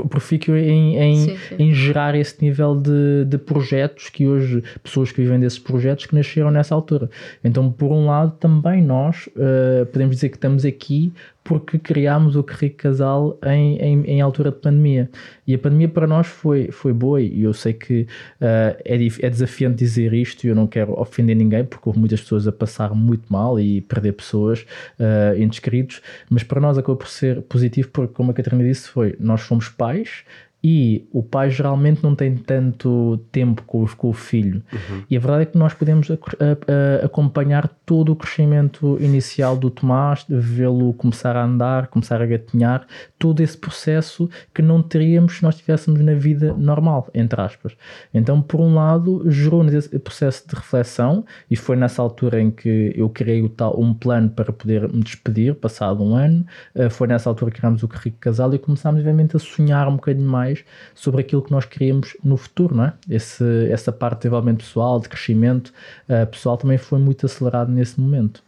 [0.09, 1.57] profícuo em, em, sim, sim.
[1.59, 6.15] em, gerar esse nível de, de, projetos que hoje, pessoas que vivem desses projetos que
[6.15, 7.11] nasceram nessa altura.
[7.45, 11.13] Então, por um lado, também nós uh, podemos dizer que estamos aqui
[11.45, 15.11] porque criámos o Rico Casal em, em, em, altura de pandemia.
[15.47, 19.31] E a pandemia para nós foi, foi boa, e eu sei que uh, é, é
[19.31, 22.95] desafiante dizer isto, e eu não quero ofender ninguém, porque houve muitas pessoas a passar
[22.95, 24.65] muito mal e perder pessoas,
[25.01, 26.01] uh, entes queridos,
[26.31, 29.69] mas para nós acabou por ser positivo, porque, como a Catarina disse, foi nós fomos
[29.69, 30.25] pais
[30.63, 34.63] e o pai geralmente não tem tanto tempo com, com o filho.
[34.73, 35.03] Uhum.
[35.11, 39.57] E a verdade é que nós podemos a, a, a acompanhar todo o crescimento inicial
[39.57, 42.87] do Tomás, vê-lo começar a andar, começar a gatinhar,
[43.19, 47.77] todo esse processo que não teríamos se nós estivéssemos na vida normal, entre aspas.
[48.15, 52.93] Então, por um lado, gerou-nos esse processo de reflexão e foi nessa altura em que
[52.95, 56.47] eu criei tal, um plano para poder me despedir, passado um ano.
[56.75, 59.97] Eh, foi nessa altura que criámos o Rico Casal e começámos, obviamente, a sonhar um
[59.97, 60.65] bocadinho mais mais
[60.95, 62.93] sobre aquilo que nós queríamos no futuro, não é?
[63.09, 65.73] Esse, essa parte de desenvolvimento pessoal, de crescimento
[66.09, 68.43] uh, pessoal também foi muito acelerado nesse momento.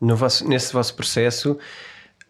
[0.00, 1.58] No vosso, nesse vosso processo,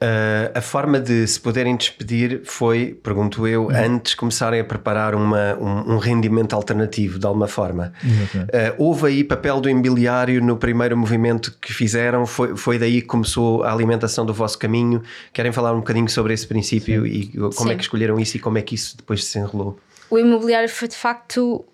[0.00, 3.70] Uh, a forma de se poderem despedir foi, pergunto eu, uhum.
[3.74, 7.92] antes começarem a preparar uma, um, um, rendimento alternativo de alguma forma.
[8.04, 12.26] Uh, houve aí papel do imobiliário no primeiro movimento que fizeram?
[12.26, 15.02] Foi, foi daí que começou a alimentação do vosso caminho?
[15.32, 17.08] Querem falar um bocadinho sobre esse princípio Sim.
[17.08, 17.70] e como Sim.
[17.70, 19.80] é que escolheram isso e como é que isso depois se enrolou?
[20.08, 21.64] O imobiliário foi de facto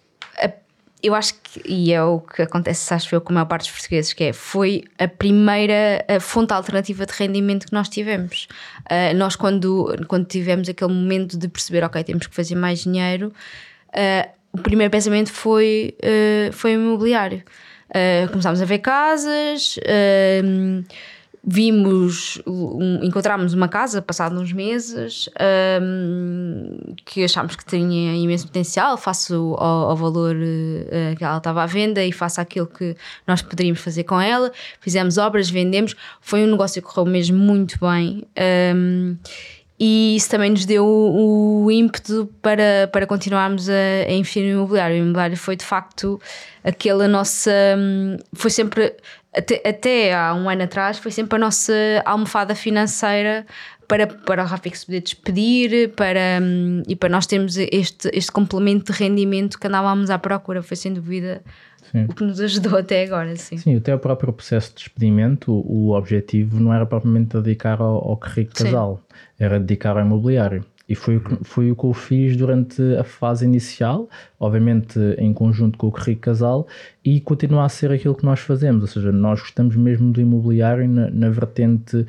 [1.05, 3.73] eu acho que, e é o que acontece, acho eu, com a maior parte dos
[3.73, 8.49] portugueses, que é, foi a primeira fonte alternativa de rendimento que nós tivemos.
[8.91, 13.33] Uh, nós, quando, quando tivemos aquele momento de perceber, ok, temos que fazer mais dinheiro,
[13.91, 17.43] uh, o primeiro pensamento foi, uh, foi o imobiliário.
[18.31, 19.79] começámos a ver casas
[21.47, 25.29] vimos, um, encontramos uma casa passado uns meses
[25.83, 31.63] um, que achámos que tinha imenso potencial face ao, ao valor uh, que ela estava
[31.63, 32.97] à venda e face àquilo que
[33.27, 34.51] nós poderíamos fazer com ela.
[34.81, 38.25] Fizemos obras, vendemos, foi um negócio que correu mesmo muito bem.
[38.75, 39.17] Um,
[39.79, 43.73] e isso também nos deu o, o ímpeto para, para continuarmos a,
[44.09, 44.97] a investir no imobiliário.
[44.97, 46.21] O imobiliário foi de facto
[46.63, 47.51] aquela nossa.
[47.77, 48.95] Hum, foi sempre
[49.37, 51.73] até, até há um ano atrás, foi sempre a nossa
[52.05, 53.45] almofada financeira
[53.87, 58.33] para, para o Rafik se poder despedir para, hum, e para nós termos este, este
[58.33, 60.63] complemento de rendimento que andávamos à procura.
[60.63, 61.43] Foi sem dúvida
[61.91, 62.05] sim.
[62.05, 63.35] o que nos ajudou até agora.
[63.37, 67.81] Sim, sim até o próprio processo de despedimento, o, o objetivo não era propriamente dedicar
[67.81, 69.45] ao, ao rico casal, sim.
[69.45, 70.65] era dedicar ao imobiliário.
[70.89, 74.09] E foi, foi o que eu fiz durante a fase inicial,
[74.39, 76.67] obviamente em conjunto com o Rico Casal,
[77.03, 80.87] e continua a ser aquilo que nós fazemos, ou seja, nós gostamos mesmo do imobiliário
[80.87, 82.07] na, na vertente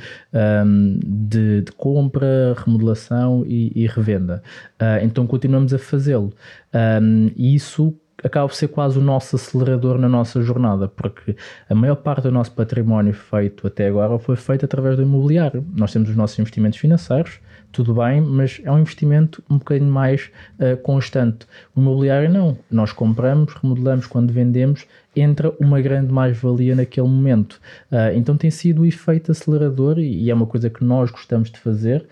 [0.66, 4.44] um, de, de, compra, remodelação e, e revenda.
[4.82, 6.34] Uh, então continuamos a fazê-lo.
[6.74, 11.36] Um, e isso acaba por ser quase o nosso acelerador na nossa jornada, porque
[11.70, 15.66] a maior parte do nosso património feito até agora foi feito através do imobiliário.
[15.76, 17.40] Nós temos os nossos investimentos financeiros,
[17.76, 21.46] tudo bem, mas é um investimento um bocadinho mais uh, constante.
[21.76, 22.58] O imobiliário não.
[22.72, 27.60] Nós compramos, remodelamos quando vendemos, entra uma grande mais-valia naquele momento.
[27.92, 31.60] Uh, então tem sido o efeito acelerador e, é uma coisa que nós gostamos de
[31.60, 32.06] fazer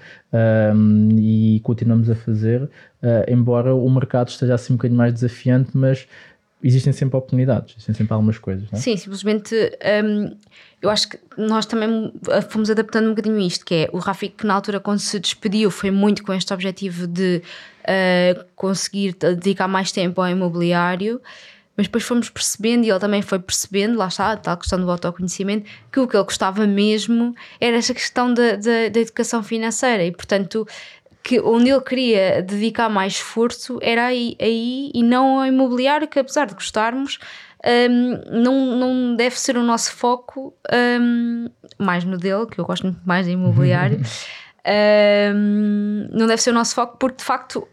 [0.75, 2.69] um, e continuamos a fazer, uh,
[3.29, 6.07] embora o mercado esteja assim um bocadinho mais desafiante, mas
[6.63, 8.71] existem sempre oportunidades, existem sempre algumas coisas.
[8.71, 8.81] Não é?
[8.81, 9.53] Sim, simplesmente
[10.03, 10.35] um,
[10.81, 12.13] eu acho que nós também
[12.49, 15.69] fomos adaptando um bocadinho isto, que é o Rafik que na altura quando se despediu
[15.69, 17.41] foi muito com este objetivo de
[17.83, 21.21] uh, conseguir dedicar mais tempo ao imobiliário,
[21.75, 24.89] mas depois fomos percebendo e ele também foi percebendo, lá está, a tal questão do
[24.89, 30.03] autoconhecimento, que o que ele gostava mesmo era essa questão da, da, da educação financeira
[30.05, 30.67] e portanto
[31.23, 36.19] que onde ele queria dedicar mais esforço era aí, aí e não ao imobiliário, que
[36.19, 37.17] apesar de gostarmos,
[37.65, 40.53] um, não, não deve ser o nosso foco,
[41.01, 41.47] um,
[41.77, 44.01] mais no dele, que eu gosto muito mais de imobiliário,
[45.33, 47.65] um, não deve ser o nosso foco, porque de facto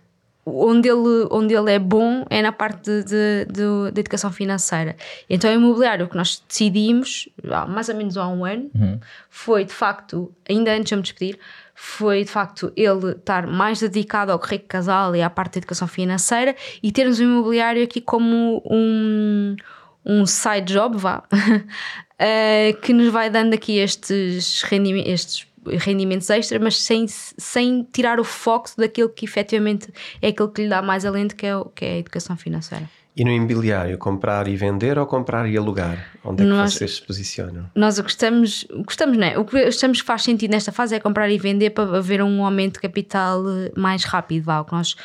[0.47, 4.97] onde ele, onde ele é bom é na parte de, de, de, de educação financeira.
[5.29, 7.29] Então, o imobiliário, o que nós decidimos,
[7.69, 8.99] mais ou menos há um ano, uhum.
[9.29, 11.39] foi de facto, ainda antes de me despedir,
[11.83, 15.89] foi de facto ele estar mais dedicado ao rico casal e à parte da educação
[15.89, 19.57] financeira e termos o imobiliário aqui como um,
[20.05, 25.47] um side job, vá, uh, que nos vai dando aqui estes rendimentos, estes
[25.83, 29.91] rendimentos extra, mas sem, sem tirar o foco daquilo que efetivamente
[30.21, 32.87] é aquilo que lhe dá mais alento, que é, que é a educação financeira.
[33.21, 36.07] E no imobiliário, comprar e vender ou comprar e alugar?
[36.25, 37.71] Onde é que nós, vocês se posicionam?
[37.75, 39.39] Nós gostamos, gostamos, não é?
[39.39, 42.43] O que achamos que faz sentido nesta fase é comprar e vender para haver um
[42.43, 44.45] aumento de capital eh, mais rápido.
[44.45, 44.97] Vá, que nós,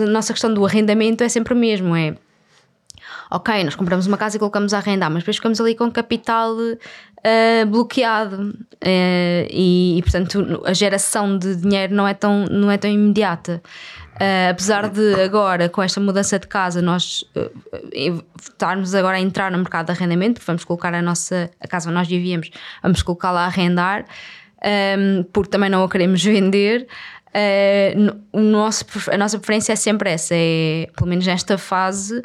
[0.00, 2.16] a nossa questão do arrendamento é sempre o mesmo: é
[3.30, 6.52] ok, nós compramos uma casa e colocamos a arrendar, mas depois ficamos ali com capital
[6.52, 12.76] uh, bloqueado uh, e, e, portanto a geração de dinheiro não é tão, não é
[12.76, 13.62] tão imediata.
[14.16, 19.50] Uh, apesar de agora, com esta mudança de casa, nós uh, estarmos agora a entrar
[19.50, 22.50] no mercado de arrendamento, porque vamos colocar a nossa a casa onde nós vivíamos,
[22.82, 24.06] vamos colocá-la a arrendar,
[24.98, 26.86] um, porque também não a queremos vender.
[27.34, 32.22] uh, o nosso, a nossa preferência é sempre essa, é, pelo menos nesta fase,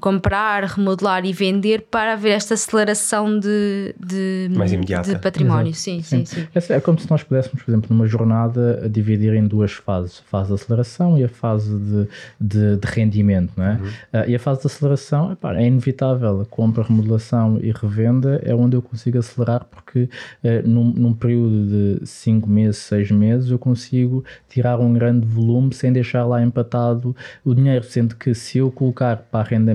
[0.00, 5.12] comprar, remodelar e vender para haver esta aceleração de, de, Mais imediata.
[5.12, 5.74] de património.
[5.74, 6.72] Sim, sim, sim, sim.
[6.72, 10.48] É, como se nós pudéssemos, por exemplo, numa jornada, dividir em duas fases: a fase
[10.48, 12.08] de aceleração e a fase de,
[12.40, 13.52] de, de rendimento.
[13.56, 13.72] Não é?
[13.72, 13.86] Uhum.
[13.86, 16.40] Uh, e a fase de aceleração epá, é inevitável.
[16.40, 20.08] A compra, remodelação e revenda é onde eu consigo acelerar, porque
[20.42, 25.74] uh, num, num período de 5 meses, 6 meses, eu consigo tirar um grande volume
[25.74, 27.84] sem deixar lá empatado o dinheiro.
[27.84, 29.73] Sendo que se eu colocar para a renda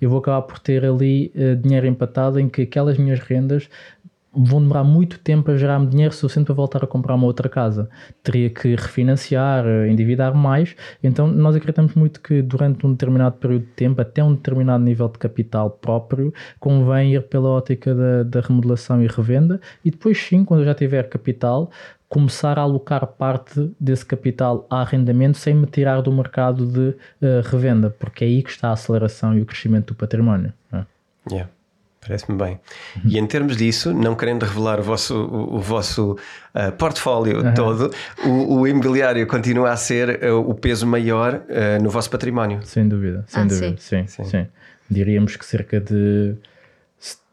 [0.00, 3.68] eu vou acabar por ter ali uh, dinheiro empatado em que aquelas minhas rendas
[4.32, 7.88] vão demorar muito tempo a gerar-me dinheiro suficiente para voltar a comprar uma outra casa.
[8.22, 10.76] Teria que refinanciar, eh, endividar mais.
[11.02, 15.08] Então, nós acreditamos muito que durante um determinado período de tempo, até um determinado nível
[15.08, 19.60] de capital próprio, convém ir pela ótica da, da remodelação e revenda.
[19.84, 21.70] E depois, sim, quando eu já tiver capital,
[22.08, 26.88] começar a alocar parte desse capital a arrendamento sem me tirar do mercado de
[27.24, 30.52] uh, revenda, porque é aí que está a aceleração e o crescimento do património.
[30.72, 30.84] É?
[31.30, 31.50] Yeah.
[32.00, 32.60] Parece-me bem.
[32.96, 33.02] Uhum.
[33.04, 36.12] E em termos disso, não querendo revelar o vosso, o, o vosso
[36.54, 37.54] uh, portfólio uhum.
[37.54, 37.92] todo,
[38.24, 42.60] o, o, imobiliário continua a ser uh, o peso maior uh, no vosso património.
[42.64, 43.76] Sem dúvida, sem ah, dúvida.
[43.78, 44.06] Sim.
[44.06, 44.24] Sim, sim.
[44.24, 44.46] sim.
[44.88, 46.36] Diríamos que cerca de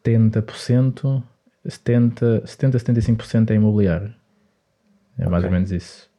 [0.04, 1.24] 70%,
[1.66, 4.14] 70, 70 75% é imobiliário.
[5.18, 5.32] É okay.
[5.32, 6.10] mais ou menos isso.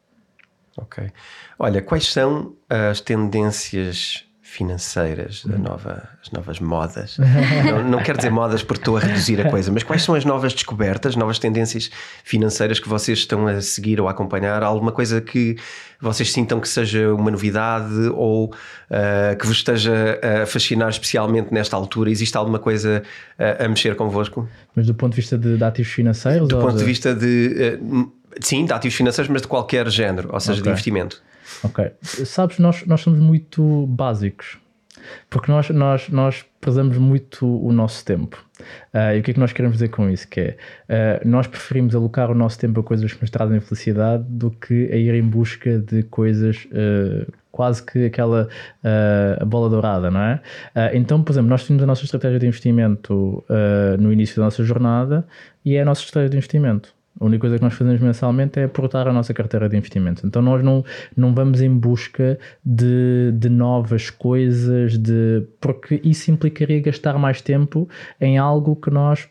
[0.76, 1.10] Ok.
[1.58, 7.18] Olha, quais são as tendências financeiras, da nova, as novas modas.
[7.66, 10.24] não, não quero dizer modas porque estou a reduzir a coisa, mas quais são as
[10.24, 11.90] novas descobertas, novas tendências
[12.22, 14.62] financeiras que vocês estão a seguir ou a acompanhar?
[14.62, 15.56] Alguma coisa que
[16.00, 21.76] vocês sintam que seja uma novidade ou uh, que vos esteja a fascinar especialmente nesta
[21.76, 22.08] altura?
[22.08, 23.02] Existe alguma coisa
[23.38, 24.48] uh, a mexer convosco?
[24.76, 26.48] Mas do ponto de vista de, de ativos financeiros?
[26.48, 27.78] Do ponto de, de vista de.
[27.82, 30.62] Uh, sim, de ativos financeiros, mas de qualquer género, ou seja, okay.
[30.62, 31.22] de investimento.
[31.62, 31.92] Ok.
[32.02, 34.58] Sabes, nós, nós somos muito básicos.
[35.30, 38.44] Porque nós, nós, nós prezamos muito o nosso tempo.
[38.92, 40.26] Uh, e o que é que nós queremos dizer com isso?
[40.28, 40.56] Que
[40.88, 44.50] é, uh, nós preferimos alocar o nosso tempo a coisas que nos trazem felicidade do
[44.50, 48.50] que a ir em busca de coisas uh, quase que aquela
[49.46, 50.42] bola dourada, não é?
[50.92, 53.42] então, por exemplo, nós temos a nossa estratégia de investimento
[53.98, 55.26] no início da nossa jornada
[55.64, 56.94] e é a nossa estratégia de investimento.
[57.18, 60.22] A única coisa que nós fazemos mensalmente é aportar a nossa carteira de investimentos.
[60.24, 60.84] Então nós não,
[61.16, 67.88] não vamos em busca de, de novas coisas, de, porque isso implicaria gastar mais tempo
[68.20, 69.28] em algo que nós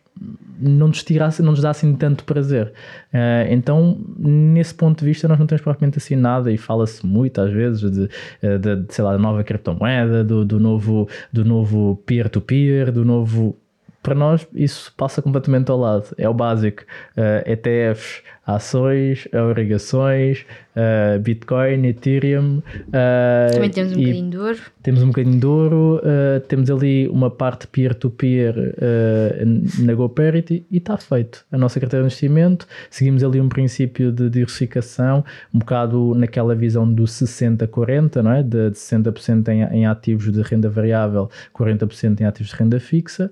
[0.60, 2.72] não nos, tirasse, não nos dá assim tanto prazer.
[3.14, 7.42] Uh, então, nesse ponto de vista, nós não temos propriamente assim nada e fala-se muito
[7.42, 8.10] às vezes de,
[8.42, 12.92] eh, de, de, sei lá, da nova criptomoeda, do, do novo do novo peer-to-peer, -peer,
[12.92, 13.58] do novo
[14.06, 16.14] para nós isso passa completamente ao lado.
[16.16, 16.84] É o básico.
[17.18, 20.46] Uh, eh, ETFs, ações, obrigações,
[20.76, 22.62] uh, Bitcoin, Ethereum.
[22.88, 24.60] Uh, Também temos um bocadinho de ouro.
[24.84, 30.78] Temos um bocadinho de ouro, uh, temos ali uma parte peer-to-peer -peer, na GoParity e
[30.78, 31.44] está feito.
[31.52, 35.24] A nossa carteira de investimento, seguimos ali um princípio de diversificação,
[35.54, 38.44] um bocado naquela visão do 60-40, não é?
[38.44, 43.32] De, de 60% em, em, ativos de renda variável, 40% em ativos de renda fixa.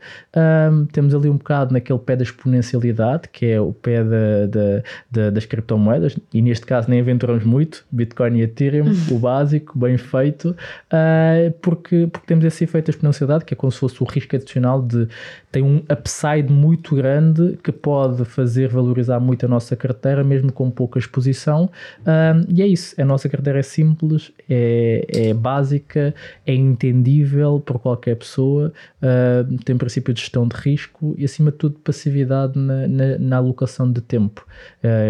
[0.92, 4.84] temos ali um bocado naquele pé da exponencialidade, que é o pé da, da,
[5.14, 9.78] da, das criptomoedas, e neste caso nem aventura compramos muito, Bitcoin e Ethereum, o básico,
[9.78, 10.56] bem feito,
[10.92, 14.36] uh, porque, porque temos esse efeito de exponencialidade, que é como se fosse o risco
[14.36, 15.08] adicional de
[15.54, 20.72] tem um upside muito grande que pode fazer valorizar muito a nossa carteira, mesmo com
[20.72, 21.70] pouca exposição.
[22.00, 27.78] Uh, e é isso, a nossa carteira é simples, é, é básica, é entendível por
[27.78, 32.88] qualquer pessoa, uh, tem princípio de gestão de risco e, acima de tudo, passividade na,
[32.88, 34.44] na, na alocação de tempo.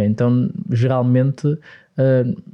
[0.05, 1.57] então, geralmente, Uh,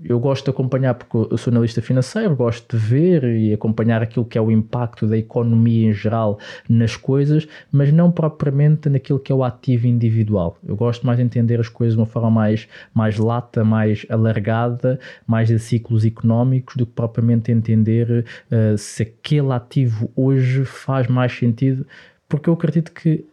[0.04, 4.26] eu gosto de acompanhar, porque eu sou analista financeiro, gosto de ver e acompanhar aquilo
[4.26, 9.32] que é o impacto da economia em geral nas coisas, mas não propriamente naquilo que
[9.32, 10.58] é o ativo individual.
[10.66, 15.00] Eu gosto mais de entender as coisas de uma forma mais, mais lata, mais alargada,
[15.26, 21.32] mais de ciclos económicos, do que propriamente entender uh, se aquele ativo hoje faz mais
[21.32, 21.86] sentido,
[22.28, 23.26] porque eu acredito que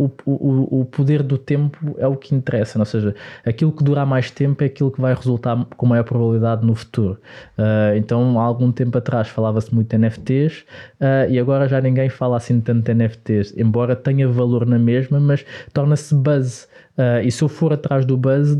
[0.00, 3.14] o, o, o poder do tempo é o que interessa, ou seja,
[3.44, 7.18] aquilo que dura mais tempo é aquilo que vai resultar com maior probabilidade no futuro.
[7.58, 10.64] Uh, então, há algum tempo atrás falava-se muito de NFTs uh,
[11.00, 15.20] ah, e agora já ninguém fala assim tanto de NFTs, embora tenha valor na mesma,
[15.20, 16.66] mas torna-se buzz.
[16.96, 18.58] Uh, e se eu for atrás do buzz,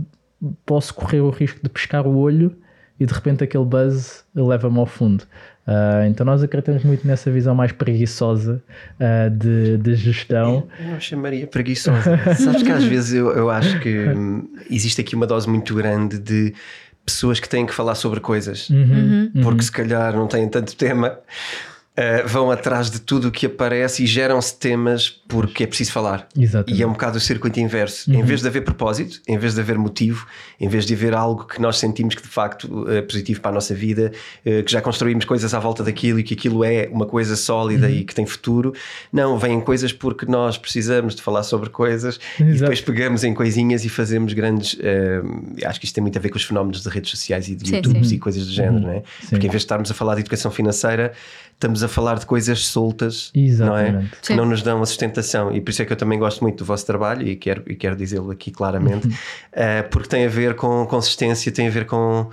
[0.67, 2.55] posso correr o risco de pescar o olho
[2.99, 5.25] e de repente aquele buzz leva-me ao fundo.
[5.71, 8.61] Uh, então nós acreditamos muito nessa visão mais preguiçosa
[8.99, 10.69] uh, de, de, gestão.
[10.81, 12.19] Eu não chamaria preguiçosa.
[12.35, 16.19] Sabes que às vezes eu, eu acho que hum, existe aqui uma dose muito grande
[16.19, 16.53] de
[17.07, 19.31] pessoas que têm que falar sobre coisas, uhum.
[19.35, 19.61] porque uhum.
[19.61, 21.21] se calhar não têm tanto tema,
[21.97, 26.29] uh, vão atrás de tudo o que aparece e geram-se temas porque é preciso falar.
[26.37, 26.79] Exatamente.
[26.79, 28.11] E é um bocado o circuito inverso.
[28.11, 28.19] Uhum.
[28.19, 30.27] Em vez de haver propósito, em vez de haver motivo,
[30.59, 33.55] em vez de haver algo que nós sentimos que de facto é positivo para a
[33.55, 34.13] nossa vida,
[34.45, 37.87] uh, que já construímos coisas à volta daquilo e que aquilo é uma coisa sólida
[37.87, 37.93] uhum.
[37.93, 38.75] e que tem futuro,
[39.13, 42.51] não, vêm coisas porque nós precisamos de falar sobre coisas Exato.
[42.51, 44.75] e depois pegamos em coisinhas e fazemos grandes.
[44.75, 47.55] Uh, acho que isto tem muito a ver com os fenómenos de redes sociais e
[47.55, 48.15] de sim, YouTubes sim.
[48.17, 48.81] e coisas do género, uhum.
[48.81, 49.03] não é?
[49.21, 49.29] Sim.
[49.31, 51.13] Porque em vez de estarmos a falar de educação financeira,
[51.61, 53.93] estamos a falar de coisas soltas, Exatamente.
[53.93, 54.05] não é?
[54.23, 55.55] Que não nos dão a sustentação.
[55.55, 57.77] E por isso é que eu também gosto muito do vosso trabalho e quero, e
[57.77, 62.31] quero dizê-lo aqui claramente, uh, porque tem a ver com consistência, tem a ver com,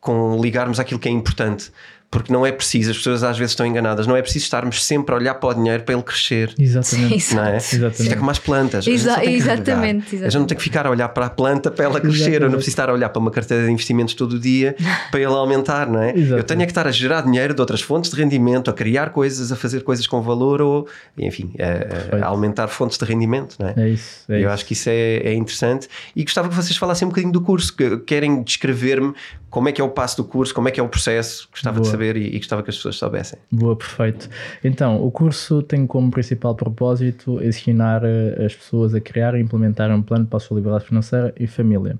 [0.00, 1.70] com ligarmos àquilo que é importante
[2.14, 5.12] porque não é preciso, as pessoas às vezes estão enganadas, não é preciso estarmos sempre
[5.12, 6.54] a olhar para o dinheiro para ele crescer.
[6.56, 7.34] Exatamente.
[7.34, 7.56] Não é?
[7.56, 8.02] Exatamente.
[8.02, 8.86] Isto é como as plantas.
[8.86, 10.16] Exa exatamente, exatamente.
[10.18, 12.42] A gente não tem que ficar a olhar para a planta para ela crescer, exatamente.
[12.42, 14.76] eu não preciso estar a olhar para uma carteira de investimentos todo o dia
[15.10, 16.10] para ele aumentar, não é?
[16.10, 16.32] Exatamente.
[16.38, 19.10] Eu tenho é que estar a gerar dinheiro de outras fontes de rendimento, a criar
[19.10, 20.86] coisas, a fazer coisas com valor ou,
[21.18, 23.74] enfim, a, a aumentar fontes de rendimento, não é?
[23.76, 24.24] É isso.
[24.28, 24.48] É eu isso.
[24.50, 27.74] acho que isso é, é interessante e gostava que vocês falassem um bocadinho do curso,
[27.74, 29.14] que querem descrever-me
[29.54, 31.76] como é que é o passo do curso, como é que é o processo, gostava
[31.76, 31.84] Boa.
[31.84, 33.38] de saber e, e gostava que as pessoas soubessem.
[33.50, 34.28] Boa, perfeito.
[34.62, 39.90] Então, o curso tem como principal propósito ensinar eh, as pessoas a criar e implementar
[39.90, 41.98] um plano para a sua liberdade financeira e família.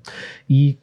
[0.49, 0.77] E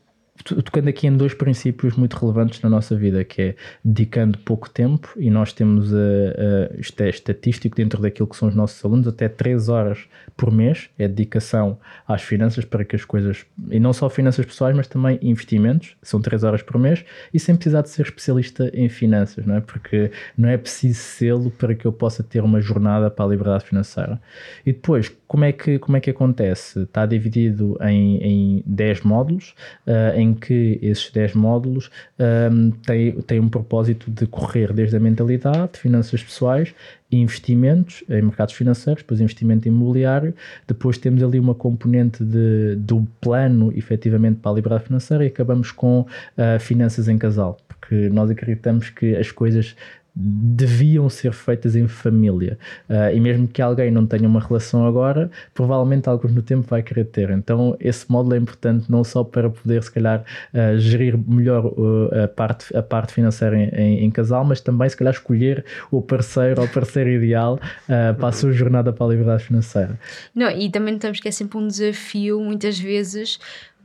[0.44, 3.54] tocando aqui em dois princípios muito relevantes na nossa vida, que é
[3.84, 8.48] dedicando pouco tempo, e nós temos, uh, uh, isto é estatístico dentro daquilo que são
[8.48, 9.98] os nossos alunos, até 3 horas
[10.36, 11.78] por mês é dedicação
[12.08, 16.20] às finanças para que as coisas, e não só finanças pessoais, mas também investimentos, são
[16.20, 19.60] 3 horas por mês, e sem precisar de ser especialista em finanças, não é?
[19.60, 23.64] Porque não é preciso sê-lo para que eu possa ter uma jornada para a liberdade
[23.64, 24.20] financeira.
[24.64, 26.80] E depois, como é que, como é que acontece?
[26.80, 29.54] Está dividido em, em 10 módulos,
[29.86, 31.90] uh, em que esses 10 módulos
[32.52, 36.74] um, têm, têm um propósito de correr desde a mentalidade, finanças pessoais,
[37.10, 40.34] investimentos em mercados financeiros, depois investimento imobiliário,
[40.68, 45.72] depois temos ali uma componente de, do plano efetivamente para a liberdade financeira e acabamos
[45.72, 49.74] com uh, finanças em casal, porque nós acreditamos que as coisas
[50.14, 52.58] deviam ser feitas em família.
[52.88, 56.82] Uh, e mesmo que alguém não tenha uma relação agora, provavelmente alguns no tempo vai
[56.82, 57.30] querer ter.
[57.30, 60.22] Então, esse módulo é importante não só para poder, se calhar,
[60.52, 64.88] uh, gerir melhor uh, a, parte, a parte financeira em, em, em, casal, mas também,
[64.88, 67.58] se calhar, escolher o parceiro ou parceiro ideal
[68.18, 69.98] para a sua jornada para a liberdade financeira.
[70.34, 73.38] Não, e também temos que é sempre um desafio, muitas vezes,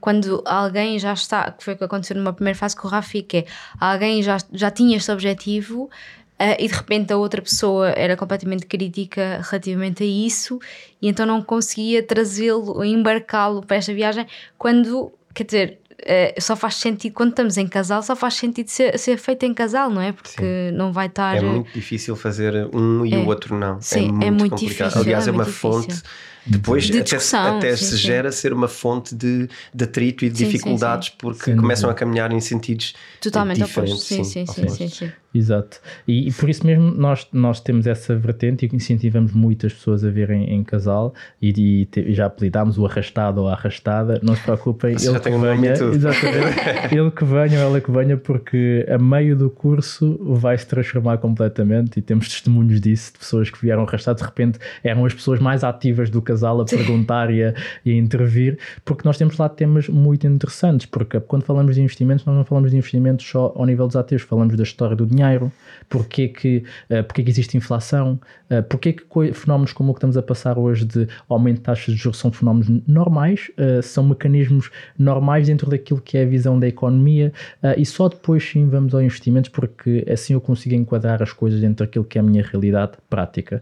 [0.08, 3.22] quando alguém já está, que foi o que aconteceu numa primeira fase com o Rafi,
[3.22, 3.46] que é
[3.78, 8.66] alguém já, já tinha este objetivo uh, e de repente a outra pessoa era completamente
[8.66, 10.60] crítica relativamente a isso
[11.02, 14.26] e então não conseguia trazê-lo, embarcá-lo para esta viagem
[14.58, 18.98] quando, quer dizer, uh, só faz sentido, quando estamos em casal, só faz sentido ser,
[18.98, 20.14] ser feito em casal, não é?
[20.14, 20.72] Porque Sim.
[20.72, 21.36] não vai estar.
[21.36, 23.18] É muito difícil fazer um e é.
[23.18, 23.82] o outro não.
[23.82, 24.88] Sim, é muito, é muito complicado.
[24.88, 26.02] Difícil, Aliás, é, é uma fonte
[26.48, 27.98] depois de até, até sim, se sim.
[27.98, 32.32] gera ser uma fonte de, de atrito e de sim, dificuldades porque começam a caminhar
[32.32, 34.04] em sentidos totalmente diferentes.
[34.04, 35.80] Sim, sim, sim, sim, sim, Exato.
[36.08, 40.10] E, e, por isso mesmo nós, nós temos essa vertente e incentivamos muitas pessoas a
[40.10, 44.20] verem em casal e, e te, já apelidámos o arrastado ou a arrastada.
[44.24, 46.58] Não se preocupem, Você ele que venha, exatamente,
[46.96, 51.18] ele que venha ou ela que venha, porque a meio do curso vai se transformar
[51.18, 55.40] completamente e temos testemunhos disso de pessoas que vieram arrastadas, de repente eram as pessoas
[55.40, 57.54] mais ativas do casal casal a perguntar e a,
[57.84, 62.24] e a, intervir, porque nós temos lá temas muito interessantes, porque quando falamos de investimentos,
[62.26, 65.52] nós não falamos de investimentos só ao nível dos ativos, falamos da história do dinheiro,
[65.90, 68.20] porque que, uh, porque que existe inflação,
[68.52, 71.96] uh, porque que fenómenos como o que estamos a passar hoje de aumento de taxas
[71.96, 76.60] de juros são fenómenos normais, uh, são mecanismos normais dentro daquilo que é a visão
[76.60, 77.32] da economia
[77.78, 81.86] e só depois sim vamos ao investimentos porque assim eu consigo enquadrar as coisas dentro
[81.86, 83.62] daquilo que é a minha realidade prática.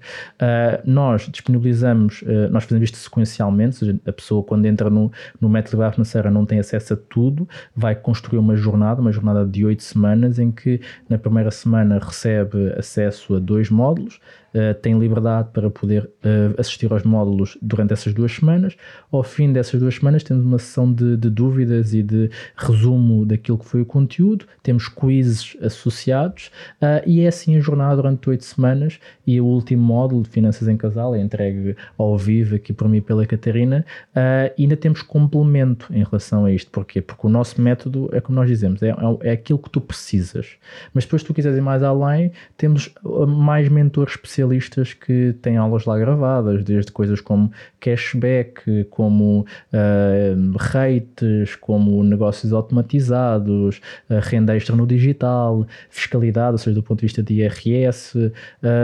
[0.84, 5.92] nós disponibilizamos, nós fazemos isto sequencialmente, seja, a pessoa quando entra no, no método de
[5.92, 10.40] financeira não tem acesso a tudo, vai construir uma jornada, uma jornada de oito semanas
[10.40, 14.20] em que na primeira semana recebe acesso a dois módulos,
[14.56, 18.76] uh, tem liberdade para poder uh, assistir aos módulos durante essas duas semanas.
[19.12, 23.58] Ao fim dessas duas semanas, temos uma sessão de, de dúvidas e de resumo daquilo
[23.58, 26.52] que foi o conteúdo, temos quizzes associados
[26.82, 29.00] uh, e é assim a jornada durante oito semanas.
[29.28, 33.02] E o último módulo de Finanças em Casal é entregue ao vivo aqui por mim
[33.02, 33.86] pela Catarina.
[34.58, 36.70] e ainda temos complemento em relação a isto.
[36.72, 37.02] Porquê?
[37.02, 40.58] Porque o nosso método é como nós dizemos, é, é, é aquilo que tu precisas.
[40.94, 42.94] Mas depois, se tu quiseres ir mais além, temos
[43.28, 50.58] mais mentores especialistas especialistas que têm aulas lá gravadas, desde coisas como cashback, como uh,
[50.58, 57.06] rates, como negócios automatizados, uh, renda extra no digital, fiscalidade, ou seja, do ponto de
[57.06, 58.32] vista de IRS,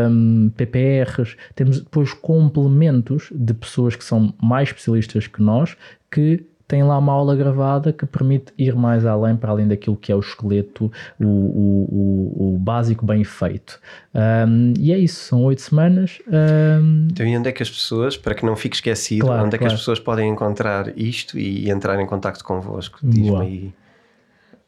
[0.09, 1.35] um, PPRs.
[1.55, 5.75] Temos depois complementos de pessoas que são mais especialistas que nós
[6.11, 10.09] que tem lá uma aula gravada que permite ir mais além, para além daquilo que
[10.09, 10.89] é o esqueleto,
[11.19, 13.77] o, o, o, o básico bem feito.
[14.15, 16.19] Um, e é isso, são oito semanas.
[16.29, 17.09] Um...
[17.11, 19.57] Então, e onde é que as pessoas, para que não fique esquecido, claro, onde é
[19.57, 19.69] claro.
[19.69, 22.99] que as pessoas podem encontrar isto e entrar em contato convosco?
[23.03, 23.73] Diz-me aí.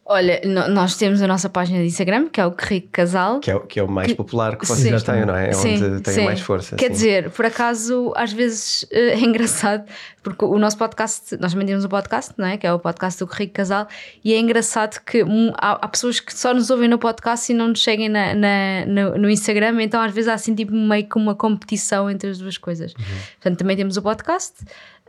[0.05, 3.39] Olha, nós temos a nossa página de Instagram, que é o Rico Casal.
[3.39, 5.47] Que é, que é o mais que, popular que vocês sim, têm, não é?
[5.47, 6.25] É sim, onde tem sim.
[6.25, 6.75] mais força.
[6.75, 9.85] Quer dizer, por acaso, às vezes é engraçado,
[10.21, 12.57] porque o nosso podcast, nós também temos um podcast, não é?
[12.57, 13.87] Que é o podcast do Rico Casal,
[14.25, 15.23] e é engraçado que
[15.55, 18.85] há, há, pessoas que só nos ouvem no podcast e não nos seguem na, na
[18.85, 22.39] no, no, Instagram, então às vezes há assim tipo meio que uma competição entre as
[22.39, 22.91] duas coisas.
[22.91, 23.05] Uhum.
[23.35, 24.53] Portanto, também temos o podcast.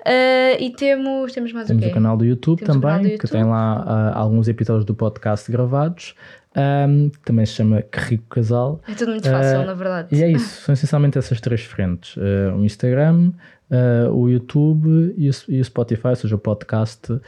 [0.06, 1.90] Uh, e temos, temos mais temos o quê?
[1.90, 3.20] o canal do YouTube temos também, do YouTube.
[3.20, 6.14] que tem lá uh, alguns episódios do podcast gravados.
[6.56, 8.80] Um, que também se chama Que Rico Casal.
[8.86, 10.14] É tudo muito fácil, uh, na verdade.
[10.14, 13.32] E é isso, são essencialmente essas três frentes: o Instagram,
[13.70, 17.20] uh, o YouTube e o, e o, Spotify, ou seja, o podcast, uh,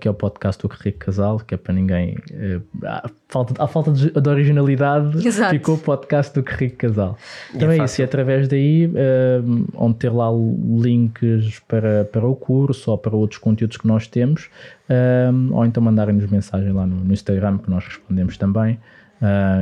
[0.00, 2.16] que é o podcast do Rico Casal, que é para ninguém.
[2.30, 5.50] Uh, a falta, a falta de, de originalidade Exato.
[5.50, 7.16] ficou o podcast do Rico Casal.
[7.54, 8.90] Então é, é isso, e através daí,
[9.74, 14.48] onde ter lá links para, para o curso ou para outros conteúdos que nós temos,
[15.52, 18.78] ou então mandarem-nos mensagem lá no, no, Instagram, que nós respondemos também.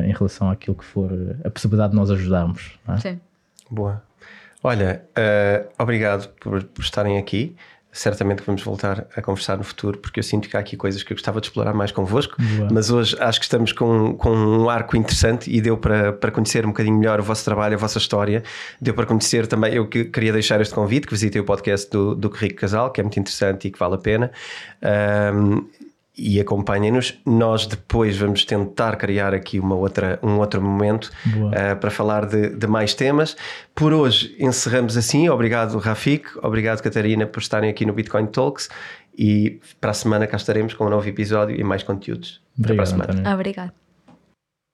[0.05, 1.11] em relação àquilo que for
[1.45, 2.79] a possibilidade de nós ajudarmos.
[2.89, 2.97] É?
[2.99, 3.21] Sim.
[3.71, 4.03] Boa.
[4.63, 7.57] Olha, uh, obrigado por, por, estarem aqui.
[7.91, 11.13] Certamente vamos voltar a conversar no futuro, porque eu sinto que há aqui coisas que
[11.13, 12.41] eu gostava de explorar mais convosco.
[12.41, 12.69] Boa.
[12.73, 16.65] Mas hoje acho que estamos com, com um arco interessante e deu para, para conhecer
[16.65, 18.43] um bocadinho melhor o vosso trabalho, a vossa história.
[18.81, 19.75] Deu para conhecer também.
[19.75, 23.01] Eu que, queria deixar este convite, que visitei o podcast do, do Rico Casal, que
[23.01, 24.33] é muito interessante e que vale a pena.
[25.35, 25.69] Um,
[26.17, 27.19] e acompanhem-nos.
[27.25, 32.51] Nós depois vamos tentar criar aqui uma outra, um outro momento uh, para falar de,
[32.51, 33.37] de, mais temas.
[33.75, 35.29] Por hoje encerramos assim.
[35.29, 36.29] Obrigado, Rafik.
[36.43, 38.69] Obrigado, Catarina, por estarem aqui no Bitcoin Talks.
[39.17, 42.41] E para a semana cá estaremos com um novo episódio e mais conteúdos.
[42.59, 43.35] Obrigado, Até para a semana.
[43.35, 43.82] Obrigado.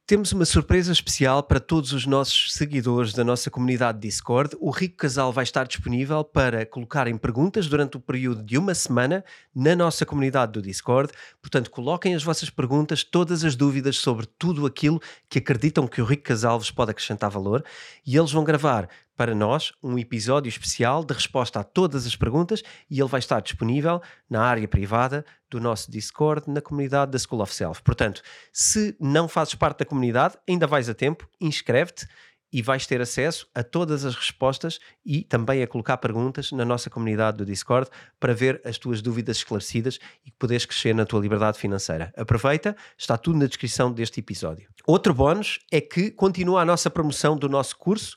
[0.09, 4.57] Temos uma surpresa especial para todos os nossos seguidores da nossa comunidade Discord.
[4.59, 9.23] O Rico Casal vai estar disponível para colocarem perguntas durante o período de uma semana
[9.55, 11.13] na nossa comunidade do Discord.
[11.43, 14.99] Portanto, coloquem as vossas perguntas, todas as dúvidas sobre tudo aquilo
[15.29, 17.63] que acreditam que o Rico Casal vos pode acrescentar valor
[18.07, 18.89] e eles vão gravar
[19.19, 23.41] para nós um episódio especial de resposta a todas as perguntas e ele vai estar
[23.41, 24.01] disponível
[24.31, 27.83] na área privada do nosso Discord na comunidade da School of Self.
[27.83, 28.23] Portanto,
[28.53, 32.07] se não fazes parte da comunidade, ainda vais a tempo, inscreve-te
[32.53, 36.89] e vais ter acesso a todas as respostas e também a colocar perguntas na nossa
[36.89, 37.91] comunidade do Discord
[38.21, 42.13] para ver as tuas dúvidas esclarecidas e poderes crescer na tua liberdade financeira.
[42.17, 44.69] Aproveita, está tudo na descrição deste episódio.
[44.87, 48.17] Outro bónus é que continua a nossa promoção do nosso curso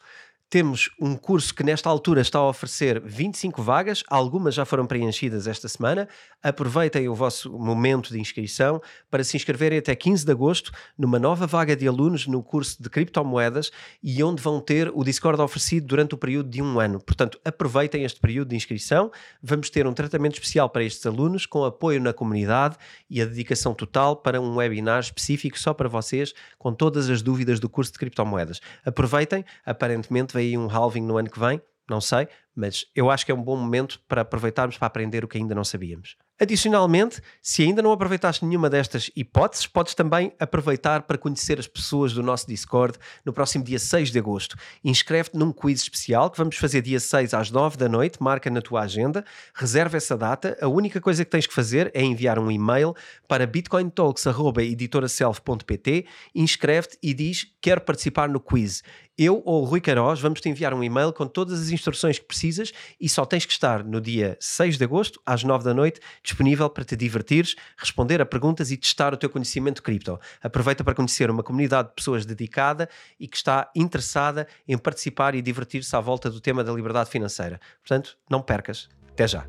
[0.51, 5.47] temos um curso que nesta altura está a oferecer 25 vagas, algumas já foram preenchidas
[5.47, 6.09] esta semana.
[6.43, 11.47] Aproveitem o vosso momento de inscrição para se inscreverem até 15 de agosto numa nova
[11.47, 13.71] vaga de alunos no curso de criptomoedas
[14.03, 16.99] e onde vão ter o Discord oferecido durante o período de um ano.
[16.99, 19.09] Portanto, aproveitem este período de inscrição.
[19.41, 22.75] Vamos ter um tratamento especial para estes alunos com apoio na comunidade
[23.09, 27.57] e a dedicação total para um webinar específico só para vocês com todas as dúvidas
[27.57, 28.59] do curso de criptomoedas.
[28.83, 33.31] Aproveitem, aparentemente aí um halving no ano que vem, não sei, mas eu acho que
[33.31, 36.17] é um bom momento para aproveitarmos para aprender o que ainda não sabíamos.
[36.39, 42.13] Adicionalmente, se ainda não aproveitaste nenhuma destas hipóteses, podes também aproveitar para conhecer as pessoas
[42.13, 44.57] do nosso Discord no próximo dia 6 de agosto.
[44.83, 48.59] Inscreve-te num quiz especial que vamos fazer dia 6 às 9 da noite, marca na
[48.59, 49.23] tua agenda,
[49.53, 50.57] reserva essa data.
[50.59, 52.95] A única coisa que tens que fazer é enviar um e-mail
[53.27, 58.81] para bitcointalks.editoraself.pt, inscreve-te e diz quero participar no quiz.
[59.17, 62.25] Eu ou o Rui Queiroz vamos te enviar um e-mail com todas as instruções que
[62.25, 65.99] precisas e só tens que estar no dia 6 de agosto, às 9 da noite,
[66.23, 70.19] disponível para te divertires, responder a perguntas e testar o teu conhecimento cripto.
[70.41, 72.89] Aproveita para conhecer uma comunidade de pessoas dedicada
[73.19, 77.59] e que está interessada em participar e divertir-se à volta do tema da liberdade financeira.
[77.81, 78.89] Portanto, não percas.
[79.11, 79.45] Até já.